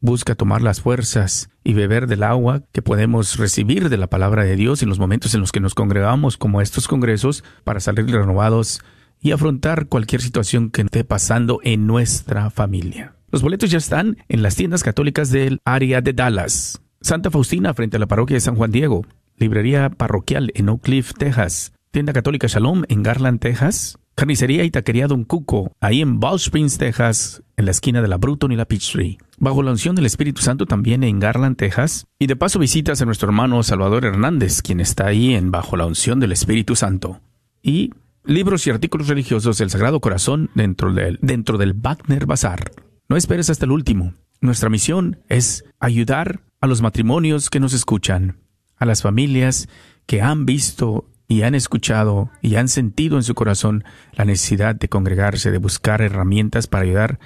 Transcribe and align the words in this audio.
busca 0.00 0.34
tomar 0.34 0.62
las 0.62 0.80
fuerzas 0.80 1.50
y 1.62 1.74
beber 1.74 2.06
del 2.06 2.22
agua 2.22 2.62
que 2.72 2.82
podemos 2.82 3.36
recibir 3.36 3.88
de 3.88 3.96
la 3.96 4.08
palabra 4.08 4.44
de 4.44 4.56
Dios 4.56 4.82
en 4.82 4.88
los 4.88 4.98
momentos 4.98 5.34
en 5.34 5.40
los 5.40 5.52
que 5.52 5.60
nos 5.60 5.74
congregamos 5.74 6.36
como 6.36 6.60
estos 6.60 6.88
congresos 6.88 7.44
para 7.64 7.80
salir 7.80 8.06
renovados 8.06 8.82
y 9.20 9.32
afrontar 9.32 9.86
cualquier 9.86 10.22
situación 10.22 10.70
que 10.70 10.82
esté 10.82 11.04
pasando 11.04 11.60
en 11.62 11.86
nuestra 11.86 12.50
familia. 12.50 13.14
Los 13.30 13.42
boletos 13.42 13.70
ya 13.70 13.78
están 13.78 14.16
en 14.28 14.42
las 14.42 14.56
tiendas 14.56 14.82
católicas 14.82 15.30
del 15.30 15.60
área 15.64 16.00
de 16.00 16.14
Dallas. 16.14 16.80
Santa 17.02 17.30
Faustina 17.30 17.74
frente 17.74 17.96
a 17.96 18.00
la 18.00 18.06
parroquia 18.06 18.34
de 18.34 18.40
San 18.40 18.56
Juan 18.56 18.70
Diego. 18.70 19.04
Librería 19.36 19.90
parroquial 19.90 20.50
en 20.54 20.68
Oak 20.68 20.82
Cliff, 20.82 21.12
Texas. 21.16 21.72
Tienda 21.92 22.12
católica 22.12 22.46
Shalom 22.46 22.84
en 22.88 23.02
Garland, 23.02 23.40
Texas. 23.40 23.98
Carnicería 24.14 24.64
y 24.64 24.70
taquería 24.70 25.06
Don 25.06 25.24
Cuco, 25.24 25.72
ahí 25.80 26.02
en 26.02 26.20
Ball 26.20 26.36
Springs, 26.36 26.76
Texas, 26.76 27.42
en 27.56 27.64
la 27.64 27.70
esquina 27.70 28.02
de 28.02 28.08
la 28.08 28.18
Bruton 28.18 28.52
y 28.52 28.56
la 28.56 28.66
Peachtree. 28.66 29.18
Bajo 29.42 29.62
la 29.62 29.70
unción 29.70 29.96
del 29.96 30.04
Espíritu 30.04 30.42
Santo 30.42 30.66
también 30.66 31.02
en 31.02 31.18
Garland, 31.18 31.56
Texas. 31.56 32.06
Y 32.18 32.26
de 32.26 32.36
paso 32.36 32.58
visitas 32.58 33.00
a 33.00 33.06
nuestro 33.06 33.28
hermano 33.28 33.62
Salvador 33.62 34.04
Hernández, 34.04 34.60
quien 34.60 34.80
está 34.80 35.06
ahí 35.06 35.34
en 35.34 35.50
Bajo 35.50 35.78
la 35.78 35.86
unción 35.86 36.20
del 36.20 36.32
Espíritu 36.32 36.76
Santo. 36.76 37.22
Y 37.62 37.90
libros 38.22 38.66
y 38.66 38.70
artículos 38.70 39.08
religiosos 39.08 39.56
del 39.56 39.70
Sagrado 39.70 40.00
Corazón 40.00 40.50
dentro 40.54 40.92
del, 40.92 41.18
dentro 41.22 41.56
del 41.56 41.72
Wagner 41.72 42.26
Bazar. 42.26 42.70
No 43.08 43.16
esperes 43.16 43.48
hasta 43.48 43.64
el 43.64 43.70
último. 43.70 44.12
Nuestra 44.42 44.68
misión 44.68 45.20
es 45.30 45.64
ayudar 45.78 46.42
a 46.60 46.66
los 46.66 46.82
matrimonios 46.82 47.48
que 47.48 47.60
nos 47.60 47.72
escuchan, 47.72 48.40
a 48.76 48.84
las 48.84 49.00
familias 49.00 49.70
que 50.04 50.20
han 50.20 50.44
visto 50.44 51.08
y 51.28 51.42
han 51.42 51.54
escuchado 51.54 52.30
y 52.42 52.56
han 52.56 52.68
sentido 52.68 53.16
en 53.16 53.22
su 53.22 53.34
corazón 53.34 53.84
la 54.12 54.26
necesidad 54.26 54.74
de 54.74 54.90
congregarse, 54.90 55.50
de 55.50 55.56
buscar 55.56 56.02
herramientas 56.02 56.66
para 56.66 56.84
ayudar 56.84 57.18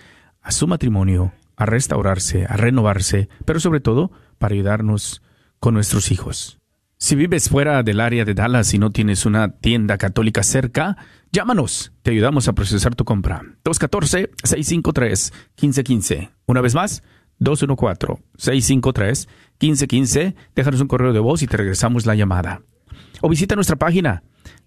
a 0.42 0.52
su 0.52 0.68
matrimonio 0.68 1.32
a 1.56 1.66
restaurarse, 1.66 2.46
a 2.48 2.56
renovarse, 2.56 3.28
pero 3.44 3.60
sobre 3.60 3.80
todo 3.80 4.10
para 4.38 4.54
ayudarnos 4.54 5.20
con 5.60 5.74
nuestros 5.74 6.10
hijos. 6.10 6.58
Si 6.96 7.16
vives 7.16 7.48
fuera 7.48 7.82
del 7.82 8.00
área 8.00 8.24
de 8.24 8.34
Dallas 8.34 8.72
y 8.72 8.78
no 8.78 8.90
tienes 8.90 9.26
una 9.26 9.58
tienda 9.58 9.98
católica 9.98 10.42
cerca, 10.42 10.96
llámanos. 11.32 11.92
Te 12.02 12.12
ayudamos 12.12 12.48
a 12.48 12.54
procesar 12.54 12.94
tu 12.94 13.04
compra. 13.04 13.42
214-653-1515. 13.64 16.30
Una 16.46 16.60
vez 16.60 16.74
más, 16.74 17.02
214-653-1515. 17.40 20.34
Déjanos 20.54 20.80
un 20.80 20.88
correo 20.88 21.12
de 21.12 21.20
voz 21.20 21.42
y 21.42 21.46
te 21.46 21.56
regresamos 21.56 22.06
la 22.06 22.14
llamada 22.14 22.62
o 23.24 23.28
visita 23.28 23.54
nuestra 23.54 23.76
página 23.76 24.22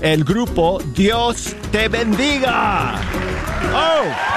El 0.00 0.24
grupo 0.24 0.80
Dios 0.94 1.54
te 1.70 1.88
bendiga. 1.88 2.94
Oh. 3.74 4.30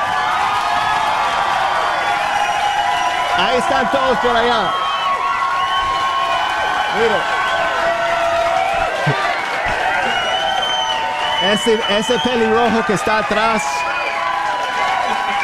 Ahí 3.37 3.57
están 3.57 3.89
todos 3.91 4.17
por 4.19 4.35
allá. 4.35 4.71
Mira. 6.97 7.32
Ese, 11.43 11.77
pelirrojo 12.23 12.85
que 12.87 12.93
está 12.93 13.19
atrás 13.19 13.61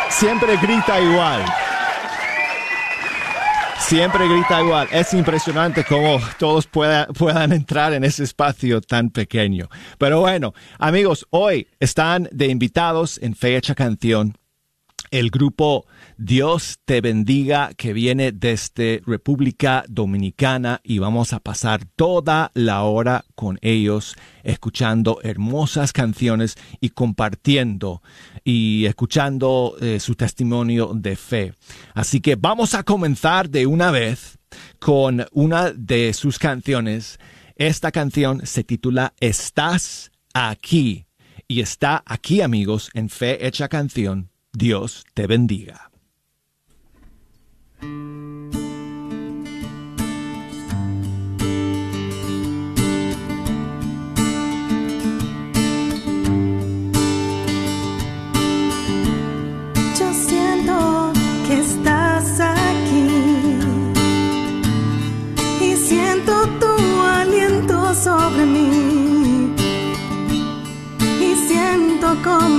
siempre 0.10 0.56
grita 0.56 0.98
igual. 0.98 1.44
Siempre 3.80 4.26
grita 4.30 4.62
igual. 4.62 4.88
Es 4.92 5.14
impresionante 5.14 5.84
cómo 5.84 6.18
todos 6.40 6.68
puedan 6.68 7.52
entrar 7.52 7.92
en 7.92 8.06
ese 8.06 8.24
espacio 8.24 8.80
tan 8.80 9.10
pequeño. 9.10 9.68
Pero 9.98 10.22
bueno, 10.22 10.54
amigos, 10.78 11.28
hoy 11.32 11.68
están 11.82 12.30
de 12.31 12.48
invitados 12.48 13.20
en 13.22 13.36
Fecha 13.36 13.76
Canción 13.76 14.38
el 15.12 15.31
grupo 15.31 15.86
Dios 16.18 16.80
te 16.86 17.02
bendiga 17.02 17.72
que 17.75 17.94
viene 17.94 18.31
desde 18.31 19.02
República 19.06 19.84
Dominicana 19.88 20.81
y 20.84 21.00
vamos 21.00 21.34
a 21.34 21.40
pasar 21.40 21.86
toda 21.96 22.52
la 22.53 22.84
hora 22.84 23.25
con 23.36 23.58
ellos 23.62 24.16
escuchando 24.44 25.19
hermosas 25.24 25.94
canciones 25.94 26.58
y 26.80 26.90
compartiendo 26.90 28.02
y 28.44 28.86
escuchando 28.86 29.75
eh, 29.81 30.00
su 30.00 30.16
testimonio 30.16 30.92
de 30.94 31.16
fe. 31.16 31.53
Así 31.94 32.19
que 32.22 32.36
vamos 32.36 32.74
a 32.74 32.84
comenzar 32.84 33.50
de 33.50 33.66
una 33.66 33.92
vez 33.92 34.38
con 34.80 35.25
una 35.31 35.72
de 35.72 36.14
sus 36.14 36.40
canciones. 36.40 37.19
Esta 37.56 37.92
canción 37.92 38.46
se 38.46 38.64
titula 38.64 39.14
Estás 39.19 40.12
aquí 40.34 41.06
y 41.48 41.62
está 41.62 42.03
aquí 42.06 42.42
amigos 42.42 42.90
en 42.94 43.09
Fe 43.09 43.46
Hecha 43.46 43.68
Canción 43.68 44.30
Dios 44.52 45.06
te 45.14 45.28
bendiga. 45.28 45.92
Yo 60.00 60.14
siento 60.14 61.14
que 61.48 61.60
estás 61.60 62.40
aquí 62.40 63.60
y 65.62 65.76
siento 65.76 66.48
tu 66.60 67.02
aliento 67.02 67.94
sobre 67.94 68.46
mí 68.48 69.54
y 71.22 71.36
siento 71.48 72.08
como 72.24 72.59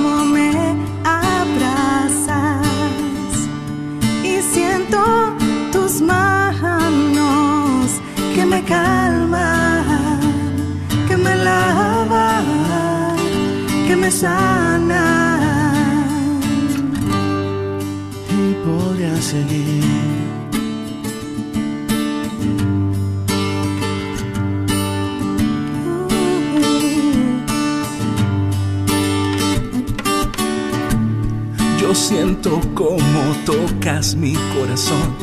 mi 34.00 34.33
corazón, 34.55 35.15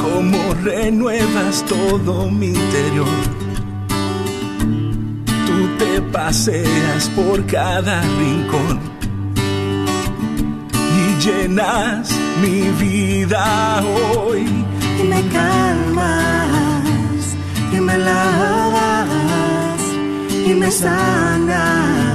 como 0.00 0.54
renuevas 0.62 1.64
todo 1.64 2.30
mi 2.30 2.46
interior. 2.46 3.08
Tú 5.46 5.68
te 5.80 6.00
paseas 6.12 7.08
por 7.16 7.44
cada 7.46 8.00
rincón 8.02 8.78
y 10.96 11.24
llenas 11.24 12.12
mi 12.40 12.70
vida 12.78 13.82
hoy. 13.82 14.46
Y 15.00 15.08
me 15.08 15.22
calmas, 15.28 16.46
y 17.72 17.80
me 17.80 17.98
lavas, 17.98 19.08
y 20.46 20.54
me 20.54 20.70
sanas 20.70 22.10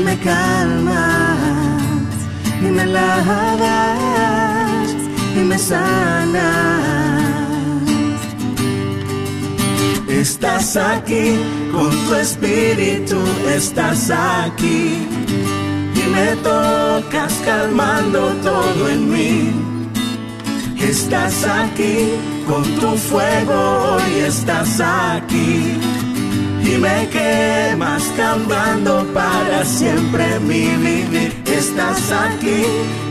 y 0.00 0.02
me 0.02 0.18
calmas 0.18 1.38
y 2.60 2.64
me 2.64 2.86
lavas 2.86 4.08
y 5.36 5.38
me 5.40 5.58
sanas. 5.58 6.80
Estás 10.08 10.76
aquí 10.76 11.38
con 11.72 11.90
tu 12.06 12.14
espíritu, 12.14 13.16
estás 13.48 14.10
aquí 14.10 15.06
y 15.94 16.02
me 16.14 16.36
tocas 16.36 17.32
calmando 17.44 18.32
todo 18.42 18.88
en 18.88 19.10
mí. 19.10 19.52
Estás 20.80 21.44
aquí 21.44 22.12
con 22.48 22.64
tu 22.80 22.96
fuego, 22.96 23.96
hoy 23.96 24.20
estás 24.26 24.80
aquí 24.80 25.78
y 25.78 25.79
me 26.80 27.08
quemas 27.08 28.02
cambiando 28.16 29.04
para 29.12 29.64
siempre 29.64 30.40
mi 30.40 30.68
vivir. 30.76 31.32
Estás 31.46 32.10
aquí 32.10 32.62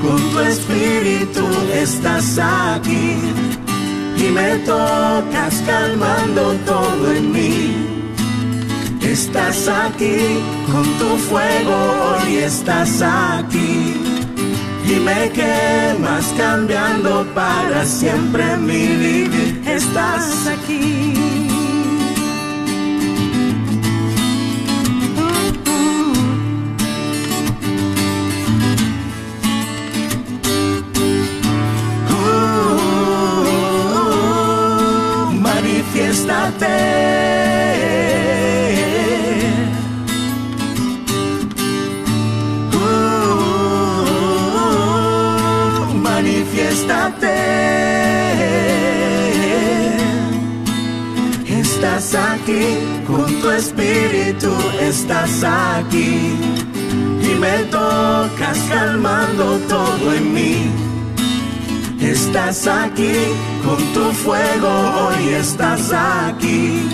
con 0.02 0.20
tu 0.32 0.40
espíritu, 0.40 1.46
estás 1.74 2.40
aquí 2.40 3.18
y 4.18 4.32
me 4.32 4.58
tocas 4.66 5.56
calmando 5.66 6.54
todo 6.66 7.12
en 7.14 7.32
mí. 7.32 7.86
Estás 9.02 9.68
aquí 9.68 10.18
con 10.72 10.84
tu 11.00 11.18
fuego, 11.30 11.78
hoy 12.22 12.38
estás 12.38 13.02
aquí 13.02 13.94
y 14.86 15.00
me 15.00 15.30
quemas 15.30 16.26
cambiando 16.38 17.26
para 17.36 17.86
siempre 17.86 18.58
mi 18.58 18.88
vivir. 18.88 19.62
Estás 19.66 20.48
aquí. 20.48 21.29
Aquí 62.92 63.14
con 63.64 63.78
tu 63.94 64.12
fuego, 64.24 64.70
hoy 64.70 65.30
estás 65.34 65.92
aquí 65.92 66.88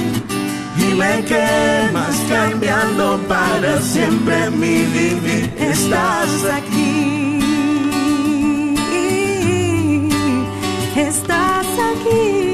y 0.77 0.93
me 0.95 1.23
quemas 1.23 2.15
cambiando 2.29 3.19
para 3.27 3.81
siempre 3.81 4.49
mi 4.51 4.85
vivir. 4.85 5.53
Estás 5.57 6.43
aquí, 6.57 7.39
Estás 10.95 11.67
aquí. 11.91 12.45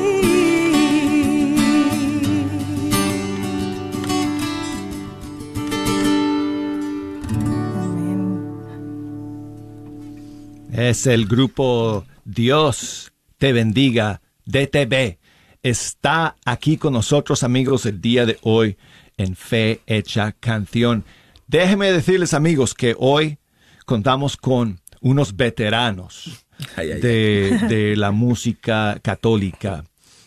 Es 10.73 11.05
el 11.05 11.27
grupo 11.27 12.03
Dios 12.25 13.00
te 13.41 13.53
bendiga 13.53 14.21
DTB. 14.45 15.17
Está 15.63 16.35
aquí 16.45 16.77
con 16.77 16.93
nosotros 16.93 17.41
amigos 17.41 17.87
el 17.87 17.99
día 17.99 18.27
de 18.27 18.37
hoy 18.43 18.77
en 19.17 19.35
Fe 19.35 19.81
Hecha 19.87 20.33
Canción. 20.33 21.05
Déjenme 21.47 21.91
decirles 21.91 22.35
amigos 22.35 22.75
que 22.75 22.95
hoy 22.99 23.39
contamos 23.87 24.37
con 24.37 24.79
unos 24.99 25.35
veteranos 25.35 26.45
Ay, 26.75 26.91
ay, 26.91 27.01
de, 27.01 27.59
de 27.67 27.95
la 27.95 28.11
música 28.11 28.99
católica, 29.01 29.85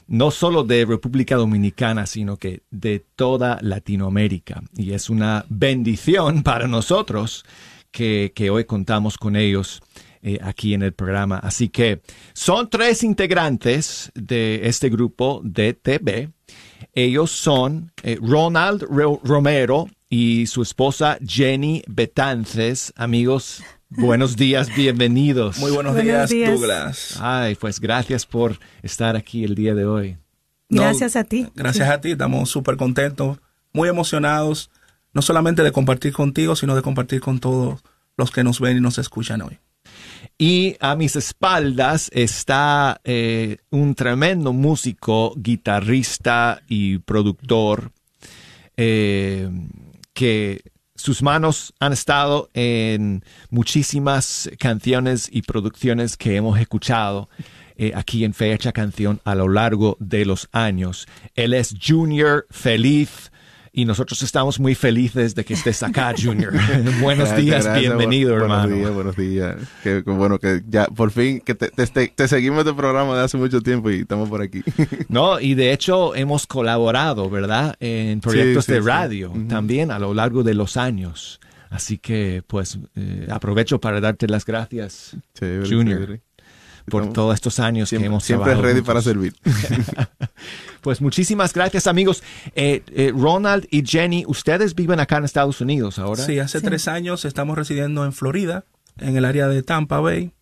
no 0.08 0.32
solo 0.32 0.64
de 0.64 0.84
República 0.84 1.36
Dominicana, 1.36 2.06
sino 2.06 2.36
que 2.36 2.62
de 2.72 2.98
toda 3.14 3.60
Latinoamérica. 3.62 4.60
Y 4.76 4.90
es 4.90 5.08
una 5.08 5.46
bendición 5.48 6.42
para 6.42 6.66
nosotros 6.66 7.44
que, 7.92 8.32
que 8.34 8.50
hoy 8.50 8.64
contamos 8.64 9.18
con 9.18 9.36
ellos 9.36 9.83
eh, 10.24 10.38
aquí 10.42 10.74
en 10.74 10.82
el 10.82 10.92
programa. 10.92 11.38
Así 11.38 11.68
que 11.68 12.00
son 12.32 12.68
tres 12.70 13.04
integrantes 13.04 14.10
de 14.14 14.62
este 14.64 14.88
grupo 14.88 15.40
DTB. 15.44 16.30
Ellos 16.94 17.30
son 17.30 17.92
eh, 18.02 18.18
Ronald 18.20 18.82
Ro- 18.90 19.20
Romero 19.22 19.88
y 20.08 20.46
su 20.46 20.62
esposa 20.62 21.18
Jenny 21.24 21.82
Betances. 21.86 22.92
Amigos, 22.96 23.62
buenos 23.90 24.36
días, 24.36 24.74
bienvenidos. 24.76 25.58
Muy 25.58 25.70
buenos, 25.72 25.94
Buenos 25.94 26.30
días, 26.30 26.30
días. 26.30 26.50
Douglas. 26.52 27.18
Ay, 27.20 27.54
pues 27.56 27.78
gracias 27.80 28.26
por 28.26 28.58
estar 28.82 29.16
aquí 29.16 29.44
el 29.44 29.54
día 29.54 29.74
de 29.74 29.84
hoy. 29.84 30.16
No, 30.68 30.82
Gracias 30.82 31.14
a 31.16 31.24
ti. 31.24 31.48
Gracias 31.54 31.88
a 31.88 32.00
ti, 32.00 32.12
estamos 32.12 32.48
súper 32.48 32.76
contentos, 32.76 33.38
muy 33.72 33.88
emocionados, 33.88 34.70
no 35.12 35.20
solamente 35.22 35.62
de 35.62 35.70
compartir 35.72 36.12
contigo, 36.12 36.56
sino 36.56 36.74
de 36.74 36.82
compartir 36.82 37.20
con 37.20 37.38
todos 37.38 37.80
los 38.16 38.30
que 38.30 38.42
nos 38.44 38.60
ven 38.60 38.76
y 38.76 38.80
nos 38.80 38.98
escuchan 38.98 39.42
hoy. 39.42 39.58
Y 40.36 40.76
a 40.80 40.96
mis 40.96 41.14
espaldas 41.14 42.10
está 42.12 43.00
eh, 43.04 43.58
un 43.70 43.94
tremendo 43.94 44.52
músico, 44.52 45.32
guitarrista 45.36 46.62
y 46.68 46.98
productor 46.98 47.92
eh, 48.76 49.48
que 50.12 50.62
sus 50.96 51.22
manos 51.22 51.72
han 51.78 51.92
estado 51.92 52.50
en 52.54 53.24
muchísimas 53.50 54.50
canciones 54.58 55.28
y 55.30 55.42
producciones 55.42 56.16
que 56.16 56.36
hemos 56.36 56.58
escuchado 56.58 57.28
eh, 57.76 57.92
aquí 57.94 58.24
en 58.24 58.34
Fecha 58.34 58.72
Canción 58.72 59.20
a 59.24 59.34
lo 59.34 59.48
largo 59.48 59.96
de 59.98 60.24
los 60.24 60.48
años. 60.52 61.06
Él 61.34 61.54
es 61.54 61.74
Junior 61.84 62.46
Feliz 62.50 63.32
y 63.76 63.84
nosotros 63.84 64.22
estamos 64.22 64.60
muy 64.60 64.74
felices 64.76 65.34
de 65.34 65.44
que 65.44 65.54
estés 65.54 65.82
acá, 65.82 66.14
Junior. 66.22 66.52
Buenos 67.02 67.36
días, 67.36 67.64
gracias. 67.64 67.80
bienvenido, 67.80 68.32
Bu- 68.36 68.42
hermano. 68.42 68.62
Buenos 68.68 68.78
días, 68.78 68.94
buenos 68.94 69.16
días. 69.16 69.56
Qué 69.82 70.00
bueno 70.06 70.38
que 70.38 70.62
ya, 70.68 70.86
por 70.86 71.10
fin, 71.10 71.40
que 71.40 71.54
te, 71.54 71.68
te, 71.70 72.08
te- 72.08 72.28
seguimos 72.28 72.64
de 72.64 72.72
programa 72.72 73.16
de 73.16 73.24
hace 73.24 73.36
mucho 73.36 73.60
tiempo 73.60 73.90
y 73.90 74.00
estamos 74.00 74.28
por 74.28 74.40
aquí. 74.40 74.62
No, 75.08 75.40
y 75.40 75.54
de 75.54 75.72
hecho 75.72 76.14
hemos 76.14 76.46
colaborado, 76.46 77.28
¿verdad? 77.28 77.74
En 77.80 78.20
proyectos 78.20 78.64
Sí, 78.64 78.72
sí, 78.72 78.76
de 78.76 78.82
sí. 78.82 78.86
radio 78.88 79.30
Ujú. 79.30 79.48
también 79.48 79.90
a 79.90 79.98
lo 79.98 80.14
largo 80.14 80.42
de 80.42 80.54
los 80.54 80.76
años. 80.76 81.40
Así 81.70 81.98
que, 81.98 82.42
pues, 82.46 82.78
eh, 82.94 83.26
aprovecho 83.30 83.80
para 83.80 84.00
darte 84.00 84.28
las 84.28 84.44
gracias 84.46 85.16
Chévere, 85.34 85.68
Junior, 85.68 85.98
chévere. 86.00 86.20
Por 86.90 87.02
Estamos 87.02 87.14
todos 87.14 87.34
estos 87.34 87.60
años 87.60 87.86
que 87.86 87.90
siempre, 87.90 88.06
hemos 88.06 88.24
siempre 88.24 88.52
trabajado 88.52 88.62
ready 88.62 88.80
juntos. 88.80 88.86
para 88.86 89.02
servir. 89.02 89.34
Pues 90.80 91.00
muchísimas 91.00 91.54
gracias, 91.54 91.86
amigos. 91.86 92.22
Eh, 92.54 92.82
eh, 92.88 93.10
Ronald 93.16 93.66
y 93.70 93.86
Jenny, 93.86 94.24
ustedes 94.26 94.74
viven 94.74 95.00
acá 95.00 95.16
en 95.16 95.24
Estados 95.24 95.60
Unidos 95.62 95.98
ahora. 95.98 96.22
Sí, 96.22 96.38
hace 96.38 96.60
tres 96.60 96.88
años 96.88 97.24
estamos 97.24 97.56
residiendo 97.56 98.04
en 98.04 98.12
Florida, 98.12 98.66
en 98.98 99.16
el 99.16 99.24
área 99.24 99.48
de 99.48 99.62
Tampa 99.62 100.00
Bay. 100.00 100.32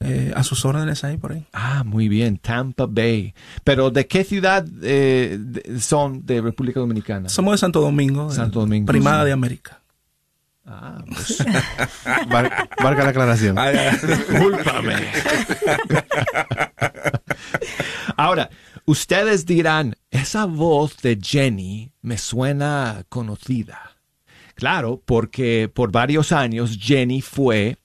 Eh, 0.00 0.32
a 0.36 0.42
sus 0.44 0.64
órdenes 0.66 1.04
ahí 1.04 1.16
por 1.16 1.32
ahí. 1.32 1.46
Ah, 1.54 1.82
muy 1.84 2.08
bien, 2.08 2.36
Tampa 2.38 2.86
Bay. 2.86 3.34
Pero 3.64 3.90
¿de 3.90 4.06
qué 4.06 4.24
ciudad 4.24 4.66
eh, 4.82 5.38
de- 5.40 5.80
son 5.80 6.24
de 6.26 6.40
República 6.42 6.80
Dominicana? 6.80 7.28
Somos 7.30 7.52
de 7.52 7.58
Santo 7.58 7.80
Domingo, 7.80 8.28
de 8.28 8.34
Santo 8.34 8.60
Domingo. 8.60 8.86
Primada 8.86 9.24
de 9.24 9.32
América. 9.32 9.80
Ah, 10.66 10.98
pues, 11.06 11.44
Marca 12.82 13.04
la 13.04 13.10
aclaración. 13.10 13.56
Discúlpame. 14.02 14.94
Ahora, 18.16 18.50
ustedes 18.84 19.46
dirán, 19.46 19.94
esa 20.10 20.46
voz 20.46 20.96
de 20.98 21.18
Jenny 21.22 21.92
me 22.02 22.18
suena 22.18 23.04
conocida. 23.08 23.96
Claro, 24.56 25.02
porque 25.04 25.70
por 25.72 25.92
varios 25.92 26.32
años 26.32 26.78
Jenny 26.80 27.20
fue 27.20 27.76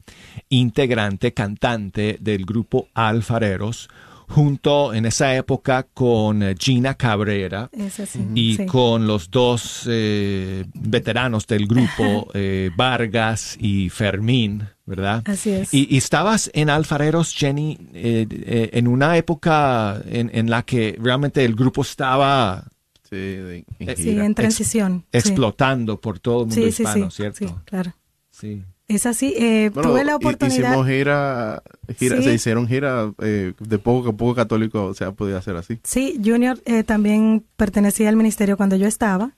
integrante 0.50 1.34
cantante 1.34 2.18
del 2.20 2.46
grupo 2.46 2.88
Alfareros, 2.94 3.90
junto 4.32 4.94
en 4.94 5.06
esa 5.06 5.36
época 5.36 5.84
con 5.94 6.42
eh, 6.44 6.56
Gina 6.58 6.96
Cabrera 6.96 7.70
sí. 7.90 8.20
y 8.36 8.56
sí. 8.56 8.66
con 8.66 9.06
los 9.08 9.30
dos 9.30 9.86
eh, 9.90 10.66
veteranos 10.74 11.46
del 11.48 11.68
grupo, 11.68 12.30
eh, 12.34 12.70
Vargas 12.76 13.58
y 13.60 13.90
Fermín, 13.90 14.68
¿verdad? 14.86 15.22
Así 15.26 15.52
es. 15.52 15.74
Y, 15.74 15.88
y 15.94 15.98
estabas 15.98 16.50
en 16.54 16.70
Alfareros, 16.70 17.34
Jenny, 17.36 17.78
eh, 17.94 18.26
eh, 18.32 18.70
en 18.74 18.88
una 18.88 19.18
época 19.18 20.02
en, 20.06 20.32
en 20.34 20.50
la 20.50 20.64
que 20.64 20.98
realmente 21.02 21.44
el 21.46 21.56
grupo 21.56 21.82
estaba 21.82 22.64
Sí, 23.10 23.18
de- 23.18 23.66
en 23.80 23.98
Sí, 23.98 24.04
gira. 24.04 24.26
en 24.26 24.34
transición. 24.36 25.06
sí. 25.12 25.18
explotando 25.18 26.00
por 26.00 26.20
todo 26.20 26.44
el 26.44 26.48
mundo 26.48 26.56
Sí, 26.56 26.72
sí, 26.72 26.84
hispano, 26.84 27.12
sí. 27.12 27.18
¿cierto? 27.18 27.38
Sí, 27.48 27.54
claro. 27.66 27.94
Sí. 28.30 28.64
Es 28.96 29.06
así. 29.06 29.34
eh, 29.38 29.70
Bueno, 29.74 29.90
tuve 29.92 30.04
la 30.04 30.16
oportunidad. 30.16 30.70
Hicimos 30.72 30.88
gira, 30.88 31.64
gira 31.98 32.18
Sí. 32.18 32.24
se 32.24 32.34
hicieron 32.34 32.68
gira 32.68 33.12
eh, 33.22 33.54
de 33.60 33.78
poco 33.80 34.10
a 34.10 34.14
poco 34.14 34.36
católico, 34.36 34.94
se 34.94 35.06
ha 35.06 35.12
podido 35.12 35.38
hacer 35.38 35.56
así. 35.56 35.80
Sí, 35.84 36.20
Junior 36.24 36.60
eh, 36.66 36.84
también 36.84 37.46
pertenecía 37.56 38.10
al 38.10 38.16
ministerio 38.16 38.58
cuando 38.58 38.76
yo 38.76 38.88
estaba. 38.88 39.38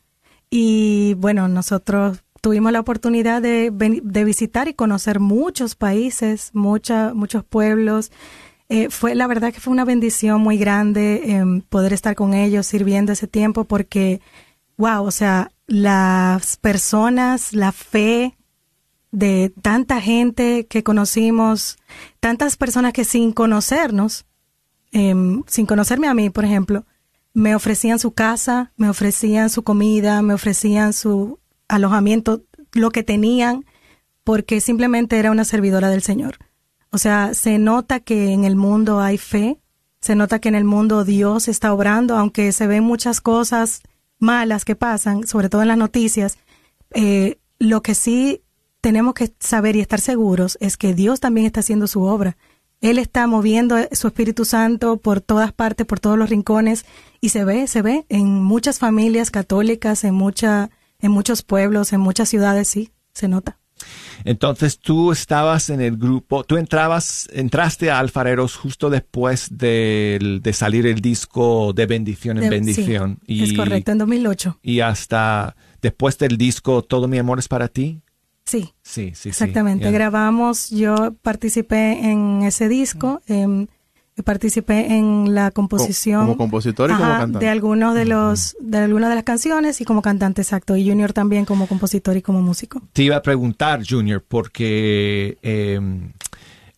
Y 0.50 1.16
bueno, 1.16 1.48
nosotros 1.48 2.24
tuvimos 2.42 2.72
la 2.72 2.80
oportunidad 2.80 3.42
de, 3.42 3.72
de 3.72 4.24
visitar 4.24 4.68
y 4.68 4.74
conocer 4.74 5.20
muchos 5.20 5.76
países, 5.76 6.50
mucha, 6.54 7.14
muchos 7.14 7.44
pueblos. 7.44 8.12
Eh, 8.70 8.90
fue 8.90 9.14
la 9.16 9.28
verdad 9.28 9.54
que 9.54 9.60
fue 9.60 9.72
una 9.74 9.86
bendición 9.86 10.42
muy 10.42 10.58
grande 10.58 11.22
em, 11.36 11.62
poder 11.62 11.94
estar 11.94 12.16
con 12.16 12.34
ellos 12.34 12.66
sirviendo 12.66 13.12
ese 13.12 13.28
tiempo 13.28 13.66
porque, 13.66 14.20
wow, 14.78 15.04
o 15.06 15.12
sea, 15.12 15.52
las 15.68 16.58
personas, 16.58 17.54
la 17.54 17.72
fe 17.72 18.36
de 19.14 19.54
tanta 19.62 20.02
gente 20.02 20.66
que 20.66 20.84
conocimos, 20.84 21.78
tantas 22.20 22.58
personas 22.58 22.94
que 22.94 23.06
sin 23.06 23.32
conocernos, 23.32 24.26
em, 24.92 25.44
sin 25.46 25.68
conocerme 25.68 26.08
a 26.08 26.16
mí, 26.16 26.32
por 26.32 26.46
ejemplo, 26.46 26.86
me 27.32 27.54
ofrecían 27.54 28.00
su 28.00 28.12
casa, 28.12 28.74
me 28.76 28.90
ofrecían 28.90 29.52
su 29.52 29.64
comida, 29.64 30.24
me 30.24 30.34
ofrecían 30.34 30.94
su 30.94 31.40
alojamiento, 31.68 32.42
lo 32.74 32.90
que 32.90 33.04
tenían, 33.04 33.66
porque 34.24 34.62
simplemente 34.62 35.20
era 35.20 35.30
una 35.30 35.46
servidora 35.46 35.90
del 35.90 36.02
Señor. 36.02 36.40
O 36.90 36.98
sea, 36.98 37.36
se 37.36 37.60
nota 37.60 38.00
que 38.00 38.34
en 38.34 38.46
el 38.46 38.56
mundo 38.56 39.00
hay 39.00 39.20
fe, 39.20 39.60
se 40.02 40.16
nota 40.16 40.40
que 40.40 40.50
en 40.50 40.56
el 40.56 40.64
mundo 40.64 41.06
Dios 41.06 41.48
está 41.48 41.72
obrando, 41.72 42.18
aunque 42.18 42.52
se 42.52 42.66
ven 42.66 42.84
muchas 42.84 43.22
cosas 43.22 43.84
malas 44.18 44.66
que 44.66 44.76
pasan, 44.76 45.28
sobre 45.28 45.50
todo 45.50 45.62
en 45.62 45.68
las 45.68 45.78
noticias. 45.78 46.40
eh, 46.96 47.40
lo 47.60 47.82
que 47.82 47.96
sí 47.96 48.43
tenemos 48.84 49.14
que 49.14 49.32
saber 49.40 49.78
y 49.78 49.80
estar 49.80 50.02
seguros 50.02 50.58
es 50.60 50.76
que 50.76 50.94
Dios 50.94 51.22
también 51.22 51.46
está 51.48 51.62
haciendo 51.62 51.88
su 51.88 52.02
obra. 52.04 52.36
Él 52.82 52.98
está 52.98 53.26
moviendo 53.28 53.78
su 53.94 54.08
Espíritu 54.08 54.44
Santo 54.44 54.98
por 54.98 55.22
todas 55.22 55.54
partes, 55.54 55.86
por 55.88 56.02
todos 56.02 56.18
los 56.18 56.30
rincones, 56.30 56.84
y 57.22 57.30
se 57.30 57.46
ve, 57.46 57.66
se 57.68 57.82
ve 57.82 58.06
en 58.10 58.44
muchas 58.44 58.80
familias 58.80 59.32
católicas, 59.32 60.04
en 60.04 60.14
mucha, 60.16 60.70
en 61.00 61.12
muchos 61.12 61.44
pueblos, 61.44 61.94
en 61.94 62.02
muchas 62.02 62.28
ciudades, 62.28 62.68
sí, 62.68 62.92
se 63.14 63.30
nota. 63.30 63.58
Entonces 64.26 64.80
tú 64.80 65.14
estabas 65.14 65.70
en 65.70 65.80
el 65.80 65.96
grupo, 65.98 66.44
tú 66.44 66.58
entrabas, 66.58 67.30
entraste 67.32 67.90
a 67.90 68.00
Alfareros 68.00 68.56
justo 68.58 68.90
después 68.90 69.48
del- 69.58 70.42
de, 70.42 70.54
salir 70.54 70.86
el 70.88 71.00
disco 71.00 71.72
de 71.74 71.86
bendición 71.86 72.38
en 72.38 72.44
De- 72.44 72.50
bendición. 72.50 73.20
sí, 73.26 73.44
es 73.44 73.54
correcto, 73.54 73.92
en 73.94 73.98
2008. 73.98 74.60
Y 74.62 74.82
hasta 74.82 75.56
después 75.82 76.18
del 76.18 76.38
disco 76.38 76.82
Todo 76.82 77.08
mi 77.08 77.18
amor 77.18 77.40
es 77.40 77.48
para 77.48 77.68
ti. 77.70 78.02
Sí, 78.46 78.74
Sí, 78.84 79.10
sí, 79.10 79.16
sí. 79.16 79.30
exactamente. 79.30 79.90
Grabamos, 79.92 80.70
yo 80.70 81.14
participé 81.22 82.10
en 82.12 82.44
ese 82.44 82.68
disco, 82.68 83.22
em, 83.28 83.68
participé 84.24 84.94
en 84.96 85.34
la 85.34 85.50
composición. 85.52 86.22
como 86.22 86.38
compositor 86.38 86.92
y 86.92 86.94
como 86.94 87.10
cantante. 87.10 87.46
De 87.46 87.50
algunos 87.50 87.96
de 87.96 88.06
los, 88.06 88.56
de 88.60 88.78
algunas 88.80 89.10
de 89.10 89.16
las 89.16 89.24
canciones 89.24 89.82
y 89.82 89.86
como 89.86 90.02
cantante, 90.02 90.42
exacto. 90.42 90.76
Y 90.76 90.88
Junior 90.88 91.14
también 91.14 91.46
como 91.46 91.68
compositor 91.68 92.18
y 92.18 92.22
como 92.22 92.42
músico. 92.42 92.82
Te 92.94 93.04
iba 93.04 93.16
a 93.16 93.22
preguntar, 93.22 93.82
Junior, 93.88 94.24
porque 94.28 95.38
eh, 95.42 95.80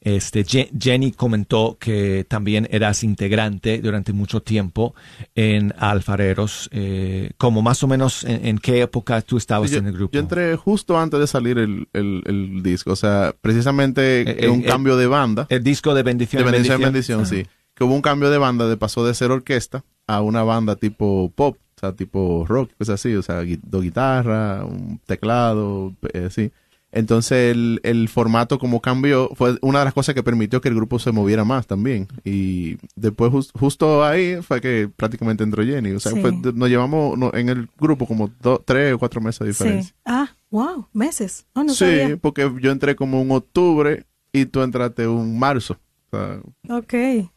este, 0.05 0.45
Je- 0.45 0.69
Jenny 0.79 1.11
comentó 1.11 1.75
que 1.79 2.25
también 2.29 2.67
eras 2.71 3.03
integrante 3.03 3.79
durante 3.79 4.13
mucho 4.13 4.41
tiempo 4.41 4.95
en 5.35 5.73
Alfareros. 5.77 6.69
eh, 6.71 7.31
como 7.37 7.61
más 7.61 7.83
o 7.83 7.87
menos 7.87 8.23
en, 8.23 8.45
en 8.45 8.57
qué 8.59 8.81
época 8.83 9.21
tú 9.21 9.35
estabas 9.37 9.71
yo, 9.71 9.79
en 9.79 9.87
el 9.87 9.93
grupo. 9.93 10.13
yo 10.13 10.19
entré 10.21 10.55
justo 10.55 10.97
antes 10.97 11.19
de 11.19 11.27
salir 11.27 11.57
el, 11.57 11.87
el- 11.93 12.21
el 12.25 12.63
disco, 12.63 12.91
o 12.91 12.95
sea, 12.95 13.33
precisamente 13.41 14.45
Eh, 14.45 14.49
un 14.49 14.61
eh, 14.61 14.65
cambio 14.65 14.95
de 14.95 15.07
banda. 15.07 15.47
el 15.49 15.63
disco 15.63 15.93
de 15.93 16.03
bendición. 16.03 16.43
de 16.43 16.47
en 16.47 16.51
bendición 16.53 16.81
en 16.81 16.85
bendición, 16.85 17.25
sí. 17.25 17.45
Que 17.73 17.83
hubo 17.83 17.93
un 17.93 18.01
cambio 18.01 18.29
de 18.29 18.37
banda, 18.37 18.67
de 18.69 18.77
pasó 18.77 19.05
de 19.05 19.13
ser 19.13 19.31
orquesta 19.31 19.83
a 20.07 20.21
una 20.21 20.43
banda 20.43 20.75
tipo 20.77 21.31
pop, 21.35 21.57
o 21.75 21.79
sea, 21.79 21.91
tipo 21.93 22.45
rock, 22.47 22.71
pues 22.77 22.89
así, 22.89 23.13
o 23.15 23.21
sea, 23.23 23.41
dos 23.63 23.81
guitarras, 23.83 24.63
un 24.63 25.01
teclado, 25.05 25.93
eh, 26.13 26.29
sí. 26.29 26.51
Entonces 26.95 27.51
el, 27.51 27.81
el 27.83 28.07
formato 28.09 28.57
como 28.57 28.81
cambió 28.81 29.29
fue 29.35 29.57
una 29.61 29.79
de 29.79 29.85
las 29.85 29.93
cosas 29.93 30.15
que 30.15 30.23
permitió 30.23 30.61
que 30.61 30.69
el 30.69 30.75
grupo 30.75 30.97
se 30.97 31.11
moviera 31.11 31.43
más 31.43 31.67
también. 31.67 32.07
Y 32.23 32.77
después 32.95 33.31
jus- 33.31 33.51
justo 33.53 34.03
ahí 34.03 34.37
fue 34.41 34.61
que 34.61 34.89
prácticamente 34.95 35.43
entró 35.43 35.63
Jenny. 35.63 35.91
O 35.91 35.99
sea, 35.99 36.13
Sí. 36.13 36.21
fue- 36.21 36.31
nos 36.53 36.69
llevamos 36.69 37.17
no, 37.17 37.31
en 37.33 37.49
el 37.49 37.67
grupo 37.77 38.07
como 38.07 38.31
do- 38.41 38.63
tres 38.65 38.93
o 38.93 38.97
cuatro 38.97 39.19
meses 39.21 39.45
de 39.45 39.53
Sí. 39.83 39.93
Ah, 40.05 40.29
wow, 40.49 40.87
meses. 40.93 41.45
Oh, 41.53 41.63
no 41.63 41.73
Sí, 41.73 41.79
sabía. 41.85 42.17
porque 42.17 42.49
yo 42.61 42.71
entré 42.71 42.95
como 42.95 43.21
un 43.21 43.29
octubre 43.31 44.05
y 44.31 44.45
tú 44.45 44.61
entraste 44.63 45.05
un 45.07 45.37
marzo. 45.37 45.77
Sea, 46.15 46.75
Ok, 46.77 46.93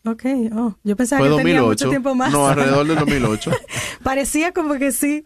ok. 0.07 0.25
Oh, 0.55 0.75
yo 0.85 0.97
pensaba 0.97 1.21
fue 1.21 1.31
que 1.31 1.37
tenía 1.37 1.61
2008. 1.61 1.67
mucho 1.67 1.91
tiempo 1.91 2.15
más. 2.15 2.33
No, 2.33 2.47
alrededor 2.49 2.87
del 2.87 2.97
2008. 2.99 3.51
Parecía 4.03 4.53
como 4.53 4.75
que 4.75 4.93
sí. 4.93 5.23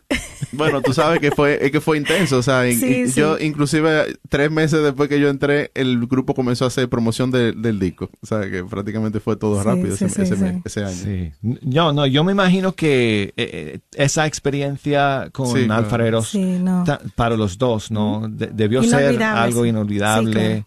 bueno, 0.52 0.80
tú 0.82 0.92
sabes 0.92 1.20
que 1.20 1.30
fue, 1.30 1.64
es 1.64 1.70
que 1.70 1.80
fue 1.80 1.98
intenso. 1.98 2.38
O 2.38 2.42
sea, 2.42 2.64
Sí, 2.72 3.00
in- 3.02 3.08
sí. 3.10 3.20
yo 3.20 3.38
inclusive 3.38 4.16
tres 4.28 4.50
meses 4.50 4.82
después 4.82 5.08
que 5.08 5.20
yo 5.20 5.28
entré, 5.28 5.70
el 5.74 6.06
grupo 6.06 6.34
comenzó 6.34 6.64
a 6.64 6.68
hacer 6.68 6.88
promoción 6.88 7.30
de- 7.30 7.52
del 7.52 7.78
disco. 7.78 8.10
O 8.22 8.26
sea, 8.26 8.48
que 8.50 8.64
prácticamente 8.64 9.20
fue 9.20 9.36
todo 9.36 9.60
Sí, 9.60 9.66
rápido 9.68 9.96
sí, 9.96 10.04
ese, 10.06 10.14
sí, 10.14 10.22
ese 10.22 10.36
sí. 10.36 10.42
mes- 10.42 10.62
ese 10.64 10.84
año. 10.84 10.92
Sí. 10.96 11.32
No, 11.62 11.92
no, 11.92 12.06
yo 12.06 12.24
me 12.24 12.32
imagino 12.32 12.72
que 12.72 13.22
eh, 13.22 13.32
eh, 13.36 13.78
esa 13.94 14.26
experiencia 14.26 15.28
con 15.32 15.46
Sí, 15.48 15.64
claro. 15.66 15.84
Alfareros 15.84 16.28
Sí, 16.28 16.58
no. 16.58 16.84
ta- 16.84 17.00
para 17.14 17.36
los 17.36 17.58
dos, 17.58 17.90
¿no? 17.90 18.26
De- 18.28 18.48
debió 18.48 18.82
ser 18.82 19.22
algo 19.22 19.64
inolvidable, 19.66 20.58
Sí, 20.58 20.64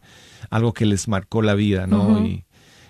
algo 0.49 0.73
que 0.73 0.85
les 0.85 1.07
marcó 1.07 1.41
la 1.41 1.53
vida, 1.55 1.87
¿no? 1.87 2.07
Ujú. 2.09 2.25
Y, 2.25 2.45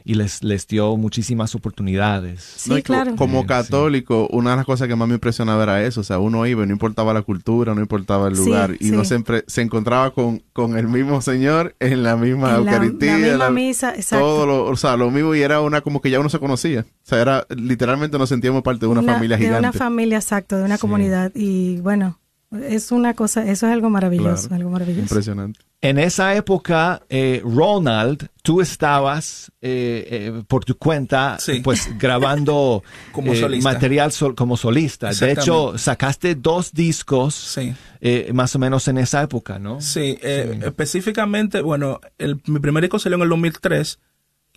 y 0.07 0.13
les, 0.13 0.43
les 0.43 0.67
dio 0.67 0.95
muchísimas 0.97 1.55
oportunidades. 1.55 2.41
Sí, 2.57 2.69
No, 2.69 2.81
claro. 2.83 3.15
Como 3.15 3.45
católico, 3.47 4.27
una 4.31 4.51
de 4.51 4.57
las 4.57 4.65
cosas 4.65 4.87
que 4.87 4.95
más 4.95 5.07
me 5.07 5.15
impresionaba 5.15 5.63
era 5.63 5.83
eso. 5.83 6.01
O 6.01 6.03
sea, 6.03 6.19
uno 6.19 6.45
iba 6.45 6.65
no 6.65 6.71
importaba 6.71 7.11
la 7.13 7.23
cultura, 7.23 7.73
no 7.73 7.81
importaba 7.81 8.27
el 8.27 8.35
Sí, 8.35 8.45
lugar. 8.45 8.75
y 8.79 8.85
sí. 8.85 8.91
uno 8.91 9.03
siempre 9.03 9.43
se 9.47 9.61
encontraba 9.63 10.11
con, 10.13 10.43
con 10.53 10.77
el 10.77 10.87
mismo 10.87 11.21
Señor 11.21 11.75
en 11.79 12.03
la 12.03 12.15
misma 12.15 12.55
En 12.55 12.65
la- 12.65 12.71
Eucaristía. 12.73 13.11
la 13.13 13.17
misma 13.17 13.37
la- 13.45 13.49
misa, 13.49 13.95
exacto. 13.95 14.25
Todo 14.25 14.45
lo, 14.45 14.65
o 14.65 14.75
sea, 14.75 14.95
lo 14.95 15.09
mismo 15.11 15.33
y 15.35 15.41
era 15.41 15.59
una 15.61 15.81
como 15.81 15.99
que 16.01 16.09
ya 16.11 16.19
uno 16.19 16.29
se 16.29 16.39
conocía. 16.39 16.81
O 16.81 16.85
sea, 17.07 17.21
era 17.21 17.47
literalmente 17.49 18.17
nos 18.19 18.29
sentíamos 18.29 18.61
parte 18.61 18.81
de 18.85 18.91
una, 18.91 19.01
familia 19.01 19.37
De 19.37 19.43
gigante. 19.45 19.59
una 19.69 19.73
familia, 19.73 20.17
exacto, 20.17 20.57
de 20.57 20.63
una 20.65 20.77
Sí. 20.77 20.81
comunidad. 20.81 21.31
Y 21.33 21.77
bueno, 21.81 22.19
es 22.51 22.91
una 22.91 23.13
cosa, 23.13 23.41
eso 23.43 23.67
es 23.67 23.73
algo 23.73 23.89
maravilloso, 23.89 24.47
Claro. 24.47 24.55
algo 24.61 24.69
maravilloso. 24.71 25.01
Impresionante. 25.03 25.59
En 25.81 25.99
esa 25.99 26.33
época, 26.35 27.03
eh, 27.09 27.41
Ronald, 27.43 28.27
tú 28.41 28.59
estabas 28.61 29.51
eh, 29.61 30.07
eh, 30.09 30.43
por 30.47 30.65
tu 30.65 30.77
cuenta, 30.77 31.37
Sí. 31.39 31.59
pues 31.63 31.87
grabando 31.99 32.81
Como 33.11 33.33
eh, 33.33 33.39
solista. 33.39 33.71
material 33.73 34.11
sol- 34.11 34.35
como 34.35 34.57
solista. 34.57 35.11
De 35.11 35.31
hecho, 35.33 35.77
sacaste 35.77 36.35
dos 36.35 36.71
discos 36.73 37.35
Sí. 37.35 37.73
eh, 38.01 38.31
más 38.33 38.55
o 38.55 38.59
menos 38.59 38.87
en 38.87 38.97
esa 38.97 39.21
época, 39.21 39.59
¿no? 39.59 39.79
Sí, 39.81 40.17
eh, 40.23 40.59
específicamente, 40.63 41.61
bueno, 41.61 41.99
el, 42.17 42.41
mi 42.47 42.59
primer 42.59 42.81
disco 42.81 42.97
salió 42.99 43.17
en 43.17 43.23
el 43.23 43.29
2003. 43.29 43.99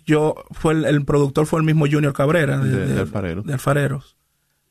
Yo, 0.05 0.35
fue 0.51 0.73
el, 0.73 0.85
el 0.85 1.05
productor 1.05 1.45
fue 1.45 1.59
el 1.59 1.65
mismo 1.65 1.85
Junior 1.91 2.13
Cabrera 2.13 2.57
de, 2.57 2.69
De- 2.69 2.87
de 2.87 2.93
de- 2.95 2.99
Alfareros. 3.01 3.45
de 3.45 3.53
Alfareros. 3.53 4.15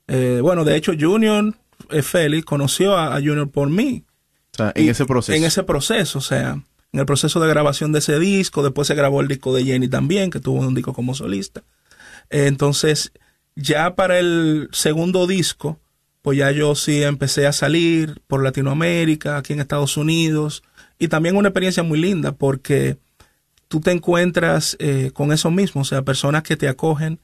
Eh, 0.09 0.41
bueno, 0.43 0.65
de 0.65 0.75
hecho, 0.75 0.93
Junior, 0.99 1.55
Félix, 2.03 2.45
conoció 2.45 2.97
a, 2.97 3.15
a 3.15 3.21
Junior 3.21 3.51
por 3.51 3.71
mí. 3.71 4.05
O 4.53 4.57
sea, 4.57 4.73
en 4.75 4.87
Y 4.87 4.89
ese 4.89 5.07
proceso. 5.07 5.37
En 5.37 5.45
ese 5.45 5.63
proceso, 5.63 6.19
o 6.19 6.23
sea, 6.23 6.63
en 6.93 7.01
el 7.01 7.07
proceso 7.07 7.41
de 7.41 7.49
grabación 7.49 7.93
de 7.93 7.99
ese 7.99 8.19
disco, 8.19 8.63
después 8.63 8.89
se 8.89 8.95
grabó 8.95 9.21
el 9.21 9.29
disco 9.29 9.55
de 9.55 9.65
Jenny 9.65 9.89
también, 9.89 10.31
que 10.31 10.41
tuvo 10.41 10.61
un 10.61 10.75
disco 10.75 10.93
como 10.93 11.15
solista. 11.15 11.63
Eh, 12.31 12.47
entonces, 12.47 13.13
ya 13.55 13.95
para 13.95 14.19
el 14.19 14.69
segundo 14.73 15.27
disco, 15.27 15.79
pues 16.23 16.39
ya 16.39 16.51
yo 16.51 16.75
sí 16.75 17.03
empecé 17.03 17.47
a 17.47 17.53
salir 17.53 18.21
por 18.27 18.43
Latinoamérica, 18.43 19.37
aquí 19.37 19.53
en 19.53 19.61
Estados 19.61 19.97
Unidos, 19.97 20.63
y 20.99 21.09
también 21.09 21.37
una 21.37 21.49
experiencia 21.49 21.83
muy 21.83 21.99
linda 22.01 22.33
porque 22.33 22.99
tú 23.69 23.81
te 23.81 23.93
encuentras 23.93 24.77
eh, 24.81 25.11
con 25.13 25.33
eso 25.33 25.51
mismo, 25.51 25.83
o 25.83 25.85
sea, 25.85 26.03
personas 26.03 26.43
que 26.43 26.57
te 26.57 26.69
acogen 26.69 27.21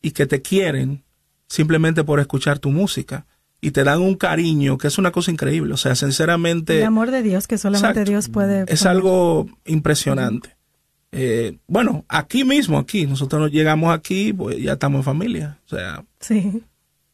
y 0.00 0.12
que 0.12 0.26
te 0.26 0.42
quieren 0.42 1.04
simplemente 1.48 2.02
por 2.02 2.18
escuchar 2.18 2.58
tu 2.58 2.70
música 2.70 3.26
y 3.64 3.70
te 3.70 3.84
dan 3.84 4.02
un 4.02 4.16
cariño 4.16 4.76
que 4.76 4.88
es 4.88 4.98
una 4.98 5.12
cosa 5.12 5.30
increíble, 5.30 5.72
o 5.72 5.76
sea, 5.78 5.94
sinceramente 5.94 6.80
El 6.80 6.84
amor 6.86 7.10
de 7.12 7.22
Dios 7.22 7.46
que 7.46 7.56
solamente 7.56 7.88
Exacto. 8.00 8.10
Dios 8.10 8.28
puede. 8.28 8.64
es 8.68 8.80
poner. 8.82 8.88
algo 8.96 9.46
impresionante. 9.64 10.56
Eh, 11.12 11.58
bueno, 11.66 12.04
aquí 12.08 12.44
mismo, 12.44 12.78
aquí, 12.78 13.06
nosotros 13.06 13.40
nos 13.40 13.50
llegamos 13.52 13.94
aquí, 13.94 14.32
pues 14.32 14.58
ya 14.60 14.72
estamos 14.72 14.98
en 15.00 15.04
familia, 15.04 15.58
o 15.66 15.68
sea, 15.68 16.04
Sí. 16.20 16.62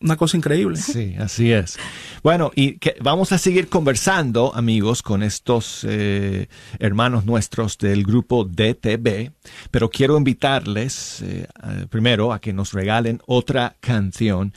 una 0.00 0.16
cosa 0.16 0.36
increíble. 0.36 0.76
Sí, 0.78 1.16
así 1.18 1.50
es. 1.52 1.76
Bueno, 2.22 2.52
y 2.54 2.78
que 2.78 2.94
vamos 3.02 3.32
a 3.32 3.38
seguir 3.38 3.68
conversando, 3.68 4.54
amigos, 4.54 5.02
con 5.02 5.22
estos 5.24 5.84
eh, 5.88 6.46
hermanos 6.78 7.26
nuestros 7.26 7.76
del 7.76 8.04
grupo 8.04 8.44
DTB, 8.44 9.32
pero 9.72 9.90
quiero 9.90 10.16
invitarles 10.16 11.20
eh, 11.22 11.46
primero 11.90 12.32
a 12.32 12.40
que 12.40 12.52
nos 12.52 12.72
regalen 12.72 13.20
otra 13.26 13.76
canción. 13.80 14.54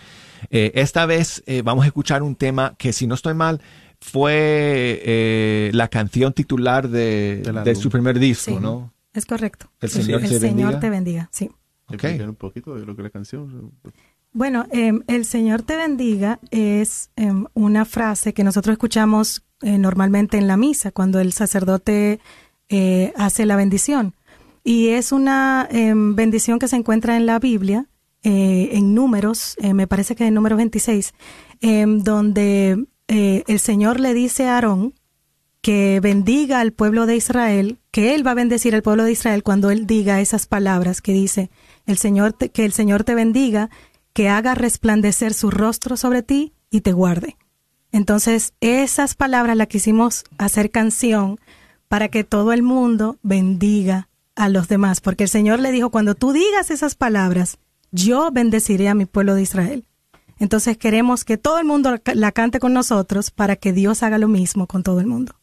Eh, 0.50 0.72
esta 0.76 1.06
vez 1.06 1.44
eh, 1.46 1.62
vamos 1.64 1.84
a 1.84 1.88
escuchar 1.88 2.24
un 2.24 2.36
tema 2.36 2.76
que, 2.78 2.94
si 2.94 3.08
no 3.08 3.16
estoy 3.16 3.34
mal, 3.34 3.62
fue 4.00 5.02
eh, 5.06 5.72
la 5.74 5.88
canción 5.88 6.34
titular 6.34 6.90
de, 6.90 7.44
de 7.64 7.76
su 7.76 7.90
primer 7.90 8.20
disco, 8.20 8.52
Sí. 8.52 8.58
¿no? 8.60 8.94
Es 9.14 9.26
correcto. 9.26 9.68
El 9.82 9.90
Sí, 9.90 10.04
Señor 10.04 10.22
el 10.24 10.30
te 10.30 10.40
Señor 10.40 10.56
bendiga. 10.58 10.80
te 10.80 10.90
bendiga, 10.90 11.30
sí. 11.32 11.50
Ok. 11.88 11.94
Explicar 11.96 12.30
un 12.30 12.36
poquito 12.36 12.76
de 12.76 12.86
lo 12.86 12.96
que 12.96 13.02
es 13.02 13.04
la 13.04 13.10
canción. 13.10 13.72
Bueno, 14.34 14.66
em, 14.72 15.02
el 15.08 15.26
Señor 15.26 15.62
te 15.64 15.76
bendiga 15.76 16.40
es 16.52 17.10
em, 17.18 17.46
una 17.54 17.84
frase 17.86 18.34
que 18.34 18.44
nosotros 18.46 18.72
escuchamos 18.74 19.44
eh, 19.62 19.78
normalmente 19.78 20.38
en 20.38 20.48
la 20.48 20.56
misa, 20.58 20.92
cuando 20.92 21.20
el 21.20 21.34
sacerdote 21.34 22.20
eh, 22.70 23.12
hace 23.18 23.46
la 23.46 23.58
bendición. 23.58 24.16
Y 24.64 24.88
es 24.90 25.12
una 25.12 25.68
em, 25.70 26.16
bendición 26.16 26.58
que 26.60 26.68
se 26.70 26.78
encuentra 26.78 27.18
en 27.18 27.26
la 27.26 27.38
Biblia, 27.40 27.88
eh, 28.24 28.70
en 28.74 28.94
números, 28.94 29.58
me 29.62 29.88
parece 29.88 30.16
que 30.16 30.26
en 30.26 30.34
número 30.34 30.58
26, 30.58 31.14
em, 31.62 32.00
donde 32.00 32.86
el 33.08 33.60
Señor 33.60 34.00
le 34.00 34.14
dice 34.14 34.48
a 34.48 34.56
Aarón 34.56 34.94
que 35.62 36.00
bendiga 36.02 36.60
al 36.60 36.74
pueblo 36.74 37.06
de 37.06 37.16
Israel, 37.16 37.78
que 37.92 38.16
él 38.16 38.26
va 38.26 38.32
a 38.32 38.36
bendecir 38.36 38.74
al 38.74 38.82
pueblo 38.82 39.04
de 39.04 39.12
Israel 39.12 39.44
cuando 39.44 39.70
él 39.70 39.86
diga 39.86 40.22
esas 40.22 40.48
palabras 40.48 41.02
que 41.02 41.14
dice, 41.14 41.52
el 41.86 41.98
Señor 41.98 42.36
que 42.36 42.66
el 42.66 42.74
Señor 42.74 43.04
te 43.04 43.16
bendiga, 43.16 43.70
que 44.14 44.30
haga 44.30 44.56
resplandecer 44.56 45.34
su 45.34 45.52
rostro 45.52 45.98
sobre 45.98 46.24
ti 46.24 46.54
y 46.70 46.82
te 46.82 46.94
guarde. 46.94 47.38
Entonces, 47.92 48.54
esas 48.62 49.16
palabras 49.16 49.58
las 49.58 49.68
quisimos 49.68 50.24
hacer 50.38 50.72
canción 50.72 51.40
para 51.88 52.08
que 52.08 52.24
todo 52.24 52.54
el 52.54 52.64
mundo 52.64 53.20
bendiga 53.22 54.10
a 54.36 54.50
los 54.50 54.68
demás, 54.68 55.02
porque 55.02 55.26
el 55.26 55.30
Señor 55.30 55.60
le 55.60 55.72
dijo, 55.72 55.92
cuando 55.92 56.16
tú 56.16 56.32
digas 56.32 56.72
esas 56.72 56.96
palabras, 56.96 57.58
yo 57.92 58.32
bendeciré 58.32 58.90
a 58.90 58.96
mi 58.96 59.06
pueblo 59.06 59.36
de 59.36 59.44
Israel. 59.44 59.86
Entonces 60.40 60.78
queremos 60.78 61.24
que 61.24 61.38
todo 61.38 61.60
el 61.60 61.66
mundo 61.66 61.98
la 62.14 62.32
cante 62.32 62.60
con 62.60 62.74
nosotros 62.74 63.30
para 63.32 63.56
que 63.56 63.74
Dios 63.74 64.02
haga 64.02 64.18
lo 64.18 64.28
mismo 64.28 64.66
con 64.66 64.82
todo 64.82 65.00
el 65.00 65.08
mundo. 65.08 65.36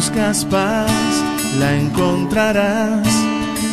buscas 0.00 0.44
paz, 0.46 1.24
la 1.58 1.76
encontrarás 1.76 3.08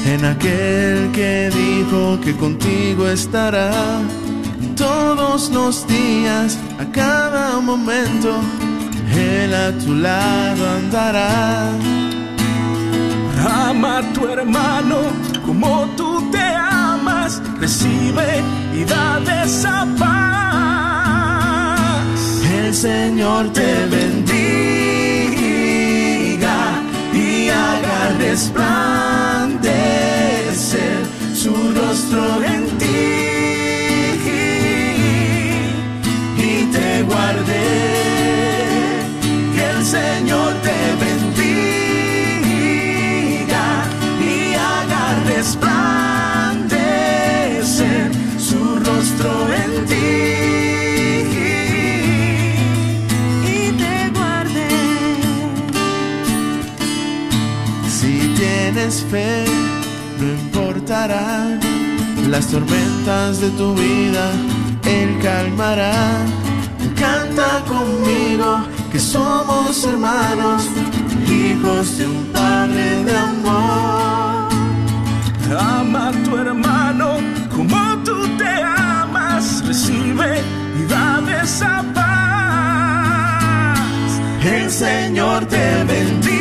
en 0.05 0.25
aquel 0.25 1.11
que 1.11 1.49
dijo 1.53 2.19
que 2.21 2.35
contigo 2.35 3.07
estará 3.07 3.71
todos 4.77 5.49
los 5.49 5.87
días, 5.87 6.57
a 6.79 6.85
cada 6.91 7.59
momento, 7.59 8.39
Él 9.11 9.53
a 9.53 9.71
tu 9.77 9.93
lado 9.95 10.69
andará. 10.69 11.71
Ama 13.69 13.97
a 13.97 14.13
tu 14.13 14.27
hermano 14.27 14.97
como 15.45 15.87
tú 15.97 16.29
te 16.31 16.39
amas, 16.39 17.41
recibe 17.59 18.43
y 18.73 18.83
da 18.83 19.19
esa 19.43 19.87
paz. 19.97 20.07
El 22.59 22.73
Señor 22.73 23.51
te 23.53 23.85
bendiga 23.87 24.76
resplandecer 28.19 31.05
su 31.33 31.53
rostro 31.73 32.43
en 32.43 32.66
no 59.09 60.25
importarán 60.25 61.59
las 62.29 62.47
tormentas 62.47 63.39
de 63.39 63.49
tu 63.51 63.73
vida, 63.73 64.31
Él 64.83 65.17
calmará. 65.23 66.25
Canta 66.99 67.63
conmigo 67.67 68.65
que 68.91 68.99
somos 68.99 69.85
hermanos, 69.85 70.67
hijos 71.29 71.97
de 71.97 72.07
un 72.07 72.25
Padre 72.33 73.03
de 73.05 73.17
amor. 73.17 74.49
Ama 75.57 76.09
a 76.09 76.11
tu 76.23 76.35
hermano 76.35 77.17
como 77.55 77.97
tú 78.03 78.27
te 78.37 78.61
amas, 78.61 79.63
recibe 79.65 80.41
y 80.79 80.83
dame 80.89 81.41
esa 81.43 81.81
paz. 81.93 82.09
El 84.43 84.69
Señor 84.69 85.45
te 85.45 85.83
bendiga 85.85 86.36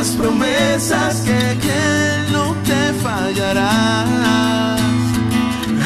esas 0.00 0.16
promesas 0.16 1.20
que, 1.26 1.58
que 1.60 2.32
no 2.32 2.56
te 2.64 2.92
fallará. 3.02 3.68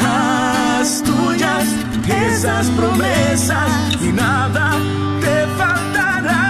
Haz 0.01 1.03
tuyas 1.03 1.67
esas 2.07 2.67
promesas 2.67 3.69
y 4.01 4.13
nada 4.13 4.77
te 5.19 5.45
faltará. 5.57 6.45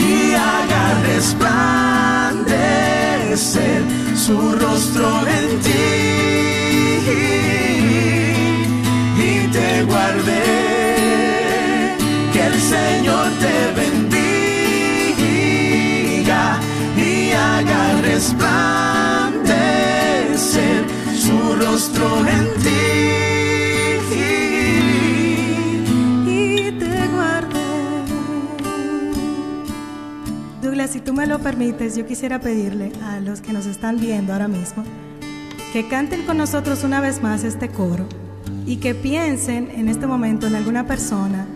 y 0.00 0.34
haga 0.34 0.84
resplandecer 1.06 3.82
su 4.16 4.52
rostro 4.52 5.08
en 5.28 5.60
ti. 5.60 5.92
Señor 13.02 13.30
te 13.40 13.56
bendiga 13.80 14.20
y 16.96 17.32
haga 17.32 18.00
resplandecer 18.00 20.84
su 21.16 21.56
rostro 21.56 22.06
en. 22.28 22.52
Y 26.28 26.70
te 26.78 27.08
guarde. 27.08 27.64
Douglas, 30.62 30.92
si 30.92 31.00
tú 31.00 31.12
me 31.12 31.26
lo 31.26 31.40
permites, 31.40 31.96
yo 31.96 32.06
quisiera 32.06 32.38
pedirle 32.38 32.92
a 33.04 33.18
los 33.18 33.40
que 33.40 33.52
nos 33.52 33.66
están 33.66 33.98
viendo 33.98 34.32
ahora 34.32 34.46
mismo 34.46 34.84
que 35.72 35.88
canten 35.88 36.24
con 36.24 36.38
nosotros 36.38 36.84
una 36.84 37.00
vez 37.00 37.20
más 37.20 37.42
este 37.42 37.68
coro 37.68 38.06
y 38.64 38.76
que 38.76 38.94
piensen 38.94 39.72
en 39.72 39.88
este 39.88 40.06
momento 40.06 40.46
en 40.46 40.54
alguna 40.54 40.86
persona 40.86 41.48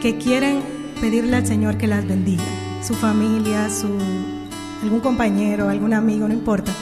que 0.00 0.16
quieren 0.16 0.60
pedirle 1.00 1.36
al 1.36 1.46
Señor 1.46 1.76
que 1.76 1.86
las 1.86 2.06
bendiga, 2.06 2.44
su 2.86 2.94
familia, 2.94 3.68
su 3.70 3.88
algún 4.82 5.00
compañero, 5.00 5.68
algún 5.68 5.92
amigo, 5.92 6.28
no 6.28 6.34
importa, 6.34 6.72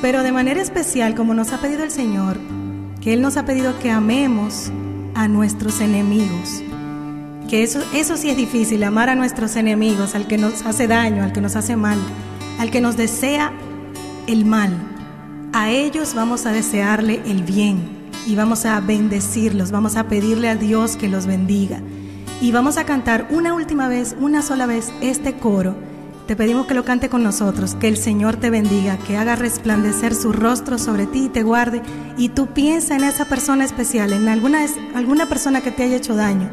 pero 0.00 0.22
de 0.22 0.32
manera 0.32 0.60
especial 0.60 1.14
como 1.14 1.34
nos 1.34 1.52
ha 1.52 1.58
pedido 1.58 1.82
el 1.82 1.90
Señor, 1.90 2.38
que 3.00 3.12
Él 3.12 3.22
nos 3.22 3.36
ha 3.36 3.44
pedido 3.44 3.78
que 3.80 3.90
amemos 3.90 4.70
a 5.14 5.26
nuestros 5.28 5.80
enemigos. 5.80 6.62
Que 7.48 7.64
eso, 7.64 7.80
eso 7.92 8.16
sí 8.16 8.30
es 8.30 8.36
difícil, 8.36 8.84
amar 8.84 9.08
a 9.08 9.16
nuestros 9.16 9.56
enemigos, 9.56 10.14
al 10.14 10.28
que 10.28 10.38
nos 10.38 10.64
hace 10.64 10.86
daño, 10.86 11.24
al 11.24 11.32
que 11.32 11.40
nos 11.40 11.56
hace 11.56 11.74
mal, 11.74 11.98
al 12.60 12.70
que 12.70 12.80
nos 12.80 12.96
desea 12.96 13.52
el 14.28 14.44
mal. 14.44 14.70
A 15.52 15.70
ellos 15.70 16.14
vamos 16.14 16.46
a 16.46 16.52
desearle 16.52 17.20
el 17.26 17.42
bien 17.42 17.80
y 18.24 18.36
vamos 18.36 18.66
a 18.66 18.80
bendecirlos, 18.80 19.72
vamos 19.72 19.96
a 19.96 20.06
pedirle 20.06 20.48
a 20.48 20.54
Dios 20.54 20.94
que 20.94 21.08
los 21.08 21.26
bendiga. 21.26 21.80
Y 22.40 22.52
vamos 22.52 22.78
a 22.78 22.84
cantar 22.84 23.28
una 23.30 23.52
última 23.52 23.86
vez, 23.86 24.16
una 24.18 24.40
sola 24.40 24.64
vez, 24.64 24.90
este 25.02 25.34
coro. 25.34 25.74
Te 26.26 26.36
pedimos 26.36 26.66
que 26.66 26.72
lo 26.72 26.86
cante 26.86 27.10
con 27.10 27.22
nosotros, 27.22 27.74
que 27.74 27.86
el 27.86 27.98
Señor 27.98 28.36
te 28.36 28.48
bendiga, 28.48 28.96
que 28.96 29.18
haga 29.18 29.36
resplandecer 29.36 30.14
su 30.14 30.32
rostro 30.32 30.78
sobre 30.78 31.06
ti 31.06 31.26
y 31.26 31.28
te 31.28 31.42
guarde. 31.42 31.82
Y 32.16 32.30
tú 32.30 32.46
piensa 32.46 32.96
en 32.96 33.04
esa 33.04 33.26
persona 33.26 33.66
especial, 33.66 34.14
en 34.14 34.26
alguna, 34.28 34.60
alguna 34.94 35.26
persona 35.26 35.60
que 35.60 35.70
te 35.70 35.82
haya 35.82 35.96
hecho 35.96 36.14
daño 36.14 36.48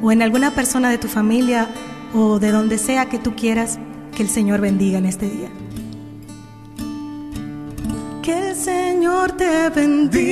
o 0.00 0.12
en 0.12 0.22
alguna 0.22 0.52
persona 0.52 0.90
de 0.90 0.98
tu 0.98 1.08
familia 1.08 1.68
o 2.14 2.38
de 2.38 2.52
donde 2.52 2.78
sea 2.78 3.06
que 3.06 3.18
tú 3.18 3.34
quieras 3.34 3.80
que 4.14 4.22
el 4.22 4.28
Señor 4.28 4.60
bendiga 4.60 4.98
en 4.98 5.06
este 5.06 5.28
día. 5.28 5.48
Que 8.22 8.50
el 8.50 8.54
Señor 8.54 9.32
te 9.32 9.70
bendiga 9.70 10.22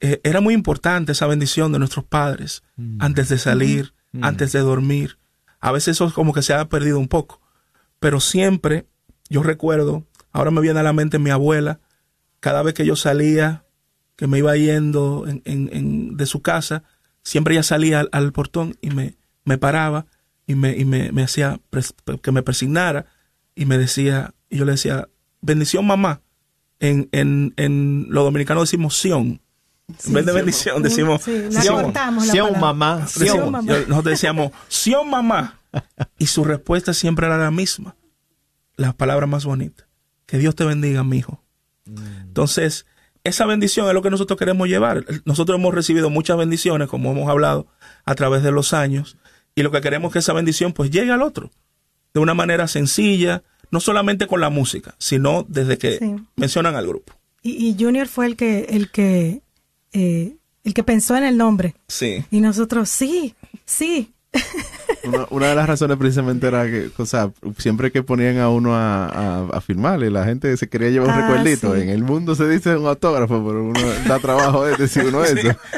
eh, 0.00 0.20
era 0.24 0.40
muy 0.40 0.52
importante 0.54 1.12
esa 1.12 1.26
bendición 1.26 1.72
de 1.72 1.78
nuestros 1.78 2.04
padres 2.04 2.62
antes 2.98 3.28
de 3.30 3.38
salir, 3.38 3.94
antes 4.22 4.52
de 4.52 4.60
dormir. 4.60 5.18
A 5.60 5.72
veces 5.72 5.96
eso 5.96 6.12
como 6.12 6.32
que 6.34 6.42
se 6.42 6.52
ha 6.54 6.68
perdido 6.68 6.98
un 6.98 7.08
poco. 7.08 7.40
Pero 7.98 8.20
siempre, 8.20 8.86
yo 9.30 9.42
recuerdo, 9.42 10.06
ahora 10.32 10.50
me 10.50 10.60
viene 10.60 10.80
a 10.80 10.82
la 10.82 10.92
mente 10.92 11.18
mi 11.18 11.30
abuela, 11.30 11.80
cada 12.40 12.62
vez 12.62 12.74
que 12.74 12.84
yo 12.86 12.96
salía, 12.96 13.64
que 14.16 14.26
me 14.26 14.38
iba 14.38 14.54
yendo 14.56 15.24
en- 15.26 15.42
en- 15.46 15.70
en- 15.72 16.16
de 16.18 16.26
su 16.26 16.42
casa, 16.42 16.82
siempre 17.22 17.54
ella 17.54 17.62
salía 17.62 18.00
al, 18.00 18.08
al 18.12 18.32
portón 18.32 18.76
y 18.82 18.90
me, 18.90 19.16
me 19.44 19.56
paraba 19.58 20.06
y 20.46 20.54
me, 20.54 20.76
y 20.76 20.84
me, 20.84 21.10
me 21.12 21.22
hacía 21.22 21.58
que 22.22 22.32
me 22.32 22.42
persignara 22.42 23.06
y 23.56 23.64
me 23.66 23.76
decía, 23.78 24.32
y 24.48 24.58
yo 24.58 24.64
le 24.64 24.72
decía, 24.72 25.08
bendición 25.40 25.84
mamá. 25.86 26.20
En, 26.78 27.08
en, 27.12 27.54
en 27.56 28.06
lo 28.10 28.22
dominicano 28.22 28.60
decimos 28.60 28.96
Sion. 28.96 29.40
En 30.04 30.12
vez 30.12 30.26
de 30.26 30.32
bendición 30.32 30.82
decimos 30.82 31.22
Sí, 31.22 31.44
la 31.50 31.62
Sion. 31.62 31.92
la 31.94 32.10
mamá. 32.60 33.06
Sion, 33.08 33.26
Sion. 33.28 33.50
mamá. 33.52 33.66
Yo- 33.66 33.78
nosotros 33.88 34.04
decíamos, 34.04 34.52
Sion 34.68 35.10
mamá. 35.10 35.58
Y 36.18 36.26
su 36.26 36.44
respuesta 36.44 36.94
siempre 36.94 37.26
era 37.26 37.36
la 37.38 37.50
misma. 37.50 37.96
La 38.76 38.92
palabra 38.92 39.26
más 39.26 39.44
bonita. 39.44 39.86
Que 40.26 40.38
Dios 40.38 40.54
te 40.54 40.64
bendiga, 40.64 41.02
mi 41.04 41.18
hijo. 41.18 41.42
Entonces, 42.22 42.86
esa 43.24 43.46
bendición 43.46 43.86
es 43.88 43.94
lo 43.94 44.02
que 44.02 44.10
nosotros 44.10 44.38
queremos 44.38 44.68
llevar. 44.68 45.04
Nosotros 45.24 45.58
hemos 45.58 45.74
recibido 45.74 46.10
muchas 46.10 46.36
bendiciones, 46.36 46.88
como 46.88 47.12
hemos 47.12 47.28
hablado, 47.28 47.68
a 48.04 48.14
través 48.14 48.42
de 48.42 48.52
los 48.52 48.72
años. 48.72 49.16
Y 49.54 49.62
lo 49.62 49.70
que 49.70 49.80
queremos 49.80 50.10
es 50.10 50.12
que 50.14 50.18
esa 50.20 50.32
bendición 50.32 50.72
pues 50.72 50.90
llegue 50.90 51.12
al 51.12 51.22
otro. 51.22 51.50
De 52.16 52.20
una 52.20 52.32
manera 52.32 52.66
sencilla, 52.66 53.42
no 53.70 53.78
solamente 53.78 54.26
con 54.26 54.40
la 54.40 54.48
música, 54.48 54.94
sino 54.96 55.44
desde 55.50 55.76
que 55.76 55.98
Sí. 55.98 56.14
mencionan 56.34 56.74
al 56.74 56.86
grupo. 56.86 57.12
Y, 57.42 57.68
y 57.68 57.76
Junior 57.78 58.08
fue 58.08 58.24
el 58.24 58.36
que, 58.36 58.60
el 58.70 58.90
que, 58.90 59.42
eh, 59.92 60.34
el 60.64 60.72
que 60.72 60.82
pensó 60.82 61.14
en 61.18 61.24
el 61.24 61.36
nombre. 61.36 61.74
Sí. 61.88 62.24
Y 62.30 62.40
nosotros, 62.40 62.88
sí, 62.88 63.34
sí. 63.66 64.14
Una, 65.04 65.26
una 65.30 65.46
de 65.48 65.54
las 65.54 65.68
razones 65.68 65.96
precisamente 65.98 66.48
era 66.48 66.64
que, 66.66 66.90
o 66.96 67.06
sea, 67.06 67.30
siempre 67.58 67.92
que 67.92 68.02
ponían 68.02 68.38
a 68.38 68.48
uno 68.50 68.74
a, 68.74 69.06
a, 69.06 69.46
a 69.52 69.60
firmarle, 69.60 70.10
la 70.10 70.24
gente 70.24 70.56
se 70.56 70.68
quería 70.68 70.90
llevar 70.90 71.10
un 71.10 71.14
Ah, 71.14 71.28
recuerdito. 71.28 71.74
sí. 71.76 71.82
En 71.82 71.90
el 71.90 72.02
mundo 72.02 72.34
se 72.34 72.48
dice 72.48 72.76
un 72.76 72.86
autógrafo, 72.86 73.44
pero 73.46 73.62
uno 73.64 73.80
da 74.08 74.18
trabajo 74.18 74.64
de 74.64 74.76
decir 74.76 75.04
uno 75.06 75.22
eso. 75.24 75.36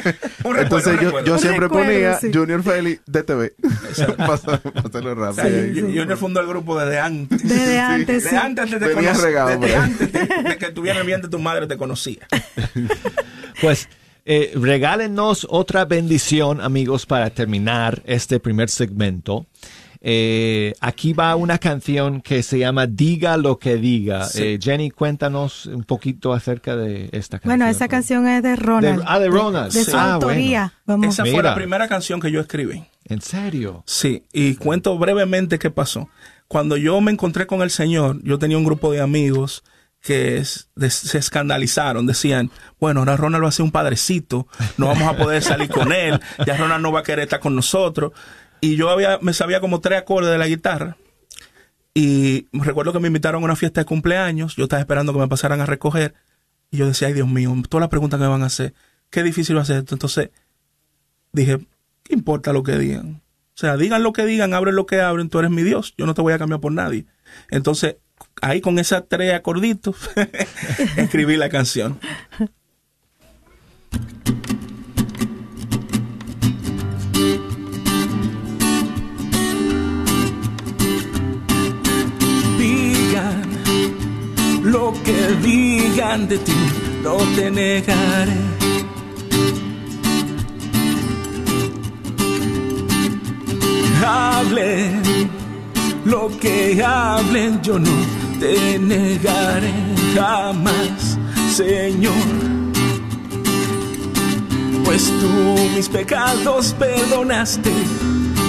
Un 0.45 0.57
Entonces 0.57 0.93
yo, 0.95 1.07
recuerdo. 1.07 1.27
yo 1.27 1.37
siempre 1.37 1.61
recuerdo, 1.67 1.85
ponía 1.91 2.17
sí. 2.17 2.31
Junior 2.33 2.63
Feli 2.63 2.99
DTV. 3.05 3.51
para 4.17 4.37
para 4.37 4.61
hacerlo 4.87 5.11
O 5.11 5.15
rápido. 5.15 5.73
Junior 5.75 6.17
fundó 6.17 6.39
el 6.41 6.47
grupo 6.47 6.79
desde 6.79 6.99
antes. 6.99 7.43
Desde 7.47 7.77
antes, 7.79 8.23
De 8.23 8.29
sí. 8.31 8.35
antes 8.35 8.71
de, 8.71 8.79
desde 8.79 8.99
ahí. 8.99 9.73
antes 9.75 10.11
de, 10.11 10.19
de 10.49 10.57
que 10.57 10.71
tuviera 10.73 10.99
el 11.01 11.05
vientre 11.05 11.29
tu 11.29 11.37
madre 11.39 11.67
te 11.67 11.77
conocía. 11.77 12.25
Pues 13.61 13.87
eh, 14.31 14.51
regálenos 14.53 15.47
otra 15.49 15.85
bendición, 15.85 16.61
amigos, 16.61 17.07
para 17.07 17.31
terminar 17.31 18.03
este 18.05 18.39
primer 18.39 18.69
segmento. 18.69 19.47
Eh, 20.01 20.75
aquí 20.81 21.13
va 21.13 21.35
una 21.35 21.57
canción 21.57 22.21
que 22.21 22.43
se 22.43 22.59
llama 22.59 22.85
Diga 22.87 23.37
lo 23.37 23.57
que 23.57 23.75
diga. 23.77 24.25
Sí. 24.25 24.43
Eh, 24.43 24.59
Jenny, 24.61 24.91
cuéntanos 24.91 25.65
un 25.65 25.83
poquito 25.83 26.31
acerca 26.31 26.75
de 26.75 27.09
esta 27.11 27.39
canción. 27.39 27.57
Bueno, 27.59 27.67
esa 27.69 27.87
canción 27.87 28.27
es 28.27 28.43
de 28.43 28.55
Ronald. 28.55 28.99
De- 28.99 29.03
ah, 29.07 29.19
de 29.19 29.27
Ronald. 29.29 29.73
De, 29.73 29.83
Sí. 29.83 29.89
su 29.91 29.97
Ah, 29.97 30.13
autoría. 30.13 30.73
Vamos. 30.85 31.07
Esa 31.07 31.25
fue 31.25 31.41
la 31.43 31.55
primera 31.55 31.87
canción 31.87 32.21
que 32.21 32.31
yo 32.31 32.39
escribí. 32.39 32.83
¿En 33.05 33.21
serio? 33.21 33.83
Sí, 33.87 34.23
y 34.31 34.53
cuento 34.55 34.95
brevemente 34.97 35.57
qué 35.57 35.71
pasó. 35.71 36.07
Cuando 36.47 36.77
yo 36.77 37.01
me 37.01 37.11
encontré 37.11 37.47
con 37.47 37.61
el 37.63 37.71
Señor, 37.71 38.19
yo 38.23 38.37
tenía 38.39 38.57
un 38.57 38.63
grupo 38.63 38.91
de 38.91 39.01
amigos 39.01 39.63
que 40.01 40.43
se 40.45 41.17
escandalizaron, 41.17 42.05
decían, 42.05 42.51
bueno, 42.79 43.01
ahora 43.01 43.17
Ronald 43.17 43.43
va 43.43 43.49
a 43.49 43.51
ser 43.51 43.65
un 43.65 43.71
padrecito, 43.71 44.47
no 44.77 44.87
vamos 44.87 45.07
a 45.07 45.17
poder 45.17 45.43
salir 45.43 45.69
con 45.69 45.91
él, 45.91 46.19
ya 46.45 46.55
Ronald 46.55 46.81
no 46.81 46.91
va 46.91 47.01
a 47.01 47.03
querer 47.03 47.23
estar 47.23 47.39
con 47.39 47.55
nosotros. 47.55 48.13
Y 48.61 48.75
yo 48.75 48.89
había, 48.89 49.19
me 49.21 49.33
sabía 49.33 49.59
como 49.59 49.81
tres 49.81 49.99
acordes 49.99 50.31
de 50.31 50.37
la 50.37 50.47
guitarra. 50.47 50.97
Y 51.93 52.47
recuerdo 52.53 52.93
que 52.93 52.99
me 52.99 53.07
invitaron 53.07 53.41
a 53.41 53.45
una 53.45 53.55
fiesta 53.55 53.81
de 53.81 53.85
cumpleaños, 53.85 54.55
yo 54.55 54.63
estaba 54.63 54.79
esperando 54.79 55.11
que 55.11 55.19
me 55.19 55.27
pasaran 55.27 55.59
a 55.59 55.65
recoger. 55.65 56.13
Y 56.71 56.77
yo 56.77 56.87
decía, 56.87 57.07
ay 57.07 57.13
Dios 57.13 57.27
mío, 57.27 57.53
todas 57.67 57.81
las 57.81 57.89
preguntas 57.89 58.19
que 58.19 58.23
me 58.23 58.29
van 58.29 58.43
a 58.43 58.47
hacer, 58.47 58.73
qué 59.09 59.23
difícil 59.23 59.57
va 59.57 59.61
a 59.61 59.65
ser 59.65 59.79
esto. 59.79 59.95
Entonces 59.95 60.29
dije, 61.33 61.59
¿qué 62.03 62.13
importa 62.13 62.53
lo 62.53 62.63
que 62.63 62.77
digan? 62.77 63.21
O 63.55 63.59
sea, 63.59 63.75
digan 63.75 64.03
lo 64.03 64.13
que 64.13 64.25
digan, 64.25 64.53
abren 64.53 64.75
lo 64.75 64.85
que 64.85 65.01
abren, 65.01 65.29
tú 65.29 65.39
eres 65.39 65.51
mi 65.51 65.63
Dios, 65.63 65.93
yo 65.97 66.05
no 66.05 66.13
te 66.13 66.21
voy 66.21 66.31
a 66.31 66.39
cambiar 66.39 66.61
por 66.61 66.71
nadie. 66.71 67.05
Entonces, 67.49 67.97
ahí 68.41 68.61
con 68.61 68.79
esas 68.79 69.03
tres 69.07 69.33
acorditos, 69.33 69.95
escribí 70.97 71.37
la 71.37 71.49
canción. 71.49 71.99
Digan 82.57 83.41
lo 84.63 84.93
que 85.03 85.27
digan 85.43 86.27
de 86.27 86.37
ti, 86.37 86.53
no 87.03 87.17
te 87.35 87.51
negaré. 87.51 88.49
Hablen 94.05 95.29
lo 96.05 96.29
que 96.39 96.81
hablen, 96.83 97.61
yo 97.61 97.77
no 97.77 98.18
te 98.39 98.79
negaré 98.79 99.73
jamás, 100.15 101.17
Señor. 101.51 102.13
Pues 104.85 105.11
tú 105.19 105.55
mis 105.75 105.89
pecados 105.89 106.73
perdonaste 106.79 107.71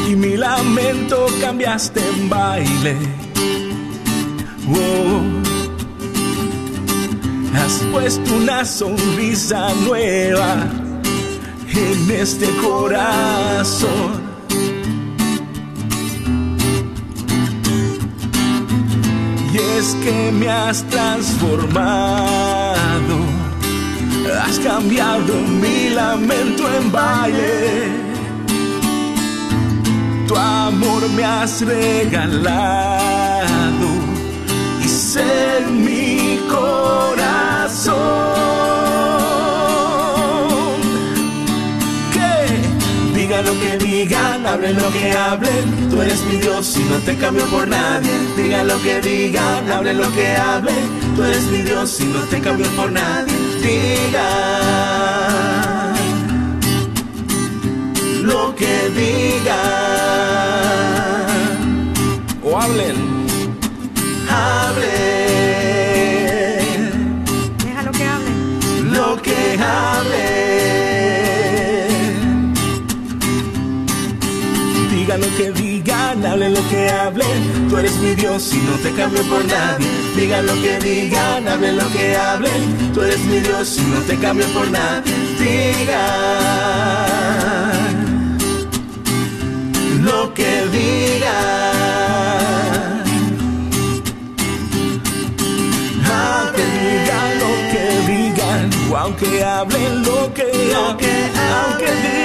y 0.09 0.15
mi 0.15 0.37
lamento 0.37 1.27
cambiaste 1.41 2.01
en 2.01 2.29
baile. 2.29 2.97
Oh. 4.73 5.21
has 7.57 7.83
puesto 7.93 8.35
una 8.35 8.65
sonrisa 8.65 9.75
nueva 9.85 10.69
en 11.69 12.11
este 12.11 12.47
corazón. 12.57 14.30
Es 19.81 19.97
que 20.05 20.31
me 20.33 20.47
has 20.47 20.85
transformado, 20.89 23.17
has 24.45 24.59
cambiado 24.59 25.35
mi 25.63 25.89
lamento 25.91 26.65
en 26.77 26.93
baile. 26.93 27.89
Tu 30.29 30.37
amor 30.37 31.09
me 31.17 31.25
has 31.25 31.63
regalado 31.63 33.01
y 34.85 34.89
ser 34.89 35.67
mi 35.69 36.39
corazón. 36.51 38.50
Lo 43.43 43.59
que 43.61 43.79
digan, 43.79 44.47
hablen 44.47 44.77
lo 44.77 44.91
que 44.93 45.13
hablen. 45.13 45.91
Tú 45.91 46.01
eres 46.03 46.23
mi 46.25 46.37
Dios 46.37 46.77
y 46.77 46.85
no 46.85 46.97
te 46.99 47.17
cambio 47.17 47.45
por 47.47 47.67
nadie. 47.69 48.11
Digan 48.37 48.69
lo 48.69 48.81
que 48.83 49.01
digan, 49.01 49.71
hablen 49.71 49.99
lo 49.99 50.13
que 50.13 50.37
hablen. 50.37 51.17
Tú 51.17 51.25
eres 51.25 51.45
mi 51.45 51.63
Dios 51.63 52.01
y 52.01 52.05
no 52.05 52.21
te 52.21 52.41
cambio 52.41 52.67
por 52.77 52.91
nadie. 52.93 53.35
Digan 53.63 54.31
lo 58.23 58.55
que 58.55 58.91
digan 58.95 59.61
o 62.43 62.61
hablen, 62.61 62.97
hablen 64.29 65.10
Digan 75.11 75.29
lo 75.29 75.37
que 75.37 75.51
digan, 75.51 76.25
hablen 76.25 76.55
lo 76.55 76.69
que 76.69 76.89
hablen. 76.89 77.69
Tú 77.69 77.79
eres 77.79 77.97
mi 77.97 78.15
Dios 78.15 78.55
y 78.55 78.59
no 78.59 78.77
te 78.77 78.93
cambio 78.93 79.25
por 79.25 79.45
nadie. 79.45 79.89
Digan 80.15 80.47
lo 80.47 80.55
que 80.55 80.79
digan, 80.79 81.49
hablen 81.49 81.79
lo 81.79 81.91
que 81.91 82.17
hablen. 82.17 82.93
Tú 82.95 83.03
eres 83.03 83.19
mi 83.25 83.41
Dios 83.41 83.77
y 83.77 83.81
no 83.91 83.99
te 84.03 84.17
cambio 84.19 84.47
por 84.55 84.71
nadie. 84.71 85.13
Digan 85.41 85.97
lo 90.05 90.33
que 90.33 90.69
digan. 90.71 91.31
Aunque 96.07 96.63
digan 96.79 97.39
lo 97.41 97.51
que 97.73 97.85
digan, 98.13 98.71
o 98.93 98.97
aunque 98.97 99.45
hablen 99.45 100.03
lo 100.05 100.33
que 100.33 100.73
hablen, 100.73 101.33
aunque 101.53 101.91
digan 102.01 102.20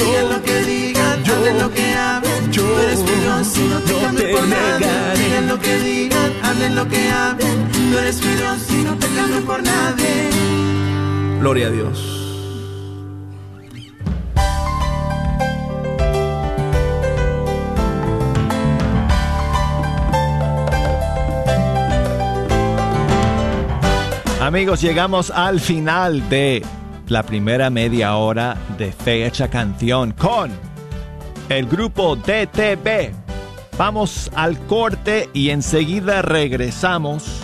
Digan 0.00 0.28
lo 0.30 0.42
que 0.42 0.62
digan, 0.64 1.24
yo, 1.24 1.34
hablen 1.34 1.58
lo 1.58 1.70
que 1.70 1.94
hablen. 1.94 2.52
yo 2.52 2.62
Tú 2.62 2.78
eres 2.80 3.00
y 3.56 3.60
no 3.68 3.78
te 3.80 4.22
te 4.22 4.32
por 4.34 4.48
nadie. 4.48 4.88
Digan 5.16 5.48
lo 5.48 5.58
que 5.58 5.78
digan, 5.78 6.32
hablen 6.42 6.74
lo 6.74 6.88
que 6.88 7.10
hablen. 7.10 7.68
Tú 7.72 7.98
eres 7.98 8.20
y 8.70 8.82
no 8.84 8.94
te 8.96 9.06
cambio 9.08 9.44
por 9.44 9.62
nadie. 9.62 10.30
Gloria 11.40 11.66
a 11.66 11.70
Dios. 11.70 12.20
Amigos, 24.40 24.80
llegamos 24.80 25.30
al 25.30 25.60
final 25.60 26.28
de 26.28 26.64
la 27.10 27.24
primera 27.24 27.70
media 27.70 28.14
hora 28.16 28.56
de 28.78 28.92
Fecha 28.92 29.50
Canción 29.50 30.12
con 30.12 30.50
el 31.48 31.66
grupo 31.66 32.14
DTB. 32.14 33.12
Vamos 33.76 34.30
al 34.34 34.58
corte 34.66 35.28
y 35.32 35.50
enseguida 35.50 36.22
regresamos. 36.22 37.42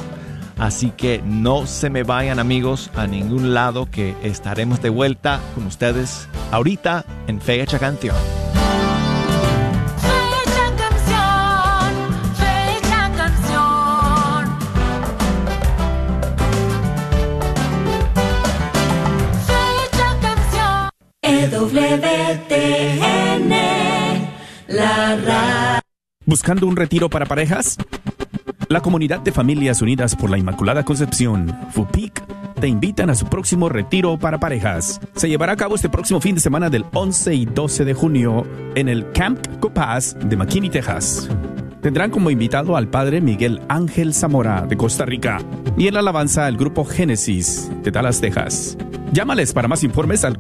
Así 0.57 0.91
que 0.91 1.21
no 1.25 1.67
se 1.67 1.91
me 1.91 2.05
vayan 2.05 2.39
amigos 2.39 2.91
a 2.95 3.07
ningún 3.07 3.53
lado 3.55 3.91
que 3.91 4.15
estaremos 4.23 4.81
de 4.81 4.89
vuelta 4.89 5.41
con 5.55 5.67
ustedes 5.67 6.29
ahorita 6.53 7.05
en 7.27 7.41
Fecha 7.41 7.79
Canción. 7.79 8.17
¿Buscando 26.25 26.67
un 26.67 26.77
retiro 26.77 27.09
para 27.09 27.27
parejas? 27.27 27.77
La 28.69 28.81
Comunidad 28.81 29.21
de 29.21 29.33
Familias 29.33 29.81
Unidas 29.81 30.17
por 30.17 30.29
la 30.29 30.39
Inmaculada 30.39 30.85
Concepción, 30.85 31.57
FUPIC, 31.71 32.23
te 32.61 32.67
invitan 32.67 33.11
a 33.11 33.15
su 33.15 33.27
próximo 33.27 33.69
retiro 33.69 34.19
para 34.19 34.41
parejas. 34.41 35.01
Se 35.15 35.29
llevará 35.29 35.53
a 35.53 35.57
cabo 35.57 35.77
este 35.77 35.89
próximo 35.89 36.21
fin 36.21 36.35
de 36.35 36.41
semana 36.41 36.69
del 36.69 36.85
11 36.93 37.35
y 37.35 37.47
12 37.47 37.85
de 37.85 37.95
junio 37.95 38.47
en 38.75 38.89
el 38.89 39.13
Camp 39.13 39.39
Copaz 39.61 40.17
de 40.19 40.37
McKinney, 40.37 40.71
Texas. 40.71 41.29
Tendrán 41.81 42.11
como 42.11 42.31
invitado 42.31 42.77
al 42.77 42.89
padre 42.89 43.21
Miguel 43.21 43.63
Ángel 43.69 44.13
Zamora 44.13 44.63
de 44.63 44.77
Costa 44.77 45.05
Rica 45.05 45.39
y 45.79 45.87
en 45.87 45.95
la 45.95 46.01
alabanza 46.01 46.49
el 46.49 46.57
grupo 46.57 46.85
Génesis 46.85 47.71
de 47.85 47.91
Dallas, 47.93 48.21
Texas. 48.21 48.77
Llámales 49.13 49.53
para 49.53 49.69
más 49.69 49.85
informes 49.85 50.25
al 50.25 50.39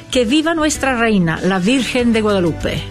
Que 0.09 0.23
viva 0.23 0.55
nuestra 0.55 0.97
reina, 0.97 1.41
la 1.41 1.59
Virgen 1.59 2.13
de 2.13 2.21
Guadalupe. 2.21 2.81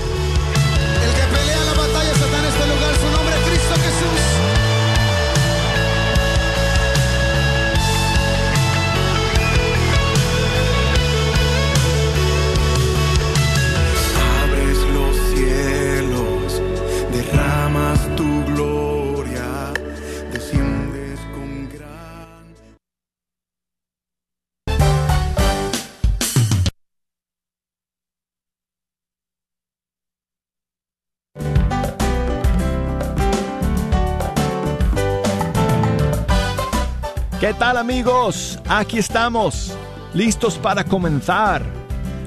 ¿Qué 37.50 37.56
tal 37.56 37.78
amigos? 37.78 38.60
Aquí 38.70 39.00
estamos, 39.00 39.76
listos 40.14 40.60
para 40.60 40.84
comenzar 40.84 41.64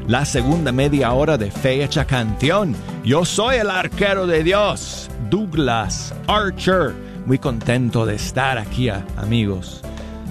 la 0.09 0.25
segunda 0.25 0.73
media 0.73 1.13
hora 1.13 1.39
de 1.39 1.49
Fecha 1.49 2.05
Canción. 2.05 2.75
Yo 3.05 3.25
soy 3.25 3.59
el 3.59 3.71
arquero 3.71 4.27
de 4.27 4.43
Dios, 4.43 5.09
Douglas 5.31 6.13
Archer. 6.27 6.93
Muy 7.25 7.39
contento 7.39 8.05
de 8.05 8.17
estar 8.17 8.59
aquí, 8.59 8.89
amigos, 8.89 9.83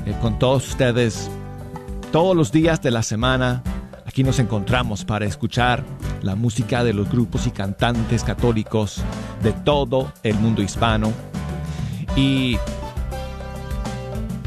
eh, 0.06 0.14
con 0.22 0.38
todos 0.38 0.68
ustedes 0.68 1.32
todos 2.12 2.36
los 2.36 2.52
días 2.52 2.82
de 2.82 2.92
la 2.92 3.02
semana. 3.02 3.64
Aquí 4.06 4.26
nos 4.26 4.40
encontramos 4.40 5.06
para 5.06 5.24
escuchar 5.24 5.86
la 6.22 6.36
música 6.36 6.84
de 6.84 6.92
los 6.92 7.10
grupos 7.10 7.48
y 7.48 7.52
cantantes 7.52 8.26
católicos 8.26 9.02
de 9.42 9.54
todo 9.54 10.12
el 10.24 10.36
mundo 10.36 10.62
hispano. 10.62 11.14
Y 12.18 12.58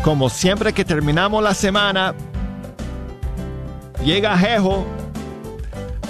como 0.04 0.28
siempre 0.28 0.74
que 0.74 0.84
terminamos 0.84 1.42
la 1.42 1.54
semana, 1.54 2.14
llega 4.04 4.36
Jejo. 4.36 4.84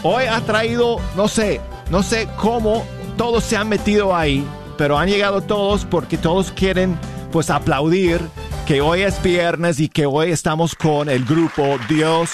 Hoy 0.03 0.25
ha 0.25 0.41
traído, 0.41 0.99
no 1.17 1.29
sé, 1.29 1.61
no 1.91 2.03
sé 2.03 2.29
cómo 2.37 2.85
todos 3.17 3.45
se 3.45 3.57
han 3.57 3.69
metido 3.69 4.15
ahí, 4.15 4.45
pero 4.77 4.99
han 4.99 5.09
llegado 5.09 5.43
todos 5.43 5.85
porque 5.85 6.19
todos 6.19 6.51
quieren 6.51 6.99
pues 7.31 7.51
aplaudir 7.51 8.21
que 8.67 8.81
hoy 8.81 9.03
es 9.03 9.23
viernes 9.23 9.79
y 9.79 9.89
que 9.89 10.07
hoy 10.07 10.33
estamos 10.33 10.75
con 10.75 11.09
el 11.09 11.25
grupo 11.25 11.79
Dios 11.89 12.31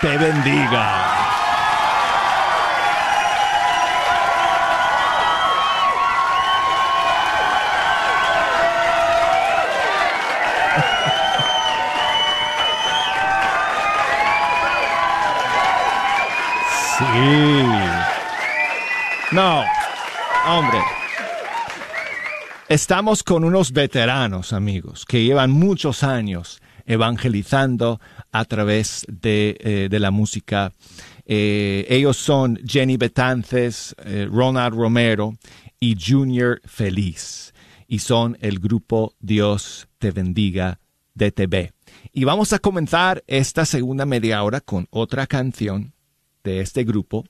te 0.00 0.18
bendiga. 0.18 1.47
Sí. 16.98 17.64
No, 19.30 19.62
hombre. 20.46 20.78
Estamos 22.68 23.22
con 23.22 23.44
unos 23.44 23.72
veteranos, 23.72 24.52
amigos, 24.52 25.04
que 25.06 25.22
llevan 25.24 25.50
muchos 25.50 26.02
años 26.02 26.60
evangelizando 26.86 28.00
a 28.32 28.44
través 28.44 29.06
de, 29.08 29.56
eh, 29.60 29.88
de 29.90 30.00
la 30.00 30.10
música. 30.10 30.72
Eh, 31.24 31.86
ellos 31.88 32.16
son 32.16 32.58
Jenny 32.66 32.96
Betances, 32.96 33.94
eh, 34.04 34.26
Ronald 34.30 34.74
Romero 34.74 35.34
y 35.78 35.96
Junior 35.98 36.60
Feliz. 36.64 37.54
Y 37.86 38.00
son 38.00 38.36
el 38.40 38.58
grupo 38.58 39.14
Dios 39.20 39.87
te 39.98 40.10
bendiga 40.10 40.80
DTB. 41.14 41.72
Y 42.12 42.24
vamos 42.24 42.52
a 42.52 42.58
comenzar 42.58 43.24
esta 43.26 43.64
segunda 43.64 44.06
media 44.06 44.42
hora 44.42 44.60
con 44.60 44.86
otra 44.90 45.26
canción 45.26 45.92
de 46.44 46.60
este 46.60 46.84
grupo. 46.84 47.24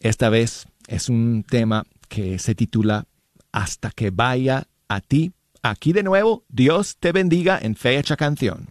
Esta 0.00 0.28
vez 0.28 0.66
es 0.86 1.08
un 1.08 1.44
tema 1.48 1.84
que 2.08 2.38
se 2.38 2.54
titula 2.54 3.06
Hasta 3.52 3.90
que 3.90 4.10
vaya 4.10 4.66
a 4.88 5.00
ti. 5.00 5.32
Aquí 5.62 5.92
de 5.92 6.02
nuevo, 6.02 6.44
Dios 6.48 6.96
te 6.98 7.12
bendiga 7.12 7.58
en 7.60 7.76
fecha 7.76 8.16
canción. 8.16 8.68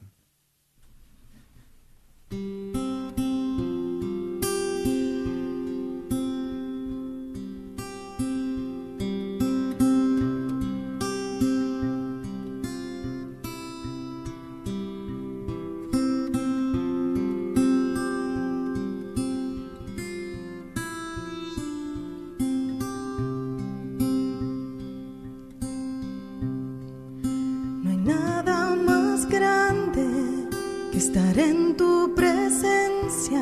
Tu 31.79 32.13
presencia 32.13 33.41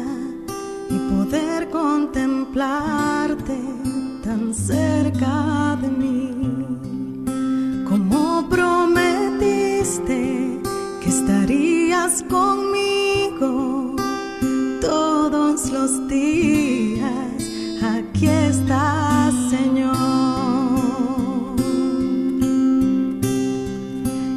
y 0.92 0.98
poder 1.12 1.70
contemplarte 1.72 3.58
tan 4.24 4.54
cerca 4.54 5.76
de 5.82 5.90
mí. 5.90 6.30
Como 7.90 8.48
prometiste 8.48 10.22
que 11.02 11.10
estarías 11.10 12.22
conmigo 12.30 13.96
todos 14.82 15.72
los 15.72 16.08
días, 16.08 17.42
aquí 17.82 18.28
estás, 18.28 19.34
Señor. 19.50 19.96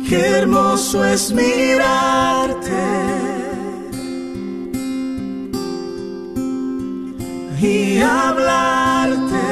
Qué 0.09 0.21
hermoso 0.39 1.05
es 1.05 1.31
mirarte 1.35 3.20
y 7.63 8.01
hablarte. 8.01 9.49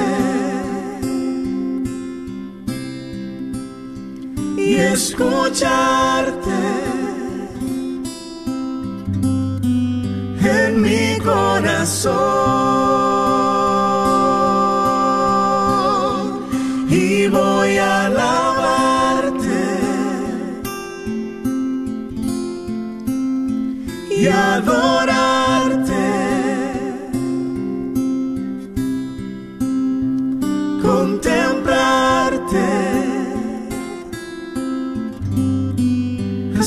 Y 4.56 4.76
escucharte. 4.76 6.50
En 10.40 10.80
mi 10.80 11.18
corazón. 11.18 12.18
Y 16.90 17.28
voy 17.28 17.76
a 17.76 18.06
alabarte. 18.06 19.48
Y 24.10 24.26
adorarte 24.26 25.17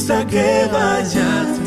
hasta 0.01 0.25
que 0.25 0.67
vaya 0.71 1.60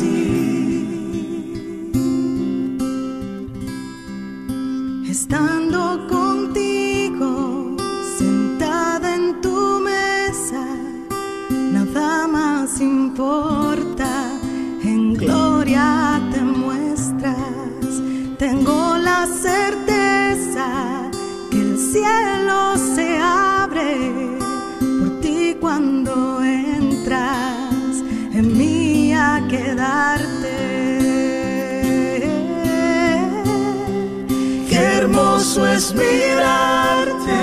mirarte. 35.99 37.41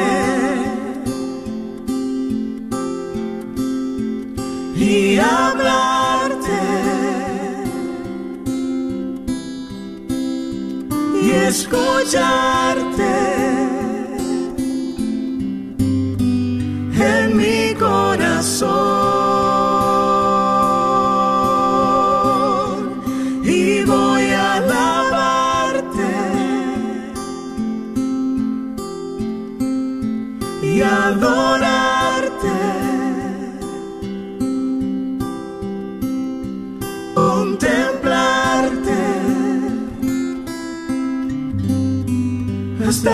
Y 4.76 5.18
hablarte. 5.18 6.60
Y 11.22 11.30
escucharte 11.30 12.61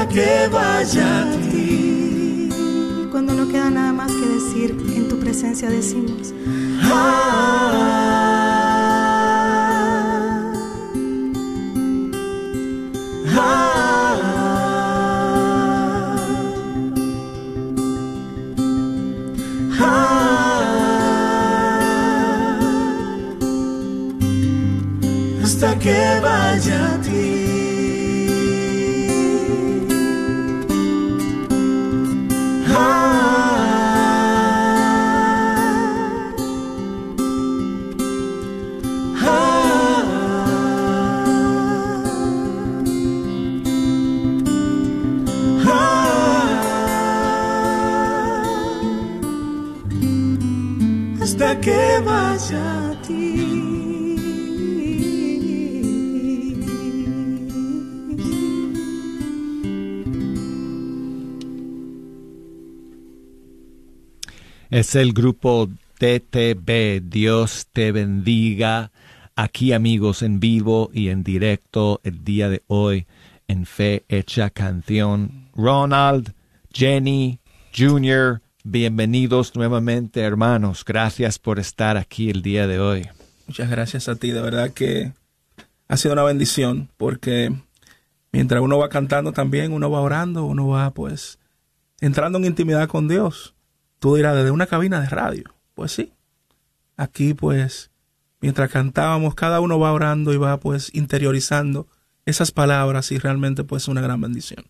que 0.08 0.48
vaya 0.50 1.22
a 1.22 1.30
ti. 1.50 2.48
Cuando 3.10 3.34
no 3.34 3.48
queda 3.48 3.70
nada 3.70 3.92
más 3.92 4.10
que 4.12 4.26
decir, 4.26 4.76
en 4.94 5.08
tu 5.08 5.18
presencia 5.18 5.68
decimos. 5.68 6.32
Ah, 6.82 7.72
ah, 13.36 14.16
ah, 19.80 20.14
hasta 25.42 25.78
que 25.78 26.20
vaya 26.22 26.87
Es 64.78 64.94
el 64.94 65.12
grupo 65.12 65.68
TTB. 65.98 67.00
Dios 67.02 67.66
te 67.72 67.90
bendiga. 67.90 68.92
Aquí 69.34 69.72
amigos 69.72 70.22
en 70.22 70.38
vivo 70.38 70.90
y 70.94 71.08
en 71.08 71.24
directo 71.24 72.00
el 72.04 72.22
día 72.22 72.48
de 72.48 72.62
hoy 72.68 73.08
en 73.48 73.66
Fe 73.66 74.04
Hecha 74.08 74.50
Canción. 74.50 75.50
Ronald, 75.56 76.32
Jenny, 76.72 77.40
Junior, 77.76 78.40
bienvenidos 78.62 79.56
nuevamente 79.56 80.20
hermanos. 80.20 80.84
Gracias 80.84 81.40
por 81.40 81.58
estar 81.58 81.96
aquí 81.96 82.30
el 82.30 82.42
día 82.42 82.68
de 82.68 82.78
hoy. 82.78 83.08
Muchas 83.48 83.68
gracias 83.68 84.08
a 84.08 84.14
ti, 84.14 84.30
de 84.30 84.42
verdad 84.42 84.70
que 84.70 85.12
ha 85.88 85.96
sido 85.96 86.12
una 86.12 86.22
bendición 86.22 86.88
porque 86.96 87.52
mientras 88.30 88.62
uno 88.62 88.78
va 88.78 88.88
cantando 88.88 89.32
también, 89.32 89.72
uno 89.72 89.90
va 89.90 90.02
orando, 90.02 90.44
uno 90.44 90.68
va 90.68 90.92
pues 90.92 91.40
entrando 92.00 92.38
en 92.38 92.44
intimidad 92.44 92.86
con 92.86 93.08
Dios. 93.08 93.56
Tú 93.98 94.16
dirás, 94.16 94.36
desde 94.36 94.50
una 94.50 94.66
cabina 94.66 95.00
de 95.00 95.08
radio. 95.08 95.44
Pues 95.74 95.92
sí. 95.92 96.12
Aquí 96.96 97.34
pues, 97.34 97.90
mientras 98.40 98.70
cantábamos, 98.70 99.34
cada 99.34 99.60
uno 99.60 99.78
va 99.78 99.92
orando 99.92 100.32
y 100.32 100.36
va 100.36 100.58
pues 100.58 100.94
interiorizando 100.94 101.86
esas 102.26 102.50
palabras 102.50 103.10
y 103.12 103.18
realmente 103.18 103.64
pues 103.64 103.84
es 103.84 103.88
una 103.88 104.00
gran 104.00 104.20
bendición. 104.20 104.66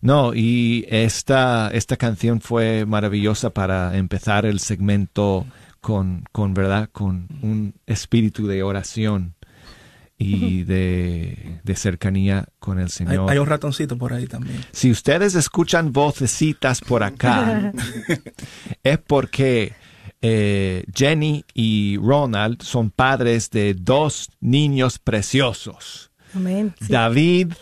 No, 0.00 0.32
y 0.34 0.86
esta, 0.88 1.68
esta 1.68 1.96
canción 1.96 2.40
fue 2.40 2.86
maravillosa 2.86 3.50
para 3.50 3.96
empezar 3.98 4.46
el 4.46 4.58
segmento 4.60 5.46
con, 5.80 6.24
con 6.32 6.54
verdad, 6.54 6.88
con 6.90 7.28
un 7.42 7.74
espíritu 7.86 8.46
de 8.46 8.62
oración 8.62 9.34
y 10.22 10.64
de, 10.64 11.60
de 11.64 11.76
cercanía 11.76 12.46
con 12.58 12.78
el 12.78 12.90
Señor. 12.90 13.30
hay 13.30 13.38
un 13.38 13.46
ratoncito 13.46 13.96
por 13.96 14.12
ahí 14.12 14.26
también. 14.26 14.62
Si 14.70 14.90
ustedes 14.90 15.34
escuchan 15.34 15.94
vocecitas 15.94 16.82
por 16.82 17.02
acá, 17.02 17.72
es 18.82 18.98
porque 18.98 19.72
eh, 20.20 20.84
Jenny 20.94 21.46
y 21.54 21.96
Ronald 21.96 22.60
son 22.62 22.90
padres 22.90 23.48
de 23.50 23.72
dos 23.72 24.28
niños 24.40 24.98
preciosos, 24.98 26.10
Amén. 26.34 26.74
sí. 26.78 26.92
David 26.92 27.52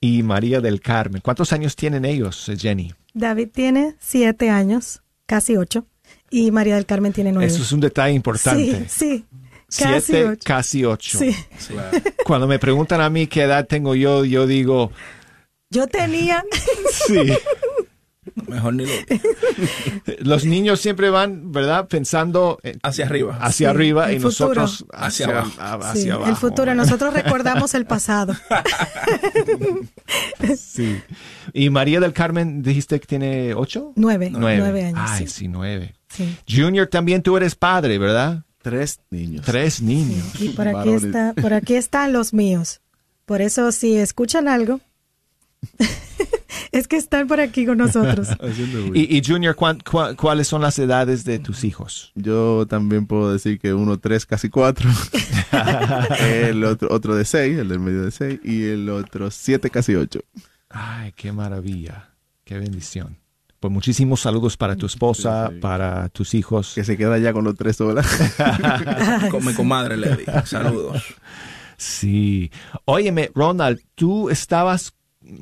y 0.00 0.22
María 0.22 0.62
del 0.62 0.80
Carmen. 0.80 1.20
¿Cuántos 1.20 1.52
años 1.52 1.76
tienen 1.76 2.06
ellos, 2.06 2.48
eh, 2.48 2.56
Jenny? 2.56 2.94
David 3.12 3.48
tiene 3.52 3.94
siete 4.00 4.48
años, 4.48 5.02
casi 5.26 5.58
ocho, 5.58 5.86
y 6.30 6.50
María 6.50 6.76
del 6.76 6.86
Carmen 6.86 7.12
tiene 7.12 7.30
nueve. 7.32 7.52
Eso 7.52 7.62
es 7.62 7.72
un 7.72 7.80
detalle 7.80 8.14
importante. 8.14 8.86
Sí, 8.88 9.24
sí. 9.24 9.24
Casi 9.68 10.00
Siete, 10.06 10.24
ocho. 10.28 10.40
casi 10.44 10.84
ocho. 10.84 11.18
Sí. 11.18 11.34
Cuando 12.24 12.46
me 12.46 12.58
preguntan 12.58 13.00
a 13.00 13.10
mí 13.10 13.26
qué 13.26 13.42
edad 13.42 13.66
tengo 13.66 13.94
yo, 13.94 14.24
yo 14.24 14.46
digo, 14.46 14.92
Yo 15.70 15.86
tenía. 15.88 16.44
sí. 17.06 17.32
Mejor 18.48 18.74
ni 18.74 18.84
lo. 18.86 18.92
Los 20.18 20.44
niños 20.44 20.80
siempre 20.80 21.10
van, 21.10 21.52
¿verdad? 21.52 21.86
Pensando 21.88 22.58
Hacia 22.82 23.06
arriba. 23.06 23.38
hacia 23.40 23.70
Sí, 23.70 23.74
arriba 23.74 24.12
y 24.12 24.20
futuro. 24.20 24.62
nosotros 24.62 24.84
hacia, 24.92 25.26
Hacia 25.26 25.40
abajo. 25.40 25.52
a- 25.60 25.74
hacia 25.90 26.02
Sí, 26.02 26.10
abajo. 26.10 26.30
el 26.30 26.36
futuro. 26.36 26.74
Nosotros 26.74 27.14
recordamos 27.14 27.74
el 27.74 27.86
pasado. 27.86 28.34
Sí. 30.56 31.00
Y 31.52 31.70
María 31.70 32.00
del 32.00 32.12
Carmen, 32.12 32.62
dijiste 32.62 33.00
que 33.00 33.06
tiene 33.06 33.54
ocho? 33.54 33.92
Nueve. 33.96 34.30
Nueve 34.30 34.84
años, 34.84 35.00
Ay, 35.10 35.26
sí. 35.26 35.32
sí, 35.32 35.48
nueve. 35.48 35.94
Sí. 36.08 36.36
Junior, 36.48 36.86
también 36.86 37.22
tú 37.22 37.36
eres 37.36 37.54
padre, 37.54 37.98
¿verdad? 37.98 38.42
Tres 38.66 38.98
niños. 39.10 39.44
Tres 39.46 39.80
niños. 39.80 40.40
Y 40.40 40.48
por 40.48 40.66
aquí, 40.66 40.90
está, 40.90 41.34
por 41.40 41.54
aquí 41.54 41.74
están 41.76 42.12
los 42.12 42.34
míos. 42.34 42.80
Por 43.24 43.40
eso, 43.40 43.70
si 43.70 43.94
escuchan 43.96 44.48
algo, 44.48 44.80
es 46.72 46.88
que 46.88 46.96
están 46.96 47.28
por 47.28 47.38
aquí 47.38 47.64
con 47.64 47.78
nosotros. 47.78 48.28
Y 48.94 49.22
Junior, 49.24 49.54
¿cuán- 49.54 49.78
cua- 49.78 50.16
¿cuáles 50.16 50.48
son 50.48 50.62
las 50.62 50.76
edades 50.80 51.22
de 51.24 51.38
tus 51.38 51.62
hijos? 51.62 52.10
Yo 52.16 52.66
también 52.68 53.06
puedo 53.06 53.32
decir 53.32 53.60
que 53.60 53.72
uno 53.72 53.98
tres, 54.00 54.26
casi 54.26 54.48
cuatro. 54.48 54.90
el 56.20 56.64
otro, 56.64 56.88
otro 56.90 57.14
de 57.14 57.24
seis, 57.24 57.56
el 57.58 57.68
del 57.68 57.78
medio 57.78 58.02
de 58.02 58.10
seis. 58.10 58.40
Y 58.42 58.64
el 58.64 58.88
otro 58.88 59.30
siete, 59.30 59.70
casi 59.70 59.94
ocho. 59.94 60.20
Ay, 60.70 61.12
qué 61.14 61.30
maravilla, 61.30 62.10
qué 62.44 62.58
bendición. 62.58 63.16
Pues 63.66 63.74
muchísimos 63.74 64.20
saludos 64.20 64.56
para 64.56 64.76
tu 64.76 64.86
esposa, 64.86 65.48
Sí, 65.48 65.54
sí. 65.56 65.60
para 65.60 66.08
tus 66.10 66.34
hijos. 66.34 66.72
Que 66.76 66.84
se 66.84 66.96
queda 66.96 67.18
ya 67.18 67.32
con 67.32 67.42
los 67.42 67.56
tres 67.56 67.74
solas. 67.76 68.06
Con 69.32 69.44
mi 69.44 69.54
comadre 69.54 69.96
Lady. 69.96 70.22
Saludos. 70.44 71.02
Sí. 71.76 72.52
Óyeme, 72.84 73.32
Ronald, 73.34 73.80
tú 73.96 74.30
estabas 74.30 74.94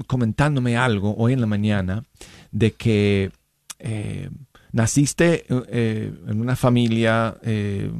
comentándome 0.06 0.74
algo 0.78 1.14
hoy 1.18 1.34
en 1.34 1.42
la 1.42 1.46
mañana 1.46 2.02
de 2.50 2.72
que 2.72 3.30
eh, 3.78 4.30
naciste 4.72 5.44
eh, 5.68 6.10
en 6.26 6.40
una 6.40 6.56
familia, 6.56 7.36
eh, 7.42 7.90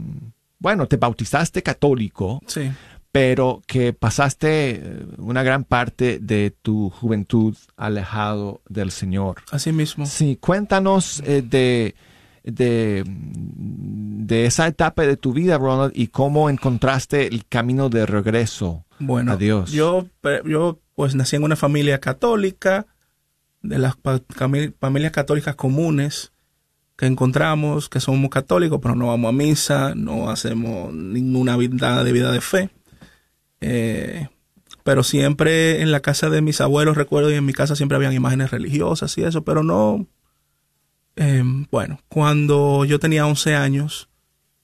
bueno, 0.58 0.86
te 0.86 0.96
bautizaste 0.96 1.62
católico, 1.62 2.40
Sí. 2.46 2.70
Pero 3.14 3.62
que 3.68 3.92
pasaste 3.92 4.70
eh, 4.72 5.06
una 5.18 5.44
gran 5.44 5.62
parte 5.62 6.18
de 6.20 6.52
tu 6.62 6.90
juventud 6.90 7.54
alejado 7.76 8.60
del 8.68 8.90
Señor. 8.90 9.36
Así 9.52 9.70
mismo. 9.70 10.04
Sí, 10.04 10.36
cuéntanos 10.40 11.22
eh, 11.24 11.40
de, 11.48 11.94
de, 12.42 13.04
de 13.06 14.46
esa 14.46 14.66
etapa 14.66 15.02
de 15.06 15.16
tu 15.16 15.32
vida, 15.32 15.58
Ronald, 15.58 15.92
y 15.94 16.08
cómo 16.08 16.50
encontraste 16.50 17.28
el 17.28 17.46
camino 17.46 17.88
de 17.88 18.04
regreso 18.04 18.84
Bueno, 18.98 19.30
a 19.30 19.36
Dios. 19.36 19.70
Yo, 19.70 20.08
pe- 20.20 20.42
yo 20.44 20.80
pues 20.96 21.14
nací 21.14 21.36
en 21.36 21.44
una 21.44 21.54
familia 21.54 22.00
católica, 22.00 22.86
de 23.62 23.78
las 23.78 23.94
familias 24.80 25.12
católicas 25.12 25.54
comunes 25.54 26.32
que 26.96 27.06
encontramos, 27.06 27.88
que 27.88 28.00
somos 28.00 28.28
católicos, 28.28 28.80
pero 28.82 28.96
no 28.96 29.06
vamos 29.06 29.28
a 29.28 29.32
misa, 29.32 29.94
no 29.94 30.30
hacemos 30.30 30.92
ninguna 30.92 31.56
vida 31.56 32.02
de 32.02 32.10
vida 32.12 32.32
de 32.32 32.40
fe. 32.40 32.70
Eh, 33.66 34.28
pero 34.82 35.02
siempre 35.02 35.80
en 35.80 35.90
la 35.90 36.00
casa 36.00 36.28
de 36.28 36.42
mis 36.42 36.60
abuelos, 36.60 36.98
recuerdo, 36.98 37.30
y 37.30 37.34
en 37.34 37.46
mi 37.46 37.54
casa 37.54 37.76
siempre 37.76 37.96
habían 37.96 38.12
imágenes 38.12 38.50
religiosas 38.50 39.16
y 39.16 39.24
eso, 39.24 39.42
pero 39.42 39.62
no... 39.62 40.06
eh, 41.16 41.42
bueno, 41.70 41.98
cuando 42.08 42.84
yo 42.84 42.98
tenía 42.98 43.26
11 43.26 43.54
años, 43.54 44.10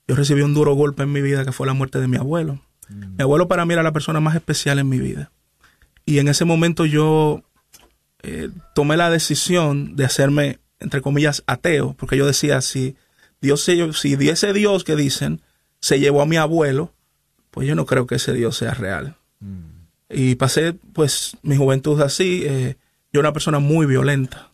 yo 0.06 0.16
recibí 0.16 0.42
un 0.42 0.52
duro 0.52 0.74
golpe 0.74 1.04
en 1.04 1.12
mi 1.12 1.22
vida 1.22 1.46
que 1.46 1.52
fue 1.52 1.66
la 1.66 1.72
muerte 1.72 1.98
de 1.98 2.08
mi 2.08 2.18
abuelo. 2.18 2.60
Mi 2.90 3.22
abuelo 3.22 3.48
para 3.48 3.64
mí 3.64 3.72
era 3.72 3.82
la 3.82 3.92
persona 3.92 4.20
más 4.20 4.34
especial 4.34 4.78
en 4.78 4.88
mi 4.88 4.98
vida. 4.98 5.30
Y 6.04 6.18
en 6.18 6.28
ese 6.28 6.44
momento 6.44 6.84
yo 6.84 7.42
eh, 8.22 8.50
tomé 8.74 8.96
la 8.98 9.08
decisión 9.08 9.96
de 9.96 10.04
hacerme, 10.04 10.58
entre 10.80 11.00
comillas, 11.00 11.42
ateo, 11.46 11.94
porque 11.96 12.16
yo 12.18 12.26
decía, 12.26 12.60
si 12.60 12.96
Dios 13.40 13.62
se, 13.62 13.92
si 13.94 14.14
ese 14.28 14.52
Dios 14.52 14.84
que 14.84 14.96
dicen 14.96 15.40
se 15.80 16.00
llevó 16.00 16.20
a 16.20 16.26
mi 16.26 16.36
abuelo, 16.36 16.92
pues 17.50 17.66
yo 17.68 17.74
no 17.74 17.86
creo 17.86 18.06
que 18.06 18.16
ese 18.16 18.32
Dios 18.32 18.56
sea 18.56 18.74
real. 18.74 19.16
Y 20.08 20.34
pasé, 20.34 20.72
pues, 20.92 21.36
mi 21.42 21.56
juventud 21.56 22.00
así. 22.00 22.42
eh, 22.44 22.76
yo 23.12 23.20
era 23.20 23.28
una 23.28 23.32
persona 23.32 23.58
muy 23.58 23.86
violenta. 23.86 24.50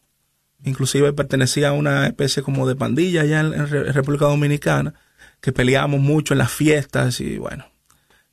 Inclusive 0.65 1.13
pertenecía 1.13 1.69
a 1.69 1.73
una 1.73 2.07
especie 2.07 2.43
como 2.43 2.67
de 2.67 2.77
pandilla 2.77 3.23
allá 3.23 3.41
en, 3.41 3.53
en 3.55 3.69
Re- 3.69 3.93
República 3.93 4.25
Dominicana, 4.27 4.95
que 5.41 5.53
peleábamos 5.53 6.01
mucho 6.01 6.35
en 6.35 6.39
las 6.39 6.51
fiestas 6.51 7.21
y 7.21 7.39
bueno, 7.39 7.67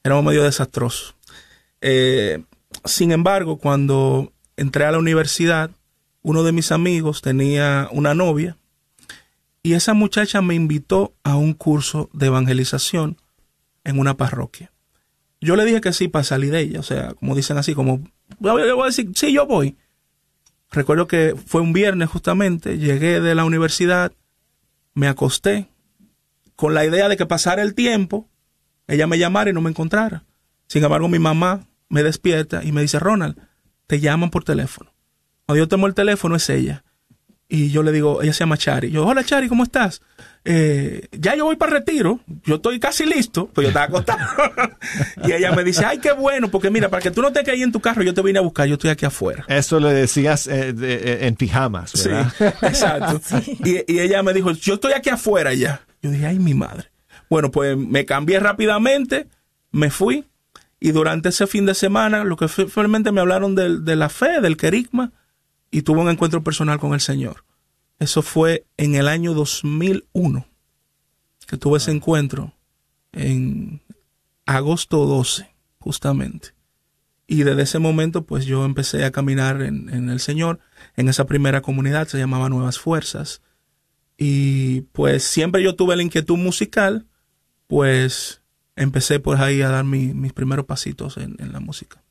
éramos 0.03 0.23
medio 0.25 0.43
desastrosos. 0.43 1.15
Eh, 1.81 2.43
sin 2.85 3.11
embargo, 3.11 3.57
cuando 3.57 4.31
entré 4.57 4.85
a 4.85 4.91
la 4.91 4.97
universidad, 4.97 5.71
uno 6.21 6.43
de 6.43 6.53
mis 6.53 6.71
amigos 6.71 7.21
tenía 7.21 7.89
una 7.91 8.13
novia 8.13 8.57
y 9.61 9.73
esa 9.73 9.93
muchacha 9.93 10.41
me 10.41 10.55
invitó 10.55 11.13
a 11.23 11.35
un 11.35 11.53
curso 11.53 12.09
de 12.13 12.27
evangelización 12.27 13.17
en 13.83 13.99
una 13.99 14.15
parroquia. 14.15 14.71
Yo 15.41 15.55
le 15.55 15.65
dije 15.65 15.81
que 15.81 15.93
sí 15.93 16.07
para 16.07 16.23
salir 16.23 16.51
de 16.51 16.61
ella, 16.61 16.79
o 16.79 16.83
sea, 16.83 17.13
como 17.13 17.35
dicen 17.35 17.57
así, 17.57 17.73
como, 17.73 18.01
yo 18.39 18.75
voy 18.75 18.83
a 18.83 18.85
decir, 18.85 19.09
sí, 19.13 19.33
yo 19.33 19.45
voy. 19.45 19.75
Recuerdo 20.71 21.07
que 21.07 21.35
fue 21.45 21.61
un 21.61 21.73
viernes 21.73 22.09
justamente, 22.09 22.77
llegué 22.77 23.19
de 23.19 23.35
la 23.35 23.45
universidad, 23.45 24.13
me 24.93 25.07
acosté 25.07 25.69
con 26.55 26.73
la 26.73 26.85
idea 26.85 27.09
de 27.09 27.17
que 27.17 27.25
pasara 27.25 27.61
el 27.61 27.75
tiempo, 27.75 28.29
ella 28.87 29.07
me 29.07 29.19
llamara 29.19 29.49
y 29.49 29.53
no 29.53 29.61
me 29.61 29.69
encontrara. 29.69 30.23
Sin 30.67 30.83
embargo, 30.83 31.07
mi 31.09 31.19
mamá 31.19 31.67
me 31.89 32.03
despierta 32.03 32.63
y 32.63 32.71
me 32.71 32.81
dice, 32.81 32.99
Ronald, 32.99 33.37
te 33.87 33.99
llaman 33.99 34.29
por 34.29 34.43
teléfono. 34.43 34.93
Cuando 35.45 35.63
yo 35.63 35.67
tomo 35.67 35.87
el 35.87 35.93
teléfono 35.93 36.35
es 36.35 36.49
ella. 36.49 36.83
Y 37.49 37.69
yo 37.69 37.83
le 37.83 37.91
digo, 37.91 38.21
ella 38.23 38.33
se 38.33 38.39
llama 38.39 38.57
Chari. 38.57 38.89
Yo, 38.89 39.05
hola 39.05 39.23
Chari, 39.23 39.47
¿cómo 39.47 39.63
estás? 39.63 40.01
Eh, 40.45 41.07
ya 41.13 41.35
yo 41.35 41.45
voy 41.45 41.55
para 41.55 41.71
retiro, 41.71 42.19
yo 42.43 42.55
estoy 42.55 42.77
casi 42.79 43.05
listo, 43.05 43.49
pues 43.53 43.63
yo 43.63 43.69
estaba 43.69 43.85
acostado. 43.85 44.19
y 45.25 45.31
ella 45.31 45.53
me 45.53 45.63
dice, 45.63 45.85
ay, 45.85 45.99
qué 45.99 46.11
bueno, 46.11 46.49
porque 46.51 46.69
mira, 46.69 46.89
para 46.89 47.01
que 47.01 47.11
tú 47.11 47.21
no 47.21 47.31
te 47.31 47.39
quedes 47.43 47.55
ahí 47.59 47.63
en 47.63 47.71
tu 47.71 47.79
carro, 47.79 48.03
yo 48.03 48.13
te 48.13 48.21
vine 48.21 48.39
a 48.39 48.41
buscar, 48.41 48.67
yo 48.67 48.73
estoy 48.73 48.89
aquí 48.89 49.05
afuera. 49.05 49.45
Eso 49.47 49.79
le 49.79 49.93
decías 49.93 50.47
eh, 50.47 50.73
de- 50.73 50.95
eh, 50.95 51.27
en 51.27 51.35
pijamas, 51.35 51.93
¿verdad? 52.03 52.31
Sí, 52.37 52.45
exacto. 52.65 53.21
Y, 53.63 53.91
y 53.93 53.99
ella 53.99 54.21
me 54.21 54.33
dijo, 54.33 54.51
yo 54.51 54.73
estoy 54.73 54.91
aquí 54.93 55.09
afuera 55.09 55.53
ya. 55.53 55.81
Yo 56.01 56.11
dije, 56.11 56.25
ay, 56.25 56.39
mi 56.39 56.53
madre. 56.53 56.89
Bueno, 57.29 57.49
pues 57.49 57.77
me 57.77 58.05
cambié 58.05 58.39
rápidamente, 58.41 59.27
me 59.71 59.89
fui, 59.91 60.25
y 60.81 60.91
durante 60.91 61.29
ese 61.29 61.47
fin 61.47 61.65
de 61.65 61.73
semana, 61.73 62.25
lo 62.25 62.35
que 62.35 62.49
fue- 62.49 62.67
realmente 62.75 63.13
me 63.13 63.21
hablaron 63.21 63.55
del- 63.55 63.85
de, 63.85 63.95
la 63.95 64.09
fe, 64.09 64.41
del 64.41 64.57
querigma, 64.57 65.13
y 65.71 65.83
tuve 65.83 66.01
un 66.01 66.09
encuentro 66.09 66.43
personal 66.43 66.79
con 66.79 66.93
el 66.93 66.99
Señor. 66.99 67.45
Eso 67.99 68.21
fue 68.21 68.65
en 68.77 68.95
el 68.95 69.07
año 69.07 69.33
2001, 69.33 70.45
que 71.47 71.57
tuve 71.57 71.77
ese 71.77 71.91
encuentro, 71.91 72.53
en 73.11 73.81
agosto 74.45 75.05
12, 75.05 75.49
justamente. 75.79 76.49
Y 77.27 77.43
desde 77.43 77.61
ese 77.63 77.79
momento, 77.79 78.25
pues 78.25 78.45
yo 78.45 78.65
empecé 78.65 79.05
a 79.05 79.11
caminar 79.11 79.61
en, 79.61 79.89
en 79.89 80.09
el 80.09 80.19
Señor. 80.19 80.59
En 80.97 81.07
esa 81.07 81.25
primera 81.25 81.61
comunidad 81.61 82.07
se 82.07 82.17
llamaba 82.17 82.49
Nuevas 82.49 82.77
Fuerzas. 82.79 83.41
Y 84.17 84.81
pues 84.91 85.23
siempre 85.23 85.63
yo 85.63 85.75
tuve 85.75 85.95
la 85.95 86.03
inquietud 86.03 86.37
musical, 86.37 87.07
pues 87.67 88.41
empecé 88.75 89.19
pues 89.19 89.39
ahí 89.39 89.61
a 89.61 89.69
dar 89.69 89.85
mi- 89.85 90.13
mis 90.13 90.33
primeros 90.33 90.65
pasitos 90.65 91.17
en, 91.17 91.35
en 91.39 91.53
la 91.53 91.59
música. 91.61 92.03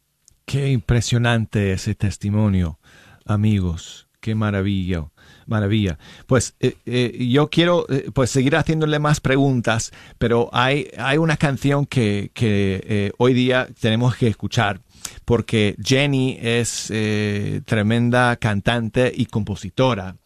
Qué 0.47 0.70
impresionante 0.72 1.72
ese 1.72 1.95
testimonio, 1.95 2.80
amigos. 3.26 4.09
Qué 4.20 4.35
maravilla, 4.35 5.07
maravilla. 5.47 5.99
Pues 6.26 6.55
eh, 6.61 6.76
eh, 6.86 7.26
yo 7.30 7.49
quiero 7.49 7.86
eh, 7.88 8.11
pues 8.12 8.30
seguir 8.30 8.57
haciéndole 8.57 8.99
más 8.99 9.20
preguntas, 9.20 9.93
pero 10.18 10.51
hay, 10.53 10.88
hay 10.99 11.18
una 11.18 11.36
canción 11.36 11.86
que, 11.86 12.30
que 12.34 13.12
hoy 13.18 13.34
día 13.34 13.68
tenemos 13.80 14.16
que 14.16 14.28
escuchar 14.28 14.80
porque 15.24 15.76
Jenny 15.82 16.38
es 16.40 16.88
eh, 16.90 17.62
tremenda 17.64 18.36
cantante 18.36 19.12
y 19.14 19.26
compositora. 19.26 20.16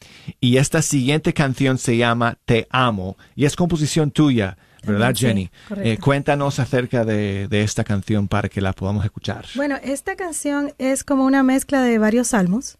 Y 0.40 0.56
esta 0.56 0.82
siguiente 0.82 1.32
canción 1.32 1.78
se 1.78 1.96
llama 1.96 2.38
Te 2.44 2.66
Amo 2.70 3.16
y 3.34 3.44
es 3.44 3.56
composición 3.56 4.10
tuya, 4.10 4.56
¿verdad, 4.84 5.14
sí, 5.14 5.26
Jenny? 5.26 5.50
Eh, 5.76 5.98
cuéntanos 5.98 6.58
acerca 6.58 7.04
de, 7.04 7.48
de 7.48 7.62
esta 7.62 7.84
canción 7.84 8.28
para 8.28 8.48
que 8.48 8.60
la 8.60 8.72
podamos 8.72 9.04
escuchar. 9.04 9.46
Bueno, 9.54 9.76
esta 9.82 10.16
canción 10.16 10.72
es 10.78 11.04
como 11.04 11.24
una 11.24 11.42
mezcla 11.42 11.82
de 11.82 11.98
varios 11.98 12.28
salmos 12.28 12.78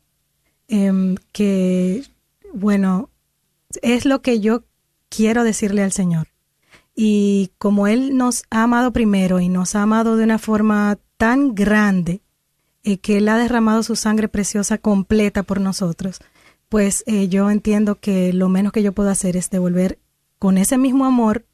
em, 0.69 1.17
que, 1.33 2.05
bueno, 2.55 3.11
es 3.83 4.05
lo 4.05 4.23
que 4.23 4.41
yo 4.41 4.65
quiero 5.09 5.45
decirle 5.45 5.83
al 5.83 5.93
Señor. 5.93 6.29
Y 6.95 7.51
como 7.59 7.87
Él 7.87 8.17
nos 8.17 8.45
ha 8.51 8.63
amado 8.63 8.93
primero 8.93 9.41
y 9.41 9.49
nos 9.49 9.75
ha 9.75 9.83
amado 9.83 10.17
de 10.17 10.25
una 10.25 10.39
forma 10.39 10.99
tan 11.19 11.55
grande, 11.55 12.23
eh, 12.83 12.99
que 12.99 13.19
Él 13.19 13.29
ha 13.29 13.37
derramado 13.37 13.83
su 13.83 13.97
sangre 13.97 14.29
preciosa 14.29 14.79
completa 14.79 15.43
por 15.43 15.61
nosotros, 15.61 16.21
pues 16.69 17.05
eh, 17.07 17.29
yo 17.29 17.51
entiendo 17.51 17.97
que 18.01 18.33
lo 18.33 18.49
menos 18.49 18.73
que 18.73 18.83
yo 18.83 18.93
puedo 18.93 19.11
hacer 19.11 19.37
es 19.37 19.51
devolver 19.51 19.99
con 20.39 20.59
ese 20.59 20.79
mismo 20.79 21.05
amor, 21.05 21.45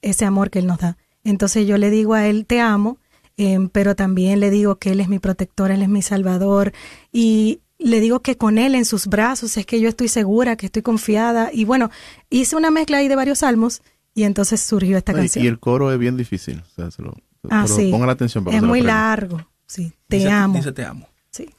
ese 0.00 0.24
amor 0.24 0.50
que 0.50 0.60
Él 0.60 0.66
nos 0.66 0.78
da. 0.78 0.96
Entonces 1.24 1.66
yo 1.66 1.76
le 1.76 1.90
digo 1.90 2.14
a 2.14 2.26
Él, 2.26 2.46
te 2.46 2.60
amo, 2.60 2.98
em, 3.36 3.68
pero 3.68 3.96
también 3.96 4.40
le 4.40 4.50
digo 4.50 4.76
que 4.76 4.92
Él 4.92 5.00
es 5.00 5.08
mi 5.08 5.18
protector, 5.18 5.70
Él 5.70 5.82
es 5.82 5.88
mi 5.88 6.02
salvador, 6.02 6.72
y 7.12 7.60
le 7.78 8.00
digo 8.00 8.20
que 8.20 8.36
con 8.36 8.58
Él 8.58 8.74
en 8.74 8.84
sus 8.84 9.06
brazos 9.06 9.56
es 9.56 9.66
que 9.66 9.80
yo 9.80 9.88
estoy 9.88 10.08
segura, 10.08 10.56
que 10.56 10.66
estoy 10.66 10.82
confiada, 10.82 11.50
y 11.52 11.64
bueno, 11.64 11.90
hice 12.30 12.56
una 12.56 12.70
mezcla 12.70 12.98
ahí 12.98 13.08
de 13.08 13.16
varios 13.16 13.38
salmos, 13.38 13.82
y 14.14 14.22
entonces 14.24 14.60
surgió 14.62 14.96
esta 14.96 15.12
canción. 15.12 15.44
Y 15.44 15.48
el 15.48 15.58
coro 15.58 15.92
es 15.92 15.98
bien 15.98 16.16
difícil. 16.16 16.60
O 16.60 16.74
sea, 16.74 16.90
se 16.90 17.02
lo, 17.02 17.14
Ah, 17.50 17.62
pero 17.66 17.76
sí. 17.76 17.90
Pongan 17.90 18.10
atención 18.10 18.44
para 18.44 18.56
Es 18.56 18.62
muy 18.62 18.80
largo. 18.80 19.46
Sí, 19.66 19.92
te 20.08 20.16
Dice- 20.16 20.30
amo. 20.30 20.54
Dice 20.56 20.72
te 20.72 20.84
amo. 20.84 21.08
Sí. 21.30 21.48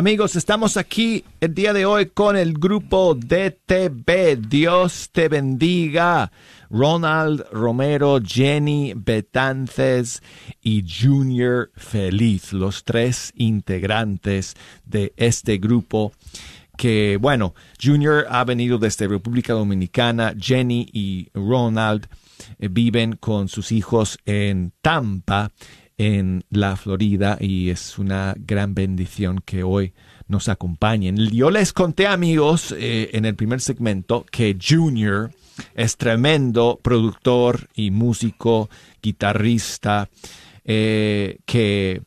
Amigos, 0.00 0.34
estamos 0.34 0.78
aquí 0.78 1.26
el 1.42 1.52
día 1.52 1.74
de 1.74 1.84
hoy 1.84 2.06
con 2.06 2.34
el 2.34 2.54
grupo 2.54 3.14
DTB. 3.14 4.48
Dios 4.48 5.10
te 5.12 5.28
bendiga. 5.28 6.32
Ronald 6.70 7.44
Romero, 7.52 8.18
Jenny 8.24 8.94
Betances 8.96 10.22
y 10.62 10.86
Junior 10.88 11.70
Feliz, 11.76 12.54
los 12.54 12.84
tres 12.84 13.34
integrantes 13.36 14.56
de 14.86 15.12
este 15.18 15.58
grupo 15.58 16.12
que, 16.78 17.18
bueno, 17.20 17.54
Junior 17.78 18.24
ha 18.30 18.42
venido 18.44 18.78
desde 18.78 19.06
República 19.06 19.52
Dominicana, 19.52 20.32
Jenny 20.34 20.88
y 20.94 21.28
Ronald 21.34 22.08
eh, 22.58 22.68
viven 22.70 23.16
con 23.16 23.48
sus 23.48 23.70
hijos 23.70 24.18
en 24.24 24.72
Tampa, 24.80 25.52
en 26.00 26.44
la 26.48 26.76
Florida, 26.76 27.36
y 27.38 27.68
es 27.68 27.98
una 27.98 28.34
gran 28.38 28.74
bendición 28.74 29.42
que 29.44 29.62
hoy 29.62 29.92
nos 30.28 30.48
acompañen. 30.48 31.18
Yo 31.18 31.50
les 31.50 31.74
conté, 31.74 32.06
amigos, 32.06 32.74
eh, 32.78 33.10
en 33.12 33.26
el 33.26 33.34
primer 33.34 33.60
segmento 33.60 34.24
que 34.30 34.56
Junior 34.58 35.30
es 35.74 35.98
tremendo 35.98 36.80
productor 36.82 37.68
y 37.74 37.90
músico, 37.90 38.70
guitarrista, 39.02 40.08
eh, 40.64 41.40
que 41.44 42.00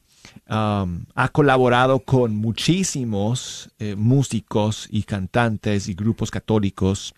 um, 0.49 1.05
ha 1.13 1.29
colaborado 1.31 1.99
con 1.99 2.35
muchísimos 2.35 3.69
eh, 3.77 3.93
músicos 3.95 4.87
y 4.89 5.03
cantantes 5.03 5.87
y 5.87 5.93
grupos 5.93 6.31
católicos 6.31 7.13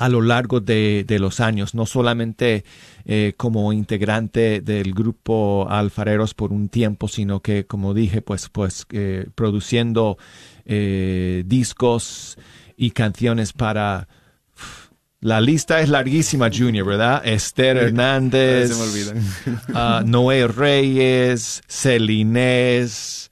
a 0.00 0.08
lo 0.08 0.22
largo 0.22 0.60
de, 0.60 1.04
de 1.06 1.18
los 1.18 1.40
años, 1.40 1.74
no 1.74 1.84
solamente 1.84 2.64
eh, 3.04 3.34
como 3.36 3.70
integrante 3.70 4.62
del 4.62 4.94
grupo 4.94 5.66
Alfareros 5.68 6.32
por 6.32 6.54
un 6.54 6.70
tiempo, 6.70 7.06
sino 7.06 7.40
que, 7.40 7.66
como 7.66 7.92
dije, 7.92 8.22
pues, 8.22 8.48
pues 8.48 8.86
eh, 8.92 9.26
produciendo 9.34 10.16
eh, 10.64 11.44
discos 11.46 12.38
y 12.78 12.92
canciones 12.92 13.52
para... 13.52 14.08
La 15.20 15.42
lista 15.42 15.82
es 15.82 15.90
larguísima, 15.90 16.48
Junior, 16.50 16.86
¿verdad? 16.86 17.20
Esther 17.22 17.76
Hernández, 17.76 18.70
Se 18.70 18.76
me 18.76 18.90
olvidan. 18.90 19.62
ah, 19.74 20.02
Noé 20.02 20.48
Reyes, 20.48 21.60
Celinés, 21.68 23.30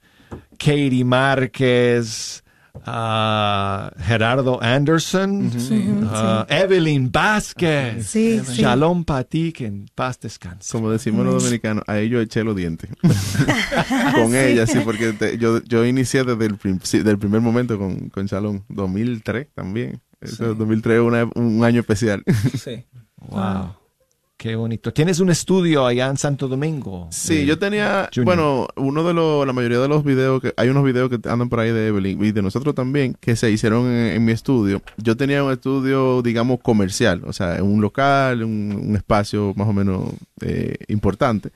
Katie 0.59 1.03
Márquez, 1.03 2.43
ah, 2.85 3.91
Gerardo 3.99 4.61
Anderson, 4.61 5.51
Sí. 5.57 5.85
ah, 6.11 6.45
Evelyn 6.49 7.11
Vázquez, 7.11 8.05
Sí, 8.07 8.39
sí. 8.45 8.61
Shalom 8.61 9.03
Pati, 9.05 9.51
que 9.51 9.65
en 9.67 9.85
paz 9.93 10.19
descanse. 10.19 10.71
Como 10.71 10.89
decimos 10.91 11.25
los 11.25 11.41
dominicanos, 11.43 11.83
a 11.87 11.97
ellos 11.99 12.23
eché 12.23 12.43
los 12.43 12.55
dientes. 12.55 12.89
con 14.15 14.35
ella, 14.35 14.65
sí, 14.67 14.79
porque 14.83 15.13
te- 15.13 15.37
yo, 15.37 15.61
yo 15.63 15.85
inicié 15.85 16.23
desde 16.23 16.45
el 16.45 16.57
prim- 16.57 16.79
sí, 16.83 16.99
del 16.99 17.17
primer 17.17 17.41
momento 17.41 17.77
con, 17.77 18.09
con 18.09 18.25
Shalom. 18.25 18.61
2003 18.69 19.47
también. 19.53 20.01
Eso, 20.21 20.53
2003 20.53 20.95
es 20.97 21.01
una- 21.01 21.29
un 21.35 21.63
año 21.63 21.79
especial. 21.81 22.23
Sí. 22.61 22.85
Wow. 23.29 23.75
Qué 24.39 24.55
bonito. 24.55 24.93
¿Tienes 24.93 25.19
un 25.19 25.29
estudio 25.29 25.85
allá 25.85 26.07
en 26.07 26.15
Santo 26.15 26.47
Domingo? 26.47 27.09
Sí, 27.11 27.39
Eh, 27.39 27.45
yo 27.45 27.59
tenía, 27.59 28.09
Junior. 28.15 28.23
bueno, 28.25 28.67
uno 28.77 29.03
de 29.05 29.13
los, 29.13 29.45
la 29.45 29.51
mayoría 29.51 29.79
de 29.79 29.89
los 29.89 30.05
videos, 30.05 30.41
que 30.41 30.53
hay 30.55 30.69
unos 30.69 30.85
videos 30.85 31.09
que 31.09 31.19
andan 31.27 31.49
por 31.49 31.59
ahí 31.59 31.71
de 31.73 31.87
Evelyn 31.87 32.23
y 32.23 32.31
de 32.31 32.41
nosotros 32.41 32.73
también, 32.73 33.17
que 33.19 33.35
se 33.35 33.51
hicieron 33.51 33.87
en, 33.87 34.13
en 34.15 34.23
mi 34.23 34.31
estudio. 34.31 34.81
Yo 34.95 35.17
tenía 35.17 35.43
un 35.43 35.51
estudio, 35.51 36.21
digamos, 36.21 36.61
comercial, 36.61 37.21
o 37.25 37.33
sea, 37.33 37.61
un 37.61 37.81
local, 37.81 38.41
un, 38.43 38.81
un 38.81 38.95
espacio 38.95 39.53
más 39.57 39.67
o 39.67 39.73
menos 39.73 40.05
eh, 40.39 40.77
importante. 40.87 41.49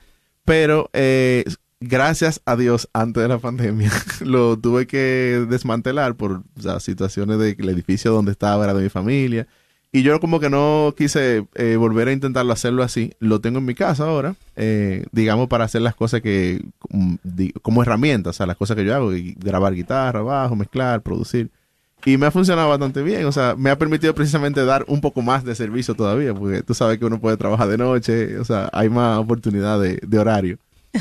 Pero 0.44 0.90
eh, 0.92 1.44
gracias 1.80 2.42
a 2.44 2.54
Dios, 2.54 2.90
antes 2.92 3.22
de 3.22 3.28
la 3.30 3.38
pandemia, 3.38 3.90
lo 4.20 4.58
tuve 4.58 4.86
que 4.86 5.46
desmantelar 5.48 6.16
por 6.16 6.42
o 6.58 6.60
sea, 6.60 6.80
situaciones 6.80 7.38
de 7.38 7.56
que 7.56 7.62
el 7.62 7.70
edificio 7.70 8.12
donde 8.12 8.32
estaba 8.32 8.62
era 8.64 8.74
de 8.74 8.82
mi 8.82 8.90
familia. 8.90 9.46
Y 9.94 10.02
yo 10.02 10.18
como 10.18 10.40
que 10.40 10.50
no 10.50 10.92
quise 10.98 11.46
eh, 11.54 11.76
volver 11.76 12.08
a 12.08 12.12
intentarlo 12.12 12.52
hacerlo 12.52 12.82
así. 12.82 13.12
Lo 13.20 13.40
tengo 13.40 13.60
en 13.60 13.64
mi 13.64 13.74
casa 13.76 14.04
ahora, 14.06 14.34
eh, 14.56 15.06
digamos, 15.12 15.46
para 15.46 15.62
hacer 15.64 15.82
las 15.82 15.94
cosas 15.94 16.20
que, 16.20 16.64
mm, 16.90 17.14
como 17.62 17.80
herramientas, 17.80 18.30
o 18.30 18.36
sea, 18.36 18.46
las 18.46 18.56
cosas 18.56 18.76
que 18.76 18.84
yo 18.84 18.92
hago, 18.92 19.10
grabar 19.36 19.72
guitarra, 19.72 20.20
bajo, 20.20 20.56
mezclar, 20.56 21.00
producir. 21.00 21.48
Y 22.04 22.16
me 22.16 22.26
ha 22.26 22.32
funcionado 22.32 22.68
bastante 22.70 23.02
bien, 23.02 23.24
o 23.24 23.30
sea, 23.30 23.54
me 23.56 23.70
ha 23.70 23.78
permitido 23.78 24.12
precisamente 24.16 24.64
dar 24.64 24.84
un 24.88 25.00
poco 25.00 25.22
más 25.22 25.44
de 25.44 25.54
servicio 25.54 25.94
todavía, 25.94 26.34
porque 26.34 26.64
tú 26.64 26.74
sabes 26.74 26.98
que 26.98 27.04
uno 27.06 27.20
puede 27.20 27.36
trabajar 27.36 27.68
de 27.68 27.78
noche, 27.78 28.36
o 28.40 28.44
sea, 28.44 28.68
hay 28.72 28.88
más 28.90 29.18
oportunidad 29.20 29.80
de, 29.80 30.18
horario. 30.18 30.58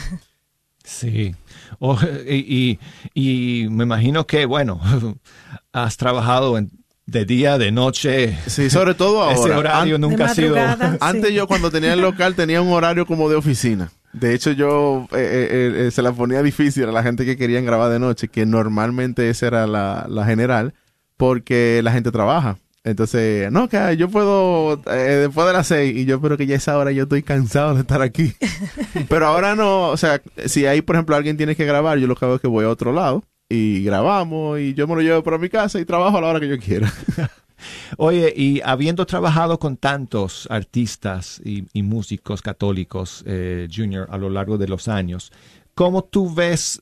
Sí. 0.85 1.33
Oh, 1.79 1.97
y, 2.29 2.77
y- 3.15 3.63
y 3.63 3.69
me 3.69 3.85
imagino 3.85 4.27
que, 4.27 4.45
bueno, 4.45 4.81
has 5.73 5.95
trabajado 5.97 6.57
en- 6.57 6.71
de 7.05 7.25
día, 7.25 7.57
de 7.57 7.71
noche. 7.71 8.37
Sí, 8.47 8.69
sobre 8.69 8.93
todo 8.93 9.21
ahora. 9.23 9.33
Ese 9.35 9.51
horario 9.51 9.95
An- 9.95 10.01
nunca 10.01 10.25
ha 10.25 10.35
sido... 10.35 10.55
Antes 10.99 11.33
yo 11.33 11.47
cuando 11.47 11.71
tenía 11.71 11.93
el 11.93 12.01
local 12.01 12.35
tenía 12.35 12.61
un 12.61 12.71
horario 12.71 13.05
como 13.05 13.29
de 13.29 13.35
oficina. 13.35 13.91
De 14.13 14.33
hecho 14.35 14.51
yo 14.51 15.07
eh, 15.11 15.15
eh, 15.17 15.87
eh, 15.87 15.91
se 15.91 16.01
la 16.03 16.11
ponía 16.11 16.43
difícil 16.43 16.83
a 16.85 16.91
la 16.91 17.01
gente 17.03 17.25
que 17.25 17.35
querían 17.35 17.65
grabar 17.65 17.91
de 17.91 17.99
noche, 17.99 18.27
que 18.27 18.45
normalmente 18.45 19.29
esa 19.29 19.47
era 19.47 19.67
la, 19.67 20.05
la 20.07 20.25
general, 20.25 20.73
porque 21.17 21.81
la 21.83 21.91
gente 21.91 22.11
trabaja. 22.11 22.57
Entonces, 22.85 23.49
no, 23.49 23.69
que 23.69 23.95
yo 23.97 24.09
puedo 24.09 24.81
eh, 24.91 25.27
después 25.27 25.47
de 25.47 25.53
las 25.53 25.67
seis 25.67 25.95
y 25.95 26.03
yo 26.05 26.19
pero 26.19 26.35
que 26.37 26.45
ya 26.45 26.57
esa 26.57 26.77
hora 26.77 26.91
yo 26.91 27.03
estoy 27.03 27.23
cansado 27.23 27.73
de 27.75 27.81
estar 27.81 28.01
aquí. 28.01 28.33
pero 29.09 29.25
ahora 29.27 29.55
no, 29.55 29.87
o 29.87 29.97
sea, 29.97 30.21
si 30.45 30.65
ahí 30.65 30.81
por 30.81 30.97
ejemplo 30.97 31.15
alguien 31.15 31.37
tiene 31.37 31.55
que 31.55 31.65
grabar, 31.65 31.97
yo 31.97 32.07
lo 32.07 32.15
que 32.15 32.25
hago 32.25 32.35
es 32.35 32.41
que 32.41 32.47
voy 32.47 32.65
a 32.65 32.69
otro 32.69 32.91
lado 32.91 33.23
y 33.53 33.83
grabamos 33.83 34.59
y 34.59 34.73
yo 34.73 34.87
me 34.87 34.95
lo 34.95 35.01
llevo 35.01 35.21
para 35.21 35.37
mi 35.37 35.47
casa 35.47 35.79
y 35.79 35.85
trabajo 35.85 36.17
a 36.17 36.21
la 36.21 36.27
hora 36.27 36.39
que 36.39 36.49
yo 36.49 36.57
quiera. 36.57 36.91
Oye, 37.97 38.33
y 38.35 38.61
habiendo 38.65 39.05
trabajado 39.05 39.59
con 39.59 39.77
tantos 39.77 40.47
artistas 40.49 41.39
y, 41.45 41.65
y 41.71 41.83
músicos 41.83 42.41
católicos, 42.41 43.23
eh, 43.27 43.67
Junior, 43.73 44.07
a 44.09 44.17
lo 44.17 44.31
largo 44.31 44.57
de 44.57 44.67
los 44.67 44.87
años, 44.87 45.31
¿cómo 45.75 46.03
tú 46.03 46.33
ves 46.33 46.81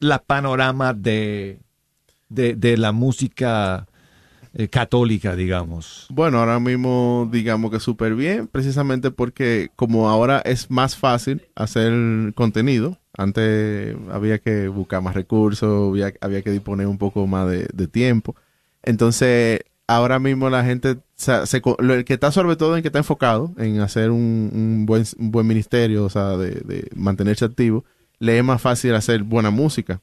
la 0.00 0.18
panorama 0.18 0.94
de, 0.94 1.60
de, 2.30 2.54
de 2.54 2.78
la 2.78 2.92
música 2.92 3.86
eh, 4.54 4.68
católica, 4.68 5.36
digamos? 5.36 6.06
Bueno, 6.08 6.38
ahora 6.38 6.58
mismo 6.58 7.28
digamos 7.30 7.70
que 7.70 7.80
súper 7.80 8.14
bien, 8.14 8.48
precisamente 8.48 9.10
porque 9.10 9.70
como 9.76 10.08
ahora 10.08 10.40
es 10.40 10.70
más 10.70 10.96
fácil 10.96 11.46
hacer 11.54 11.92
contenido, 12.34 12.98
antes 13.18 13.94
había 14.10 14.38
que 14.38 14.68
buscar 14.68 15.02
más 15.02 15.14
recursos, 15.14 15.90
había, 15.90 16.14
había 16.22 16.40
que 16.42 16.50
disponer 16.50 16.86
un 16.86 16.96
poco 16.98 17.26
más 17.26 17.50
de, 17.50 17.66
tiempo. 17.88 18.34
Entonces, 18.82 19.60
ahora 19.86 20.18
mismo 20.18 20.48
la 20.50 20.64
gente, 20.64 20.96
se, 21.16 21.46
se 21.46 21.60
co- 21.60 21.76
lo- 21.80 21.94
el 21.94 22.04
que 22.04 22.14
está 22.14 22.32
sobre 22.32 22.56
todo 22.56 22.76
en 22.76 22.82
que 22.82 22.88
está 22.88 22.98
enfocado 22.98 23.52
en 23.58 23.80
hacer 23.80 24.10
un, 24.10 24.50
buen, 24.86 25.04
buen 25.18 25.46
ministerio, 25.46 26.04
o 26.04 26.10
sea, 26.10 26.36
de, 26.36 26.50
de 26.64 26.88
mantenerse 26.94 27.44
activo, 27.44 27.84
le 28.18 28.38
es 28.38 28.44
más 28.44 28.62
fácil 28.62 28.94
hacer 28.94 29.22
buena 29.22 29.50
música. 29.50 30.00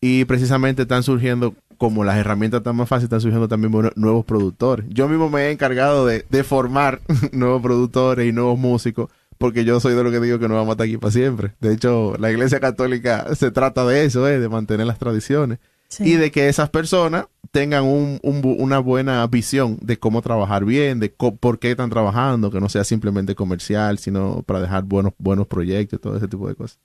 Y 0.00 0.24
precisamente 0.26 0.82
están 0.82 1.02
surgiendo, 1.02 1.54
como 1.76 2.04
las 2.04 2.16
herramientas 2.18 2.58
están 2.58 2.76
más 2.76 2.88
fáciles, 2.88 3.04
están 3.06 3.20
surgiendo 3.20 3.48
también 3.48 3.72
buenos- 3.72 3.96
nuevos 3.96 4.24
productores. 4.24 4.86
Yo 4.90 5.08
mismo 5.08 5.28
me 5.30 5.42
he 5.46 5.50
encargado 5.52 6.06
de 6.06 6.44
formar 6.44 7.00
nuevos 7.32 7.62
productores 7.62 8.28
y 8.28 8.32
nuevos 8.32 8.58
músicos, 8.58 9.10
porque 9.38 9.64
yo 9.64 9.80
soy 9.80 9.94
de 9.94 10.04
lo 10.04 10.10
que 10.10 10.20
digo 10.20 10.38
que 10.38 10.48
no 10.48 10.54
vamos 10.54 10.70
a 10.70 10.72
estar 10.72 10.86
aquí 10.86 10.98
para 10.98 11.12
siempre. 11.12 11.54
De 11.60 11.72
hecho, 11.72 12.14
la 12.18 12.30
Iglesia 12.30 12.60
Católica 12.60 13.34
se 13.34 13.50
trata 13.50 13.86
de 13.86 14.04
eso, 14.04 14.28
¿eh? 14.28 14.38
de 14.38 14.48
mantener 14.48 14.86
las 14.86 14.98
tradiciones. 14.98 15.58
Sí. 15.88 16.04
Y 16.04 16.12
de 16.16 16.30
que 16.30 16.48
esas 16.48 16.68
personas 16.68 17.26
tengan 17.50 17.84
un, 17.84 18.20
una 18.22 18.78
buena 18.78 19.26
visión 19.26 19.78
de 19.80 19.98
cómo 19.98 20.20
trabajar 20.20 20.66
bien, 20.66 21.00
de 21.00 21.08
por 21.08 21.58
qué 21.58 21.70
están 21.70 21.88
trabajando, 21.88 22.50
que 22.50 22.60
no 22.60 22.68
sea 22.68 22.84
simplemente 22.84 23.34
comercial, 23.34 23.98
sino 23.98 24.42
para 24.42 24.60
dejar 24.60 24.84
buenos, 24.84 25.14
buenos 25.16 25.46
proyectos, 25.46 26.00
todo 26.00 26.16
ese 26.16 26.28
tipo 26.28 26.46
de 26.46 26.54
cosas. 26.54 26.78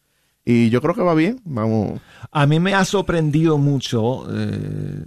Y 0.45 0.69
yo 0.69 0.81
creo 0.81 0.93
que 0.93 1.01
va 1.01 1.15
bien, 1.15 1.41
vamos. 1.45 2.01
A 2.31 2.45
mí 2.45 2.59
me 2.59 2.73
ha 2.73 2.85
sorprendido 2.85 3.57
mucho, 3.57 4.25
eh, 4.29 5.03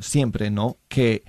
siempre, 0.00 0.50
¿no? 0.50 0.78
Que, 0.88 1.24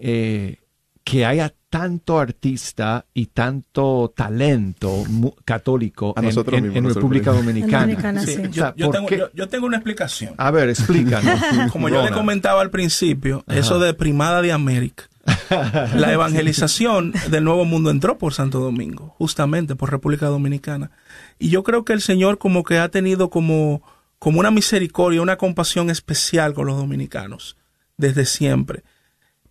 eh, 0.00 0.58
que 1.04 1.24
haya 1.24 1.54
tanto 1.72 2.20
artista 2.20 3.06
y 3.14 3.26
tanto 3.28 4.12
talento 4.14 5.04
católico 5.46 6.12
A 6.14 6.20
en, 6.20 6.26
nosotros 6.26 6.58
en- 6.58 6.64
mismos 6.64 6.90
en 6.90 6.94
República. 6.94 7.32
Dominicana. 7.32 7.84
En 7.84 7.88
Dominicana, 7.96 8.20
Sí, 8.26 8.34
sí. 8.34 8.42
O 8.46 8.52
sea, 8.52 8.74
yo, 8.76 8.76
yo 8.76 8.86
¿por 8.90 8.94
tengo, 8.94 9.08
yo, 9.08 9.30
yo 9.32 9.48
tengo 9.48 9.66
una 9.66 9.78
explicación. 9.78 10.34
A 10.36 10.50
ver, 10.50 10.68
explícanos. 10.68 11.40
Como 11.72 11.88
yo 11.88 12.04
le 12.04 12.10
comentaba 12.10 12.60
al 12.60 12.68
principio, 12.68 13.42
eso 13.48 13.78
de 13.78 13.94
primada 13.94 14.42
de 14.42 14.52
América. 14.52 15.04
La 15.94 16.12
evangelización 16.12 17.14
del 17.30 17.44
Nuevo 17.44 17.64
Mundo 17.64 17.88
entró 17.90 18.18
por 18.18 18.34
Santo 18.34 18.60
Domingo, 18.60 19.14
justamente 19.16 19.74
por 19.74 19.90
República 19.90 20.26
Dominicana. 20.26 20.90
Y 21.38 21.48
yo 21.48 21.62
creo 21.62 21.86
que 21.86 21.94
el 21.94 22.02
Señor 22.02 22.36
como 22.36 22.64
que 22.64 22.78
ha 22.80 22.90
tenido 22.90 23.30
como, 23.30 23.82
como 24.18 24.40
una 24.40 24.50
misericordia, 24.50 25.22
una 25.22 25.36
compasión 25.38 25.88
especial 25.88 26.52
con 26.52 26.66
los 26.66 26.76
dominicanos 26.76 27.56
desde 27.96 28.26
siempre. 28.26 28.82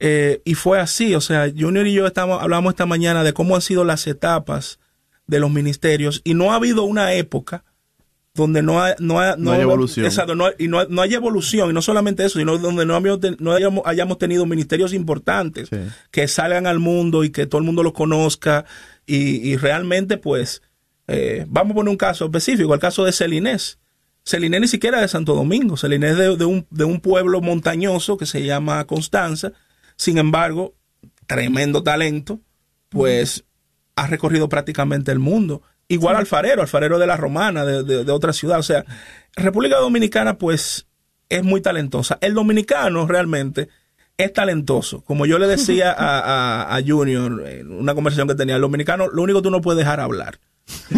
Eh, 0.03 0.41
y 0.45 0.55
fue 0.55 0.79
así, 0.79 1.13
o 1.13 1.21
sea, 1.21 1.47
Junior 1.55 1.85
y 1.85 1.93
yo 1.93 2.07
estamos, 2.07 2.41
hablamos 2.41 2.71
esta 2.71 2.87
mañana 2.87 3.23
de 3.23 3.33
cómo 3.33 3.53
han 3.53 3.61
sido 3.61 3.83
las 3.83 4.07
etapas 4.07 4.79
de 5.27 5.39
los 5.39 5.51
ministerios 5.51 6.21
y 6.23 6.33
no 6.33 6.51
ha 6.51 6.55
habido 6.55 6.85
una 6.85 7.13
época 7.13 7.63
donde 8.33 8.63
no 8.63 8.81
hay, 8.81 8.95
no 8.97 9.19
hay, 9.19 9.35
No 9.37 9.51
hay 9.51 9.61
evolución. 9.61 10.07
Exacto, 10.07 10.33
no 10.33 10.47
y 10.57 10.67
no, 10.67 10.85
no 10.85 11.03
hay 11.03 11.13
evolución, 11.13 11.69
y 11.69 11.73
no 11.73 11.83
solamente 11.83 12.25
eso, 12.25 12.39
sino 12.39 12.57
donde 12.57 12.83
no, 12.83 12.95
habíamos 12.95 13.19
no 13.39 13.53
hayamos, 13.53 13.83
hayamos 13.85 14.17
tenido 14.17 14.47
ministerios 14.47 14.91
importantes 14.91 15.69
que 16.09 16.27
salgan 16.27 16.65
al 16.65 16.79
mundo 16.79 17.23
y 17.23 17.29
que 17.29 17.45
todo 17.45 17.59
el 17.59 17.65
mundo 17.65 17.83
los 17.83 17.93
conozca, 17.93 18.65
y, 19.05 19.51
y 19.51 19.55
realmente, 19.55 20.17
pues, 20.17 20.63
eh, 21.07 21.45
vamos 21.47 21.73
a 21.73 21.75
poner 21.75 21.91
un 21.91 21.97
caso 21.97 22.25
específico, 22.25 22.73
el 22.73 22.79
caso 22.79 23.05
de 23.05 23.11
Celinés. 23.11 23.77
Celinés 24.25 24.61
ni 24.61 24.67
siquiera 24.67 24.97
es 24.97 25.03
de 25.03 25.07
Santo 25.09 25.35
Domingo, 25.35 25.77
Celinés 25.77 26.13
es 26.13 26.17
de, 26.17 26.37
de 26.37 26.45
un, 26.45 26.65
de 26.71 26.85
un 26.85 27.01
pueblo 27.01 27.39
montañoso 27.41 28.17
que 28.17 28.25
se 28.25 28.43
llama 28.43 28.85
Constanza, 28.85 29.51
sin 30.01 30.17
embargo, 30.17 30.73
tremendo 31.27 31.83
talento, 31.83 32.39
pues 32.89 33.43
ha 33.95 34.07
recorrido 34.07 34.49
prácticamente 34.49 35.11
el 35.11 35.19
mundo. 35.19 35.61
Igual 35.87 36.15
Alfarero, 36.15 36.63
Alfarero 36.63 36.97
de 36.97 37.05
la 37.05 37.17
Romana, 37.17 37.63
de, 37.65 37.83
de- 37.83 38.03
de 38.03 38.11
otra 38.11 38.33
ciudad. 38.33 38.57
O 38.57 38.63
sea, 38.63 38.83
República 39.35 39.77
Dominicana, 39.77 40.39
pues, 40.39 40.87
es 41.29 41.43
muy 41.43 41.61
talentosa. 41.61 42.17
El 42.21 42.33
dominicano 42.33 43.05
realmente 43.05 43.69
es 44.17 44.33
talentoso. 44.33 45.01
Como 45.01 45.27
yo 45.27 45.37
le 45.37 45.45
decía 45.45 45.91
a, 45.97 46.19
a- 46.63 46.75
a 46.75 46.81
Junior 46.83 47.47
en 47.47 47.71
una 47.71 47.93
conversación 47.93 48.27
que 48.27 48.33
tenía, 48.33 48.55
el 48.55 48.61
dominicano, 48.61 49.07
lo 49.07 49.21
único 49.21 49.39
que 49.39 49.43
tú 49.43 49.51
no 49.51 49.61
puedes 49.61 49.77
dejar 49.77 49.99
hablar. 49.99 50.39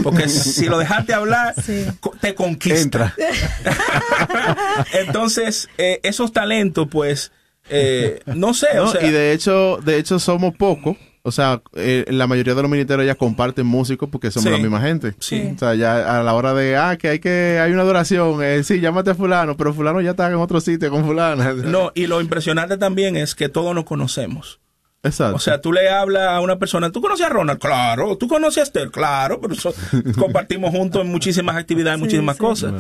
Porque 0.02 0.30
si 0.30 0.68
lo 0.68 0.78
dejaste 0.78 1.14
hablar, 1.14 1.56
te 2.22 2.36
conquista. 2.36 3.14
Entonces, 4.94 5.68
eh, 5.78 6.00
esos 6.04 6.32
talentos, 6.32 6.88
pues, 6.90 7.32
eh, 7.70 8.20
no 8.26 8.54
sé, 8.54 8.80
o 8.80 8.88
sea, 8.88 9.06
y 9.06 9.12
de 9.12 9.34
hecho, 9.34 9.80
de 9.84 9.98
hecho 9.98 10.20
somos 10.20 10.56
pocos. 10.56 10.98
O 11.26 11.32
sea, 11.32 11.62
eh, 11.76 12.04
la 12.10 12.28
mayoría 12.28 12.54
de 12.54 12.62
los 12.64 12.70
militares 12.70 13.06
ya 13.08 13.16
comparten 13.16 13.66
músicos 13.66 14.10
porque 14.10 14.30
somos 14.30 14.44
Sí. 14.44 14.52
la 14.52 14.58
misma 14.58 14.82
gente. 14.82 15.14
Sí. 15.20 15.54
O 15.56 15.58
sea, 15.58 15.74
ya 15.74 16.20
a 16.20 16.22
la 16.22 16.34
hora 16.34 16.54
de, 16.54 16.76
ah, 16.76 16.98
que 16.98 17.08
hay 17.08 17.20
que, 17.20 17.60
hay 17.64 17.72
una 17.72 17.84
adoración, 17.84 18.44
eh, 18.44 18.62
sí, 18.66 18.82
llámate 18.82 19.12
a 19.12 19.16
fulano, 19.16 19.56
pero 19.56 19.74
fulano 19.74 20.02
ya 20.02 20.10
está 20.12 20.28
en 20.28 20.36
otro 20.36 20.60
sitio 20.60 20.90
con 20.92 21.06
fulana. 21.06 21.54
No, 21.64 21.94
y 21.96 22.08
lo 22.08 22.20
impresionante 22.20 22.78
también 22.78 23.16
es 23.16 23.36
que 23.36 23.48
todos 23.48 23.74
nos 23.74 23.86
conocemos. 23.86 24.60
Exacto. 25.02 25.36
O 25.38 25.40
sea, 25.40 25.60
tú 25.62 25.72
le 25.72 25.90
hablas 25.90 26.30
a 26.30 26.40
una 26.42 26.60
persona, 26.60 26.90
¿tú 26.92 27.02
conoces 27.02 27.26
a 27.26 27.30
Ronald? 27.30 27.60
Claro. 27.60 28.18
¿Tú 28.18 28.28
conoces 28.30 28.58
a 28.60 28.64
Esther? 28.64 28.90
Claro, 28.92 29.40
pero 29.42 29.56
compartimos 30.18 30.72
juntos 30.72 31.02
en 31.04 31.08
muchísimas 31.12 31.56
actividades, 31.56 32.00
Sí, 32.00 32.04
muchísimas 32.04 32.36
sí. 32.36 32.42
cosas. 32.42 32.74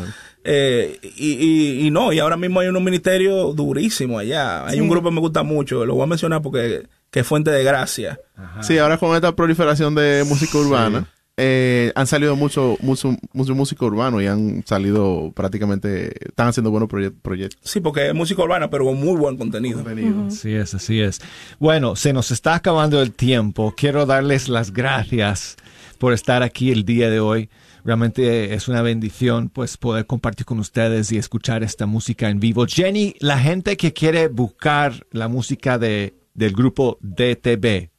Eh, 0.43 0.99
y, 1.15 1.31
y- 1.33 1.87
y 1.87 1.91
no, 1.91 2.11
y 2.11 2.19
ahora 2.19 2.35
mismo 2.37 2.59
hay 2.59 2.67
unos 2.67 2.81
ministerios 2.81 3.55
durísimos 3.55 4.19
allá. 4.21 4.65
Hay 4.65 4.75
Sí. 4.75 4.81
un 4.81 4.89
grupo 4.89 5.09
que 5.09 5.15
me 5.15 5.21
gusta 5.21 5.43
mucho, 5.43 5.85
lo 5.85 5.95
voy 5.95 6.03
a 6.03 6.07
mencionar 6.07 6.41
porque 6.41 6.83
que 7.11 7.19
es 7.21 7.27
fuente 7.27 7.51
de 7.51 7.63
gracia. 7.63 8.19
Sí, 8.61 8.77
ahora 8.79 8.97
con 8.97 9.15
esta 9.15 9.35
proliferación 9.35 9.93
de 9.95 10.25
música 10.27 10.57
urbana, 10.57 11.07
eh, 11.37 11.91
han 11.95 12.07
salido 12.07 12.35
muchos 12.35 12.79
mucho, 12.81 13.15
mucho 13.33 13.55
músicos 13.55 13.87
urbanos 13.91 14.21
y 14.21 14.27
han 14.27 14.63
salido 14.67 15.31
prácticamente, 15.35 16.11
están 16.27 16.47
haciendo 16.47 16.71
buenos 16.71 16.89
proye- 16.89 17.13
proyectos. 17.21 17.59
Sí, 17.63 17.79
porque 17.79 18.07
es 18.07 18.13
música 18.15 18.41
urbana, 18.43 18.69
pero 18.69 18.85
con 18.85 18.99
muy 18.99 19.15
buen 19.15 19.37
contenido. 19.37 19.83
Así 20.27 20.53
es, 20.53 20.73
así 20.73 21.01
es. 21.01 21.21
Bueno, 21.59 21.95
se 21.95 22.13
nos 22.13 22.31
está 22.31 22.55
acabando 22.55 23.01
el 23.01 23.11
tiempo. 23.13 23.73
Quiero 23.77 24.05
darles 24.05 24.49
las 24.49 24.73
gracias 24.73 25.55
por 25.99 26.13
estar 26.13 26.43
aquí 26.43 26.71
el 26.71 26.83
día 26.83 27.09
de 27.09 27.19
hoy. 27.19 27.49
Realmente 27.85 28.53
es 28.53 28.67
una 28.67 28.81
bendición 28.81 29.49
pues 29.49 29.77
poder 29.77 30.05
compartir 30.05 30.45
con 30.45 30.59
ustedes 30.59 31.11
y 31.11 31.17
escuchar 31.17 31.63
esta 31.63 31.85
música 31.85 32.29
en 32.29 32.39
vivo. 32.39 32.65
Jenny, 32.67 33.15
la 33.19 33.37
gente 33.37 33.75
que 33.77 33.91
quiere 33.93 34.27
buscar 34.29 35.05
la 35.11 35.27
música 35.27 35.77
de, 35.77 36.13
del 36.33 36.53
grupo 36.53 36.97
DTB, 37.01 37.59
¿qué 37.61 37.91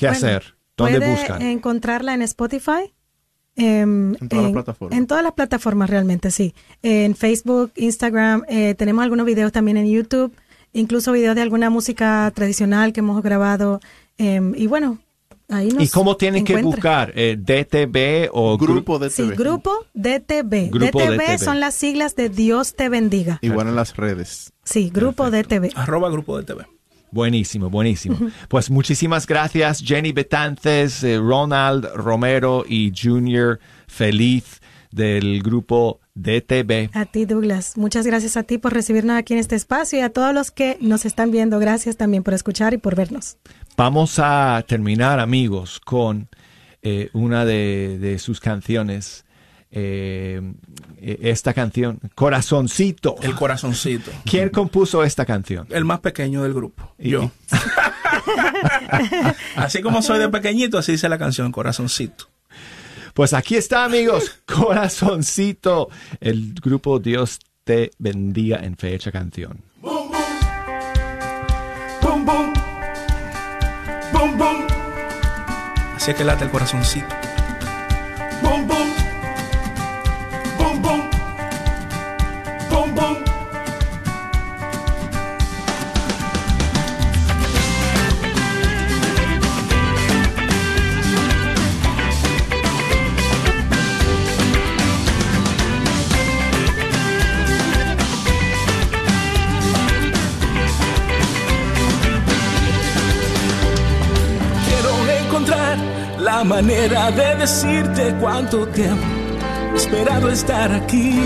Bueno, 0.00 0.12
hacer? 0.12 0.56
¿Dónde 0.76 0.98
puede 0.98 1.10
buscan? 1.10 1.42
encontrarla 1.42 2.14
en 2.14 2.22
Spotify. 2.22 2.92
em, 3.56 4.14
En 4.20 4.28
todas 4.28 4.44
las 4.44 4.52
plataformas. 4.52 4.98
En 4.98 5.06
todas 5.06 5.22
las 5.22 5.32
plataformas 5.34 5.90
realmente, 5.90 6.30
sí. 6.30 6.54
En 6.82 7.14
Facebook, 7.14 7.72
Instagram, 7.76 8.42
eh, 8.48 8.74
tenemos 8.74 9.02
algunos 9.04 9.26
videos 9.26 9.52
también 9.52 9.76
en 9.76 9.86
YouTube, 9.86 10.34
incluso 10.72 11.12
videos 11.12 11.36
de 11.36 11.42
alguna 11.42 11.70
música 11.70 12.32
tradicional 12.34 12.92
que 12.92 13.00
hemos 13.00 13.22
grabado. 13.22 13.80
em, 14.18 14.54
y 14.56 14.66
bueno, 14.66 14.98
ahí 15.54 15.68
nos 15.68 15.82
¿Y 15.84 15.88
cómo 15.88 16.16
tienen 16.16 16.44
que 16.44 16.60
buscar? 16.62 17.12
Eh, 17.14 17.36
¿DTB 17.38 18.28
o 18.32 18.58
Grupo 18.58 18.98
gru- 18.98 19.10
Sí, 19.10 19.22
Grupo 19.36 19.86
DTB. 19.94 20.70
Grupo 20.70 21.00
DTB, 21.00 21.16
DTB. 21.16 21.38
son 21.38 21.60
las 21.60 21.74
siglas 21.74 22.16
de 22.16 22.28
Dios 22.28 22.74
te 22.74 22.88
bendiga. 22.88 23.38
Igual 23.42 23.68
en 23.68 23.76
las 23.76 23.96
redes. 23.96 24.52
Sí, 24.64 24.90
Grupo 24.92 25.30
DTB. 25.30 25.70
Arroba 25.76 26.10
Grupo 26.10 26.40
DTV. 26.40 26.64
Buenísimo, 27.10 27.70
buenísimo. 27.70 28.18
Pues 28.48 28.70
muchísimas 28.70 29.26
gracias, 29.26 29.80
Jenny 29.84 30.12
Betances, 30.12 31.02
eh, 31.04 31.18
Ronald 31.18 31.86
Romero 31.94 32.64
y 32.68 32.92
Junior 32.94 33.60
Feliz 33.86 34.60
del 34.90 35.42
grupo 35.42 36.00
DTB. 36.14 36.90
A 36.96 37.06
ti, 37.06 37.24
Douglas. 37.24 37.76
Muchas 37.76 38.06
gracias 38.06 38.36
a 38.36 38.44
ti 38.44 38.58
por 38.58 38.72
recibirnos 38.72 39.16
aquí 39.16 39.32
en 39.34 39.40
este 39.40 39.56
espacio 39.56 39.98
y 39.98 40.02
a 40.02 40.10
todos 40.10 40.32
los 40.32 40.50
que 40.50 40.78
nos 40.80 41.04
están 41.04 41.30
viendo. 41.30 41.58
Gracias 41.58 41.96
también 41.96 42.22
por 42.22 42.34
escuchar 42.34 42.72
y 42.74 42.78
por 42.78 42.94
vernos. 42.94 43.36
Vamos 43.76 44.18
a 44.18 44.64
terminar, 44.68 45.18
amigos, 45.18 45.80
con 45.80 46.28
eh, 46.82 47.10
una 47.12 47.44
de, 47.44 47.98
de 48.00 48.18
sus 48.18 48.40
canciones. 48.40 49.24
Eh, 49.76 50.40
eh, 50.98 51.18
esta 51.22 51.52
canción, 51.52 51.98
Corazoncito. 52.14 53.16
El 53.22 53.34
corazoncito. 53.34 54.12
¿Quién 54.24 54.50
compuso 54.50 55.02
esta 55.02 55.26
canción? 55.26 55.66
El 55.70 55.84
más 55.84 55.98
pequeño 55.98 56.44
del 56.44 56.54
grupo. 56.54 56.94
Y- 56.96 57.10
Yo. 57.10 57.32
así 59.56 59.82
como 59.82 60.00
soy 60.00 60.20
de 60.20 60.28
pequeñito, 60.28 60.78
así 60.78 60.92
dice 60.92 61.08
la 61.08 61.18
canción, 61.18 61.50
corazoncito. 61.50 62.28
Pues 63.14 63.32
aquí 63.32 63.54
está, 63.56 63.84
amigos, 63.84 64.42
Corazoncito. 64.46 65.88
El 66.20 66.52
grupo 66.54 66.98
Dios 66.98 67.38
te 67.62 67.92
bendiga 67.98 68.58
en 68.58 68.76
fecha 68.76 69.12
canción. 69.12 69.62
Boom, 69.80 70.10
boom. 70.10 70.24
Boom, 74.12 74.38
boom. 74.38 74.66
Así 75.94 76.10
es 76.10 76.16
que 76.16 76.24
late 76.24 76.44
el 76.44 76.50
corazoncito. 76.50 77.06
Manera 106.54 107.10
de 107.10 107.34
decirte 107.34 108.14
cuánto 108.20 108.64
tiempo 108.68 109.04
he 109.72 109.76
esperado 109.76 110.30
estar 110.30 110.72
aquí. 110.72 111.18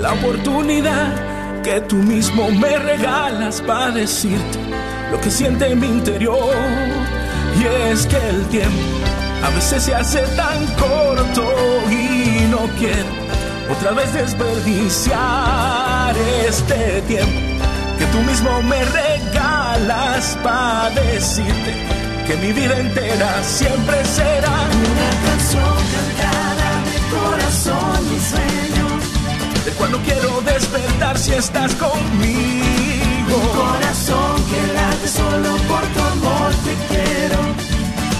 La 0.00 0.12
oportunidad 0.12 1.60
que 1.64 1.80
tú 1.80 1.96
mismo 1.96 2.48
me 2.52 2.78
regalas 2.78 3.60
para 3.60 3.90
decirte 3.90 4.60
lo 5.10 5.20
que 5.20 5.32
siente 5.32 5.66
en 5.66 5.80
mi 5.80 5.88
interior. 5.88 6.54
Y 7.58 7.64
es 7.90 8.06
que 8.06 8.18
el 8.28 8.44
tiempo 8.50 8.78
a 9.42 9.50
veces 9.50 9.82
se 9.82 9.96
hace 9.96 10.20
tan 10.36 10.64
corto 10.76 11.52
y 11.90 12.46
no 12.52 12.68
quiero 12.78 13.10
otra 13.68 13.90
vez 13.92 14.14
desperdiciar 14.14 16.14
este 16.48 17.02
tiempo 17.08 17.40
que 17.98 18.06
tú 18.12 18.18
mismo 18.30 18.62
me 18.62 18.84
regalas 18.84 20.38
para 20.44 20.90
decirte 20.90 21.93
que 22.26 22.36
mi 22.36 22.52
vida 22.52 22.78
entera 22.78 23.42
siempre 23.42 24.04
será 24.04 24.50
Una 24.50 25.10
canción 25.26 25.76
cantada 25.94 26.70
de 26.90 26.98
corazón 27.16 28.00
y 28.16 28.20
sueños. 28.32 29.64
de 29.64 29.70
cuando 29.72 29.98
quiero 29.98 30.40
despertar 30.42 31.18
si 31.18 31.32
estás 31.32 31.74
conmigo. 31.74 33.36
Un 33.36 33.48
corazón 33.48 34.34
que 34.50 34.72
late 34.72 35.08
solo 35.08 35.56
por 35.68 35.82
tu 35.94 36.00
amor 36.14 36.50
te 36.64 36.74
quiero. 36.88 37.40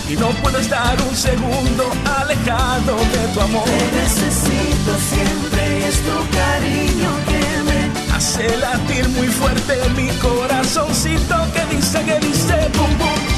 Y 0.08 0.16
no 0.16 0.28
puedo 0.42 0.58
estar 0.58 0.96
un 1.08 1.16
segundo 1.16 1.84
alejado 2.20 2.96
de 3.14 3.22
tu 3.32 3.40
amor. 3.40 3.64
Te 3.64 3.84
necesito 4.02 4.90
siempre 5.12 5.88
es 5.88 5.96
tu 6.08 6.16
cariño 6.38 7.10
que 7.28 7.42
me 7.68 8.14
Hace 8.14 8.56
latir 8.58 9.08
muy 9.10 9.28
fuerte 9.28 9.74
mi 9.96 10.08
corazoncito 10.18 11.36
que 11.54 11.76
dice, 11.76 12.02
que 12.04 12.18
dice, 12.26 12.54
bum 12.76 12.98
bum 12.98 13.33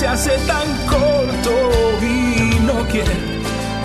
se 0.00 0.06
hace 0.06 0.30
tan 0.46 0.66
corto 0.86 1.50
y 2.00 2.58
no 2.60 2.86
quiere 2.88 3.39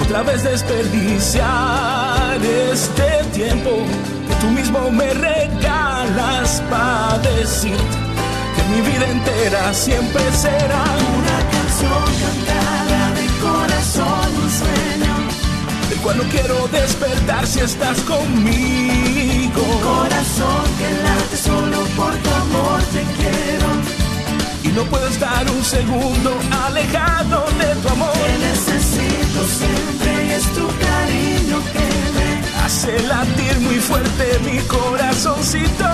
otra 0.05 0.21
vez 0.21 0.43
desperdiciar 0.43 2.37
este 2.71 3.23
tiempo 3.33 3.71
que 4.27 4.35
tú 4.35 4.47
mismo 4.51 4.91
me 4.91 5.11
regalas 5.13 6.61
para 6.69 7.17
decir 7.19 7.75
que 8.55 8.63
mi 8.69 8.81
vida 8.81 9.09
entera 9.09 9.73
siempre 9.73 10.21
será 10.31 10.83
una 11.17 11.37
canción 11.55 12.05
cantada 12.21 13.13
de 13.15 13.25
corazón, 13.41 14.29
un 14.43 14.51
sueño 14.51 15.15
del 15.89 15.99
cual 15.99 16.17
no 16.17 16.23
quiero 16.25 16.67
despertar 16.67 17.47
si 17.47 17.61
estás 17.61 17.99
conmigo. 18.01 19.61
Un 19.61 19.81
corazón 19.81 20.65
que 20.77 20.89
late 21.03 21.37
solo 21.37 21.79
por 21.97 22.13
tu 22.15 22.29
amor 22.29 22.79
te 22.93 23.01
quiero. 23.17 23.67
Y 24.63 24.67
no 24.67 24.83
puedo 24.83 25.07
estar 25.07 25.49
un 25.49 25.63
segundo 25.63 26.37
alejado 26.67 27.45
de 27.59 27.75
tu 27.81 27.89
amor. 27.89 28.15
Siempre 29.47 30.35
es 30.35 30.43
tu 30.53 30.67
cariño 30.67 31.61
que 31.71 31.87
me 32.17 32.63
hace 32.63 32.99
latir 33.03 33.59
muy 33.59 33.75
fuerte 33.75 34.39
mi 34.43 34.57
corazoncito. 34.61 35.85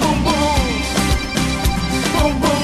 Bum. 0.00 0.22
Bum, 2.14 2.40
bum. 2.40 2.40
Bum, 2.40 2.61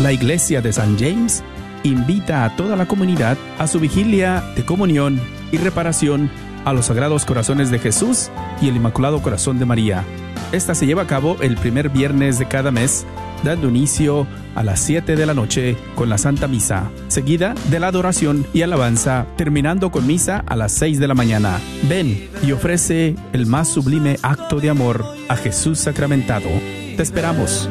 La 0.00 0.12
iglesia 0.12 0.60
de 0.60 0.72
San 0.72 0.98
James 0.98 1.44
invita 1.84 2.44
a 2.44 2.56
toda 2.56 2.74
la 2.74 2.86
comunidad 2.86 3.38
a 3.58 3.66
su 3.68 3.78
vigilia 3.78 4.42
de 4.56 4.64
comunión 4.64 5.20
y 5.52 5.58
reparación 5.58 6.30
a 6.64 6.72
los 6.72 6.86
Sagrados 6.86 7.24
Corazones 7.24 7.70
de 7.70 7.78
Jesús 7.78 8.30
y 8.60 8.68
el 8.68 8.76
Inmaculado 8.76 9.22
Corazón 9.22 9.58
de 9.58 9.66
María. 9.66 10.04
Esta 10.50 10.74
se 10.74 10.86
lleva 10.86 11.02
a 11.02 11.06
cabo 11.06 11.36
el 11.40 11.56
primer 11.56 11.90
viernes 11.90 12.38
de 12.38 12.48
cada 12.48 12.72
mes, 12.72 13.06
dando 13.44 13.68
inicio 13.68 14.26
a 14.56 14.64
las 14.64 14.80
7 14.80 15.14
de 15.14 15.26
la 15.26 15.34
noche 15.34 15.76
con 15.94 16.08
la 16.08 16.18
Santa 16.18 16.48
Misa, 16.48 16.90
seguida 17.08 17.54
de 17.70 17.78
la 17.78 17.88
adoración 17.88 18.46
y 18.52 18.62
alabanza, 18.62 19.26
terminando 19.36 19.92
con 19.92 20.06
misa 20.06 20.42
a 20.46 20.56
las 20.56 20.72
6 20.72 20.98
de 20.98 21.08
la 21.08 21.14
mañana. 21.14 21.60
Ven 21.88 22.30
y 22.42 22.50
ofrece 22.52 23.14
el 23.32 23.46
más 23.46 23.68
sublime 23.68 24.18
acto 24.22 24.58
de 24.58 24.70
amor 24.70 25.04
a 25.28 25.36
Jesús 25.36 25.78
sacramentado. 25.78 26.48
Te 26.96 27.02
esperamos. 27.02 27.68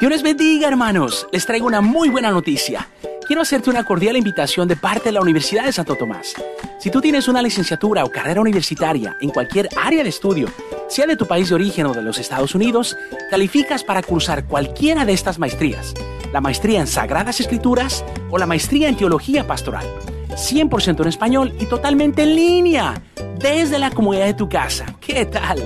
Dios 0.00 0.12
les 0.12 0.22
bendiga, 0.22 0.66
hermanos. 0.66 1.28
Les 1.30 1.44
traigo 1.44 1.66
una 1.66 1.82
muy 1.82 2.08
buena 2.08 2.30
noticia. 2.30 2.88
Quiero 3.26 3.42
hacerte 3.42 3.68
una 3.68 3.84
cordial 3.84 4.16
invitación 4.16 4.66
de 4.66 4.74
parte 4.74 5.10
de 5.10 5.12
la 5.12 5.20
Universidad 5.20 5.66
de 5.66 5.72
Santo 5.72 5.94
Tomás. 5.94 6.32
Si 6.78 6.90
tú 6.90 7.02
tienes 7.02 7.28
una 7.28 7.42
licenciatura 7.42 8.02
o 8.02 8.10
carrera 8.10 8.40
universitaria 8.40 9.18
en 9.20 9.28
cualquier 9.28 9.68
área 9.76 10.02
de 10.02 10.08
estudio, 10.08 10.48
sea 10.88 11.06
de 11.06 11.18
tu 11.18 11.26
país 11.26 11.50
de 11.50 11.54
origen 11.56 11.84
o 11.84 11.92
de 11.92 12.00
los 12.00 12.18
Estados 12.18 12.54
Unidos, 12.54 12.96
calificas 13.30 13.84
para 13.84 14.02
cursar 14.02 14.46
cualquiera 14.46 15.04
de 15.04 15.12
estas 15.12 15.38
maestrías. 15.38 15.92
La 16.32 16.40
maestría 16.40 16.80
en 16.80 16.86
Sagradas 16.86 17.38
Escrituras 17.38 18.02
o 18.30 18.38
la 18.38 18.46
maestría 18.46 18.88
en 18.88 18.96
Teología 18.96 19.46
Pastoral. 19.46 19.86
100% 20.30 21.02
en 21.02 21.08
español 21.08 21.52
y 21.60 21.66
totalmente 21.66 22.22
en 22.22 22.36
línea, 22.36 23.02
desde 23.38 23.78
la 23.78 23.90
comodidad 23.90 24.24
de 24.24 24.34
tu 24.34 24.48
casa. 24.48 24.86
¿Qué 24.98 25.26
tal? 25.26 25.62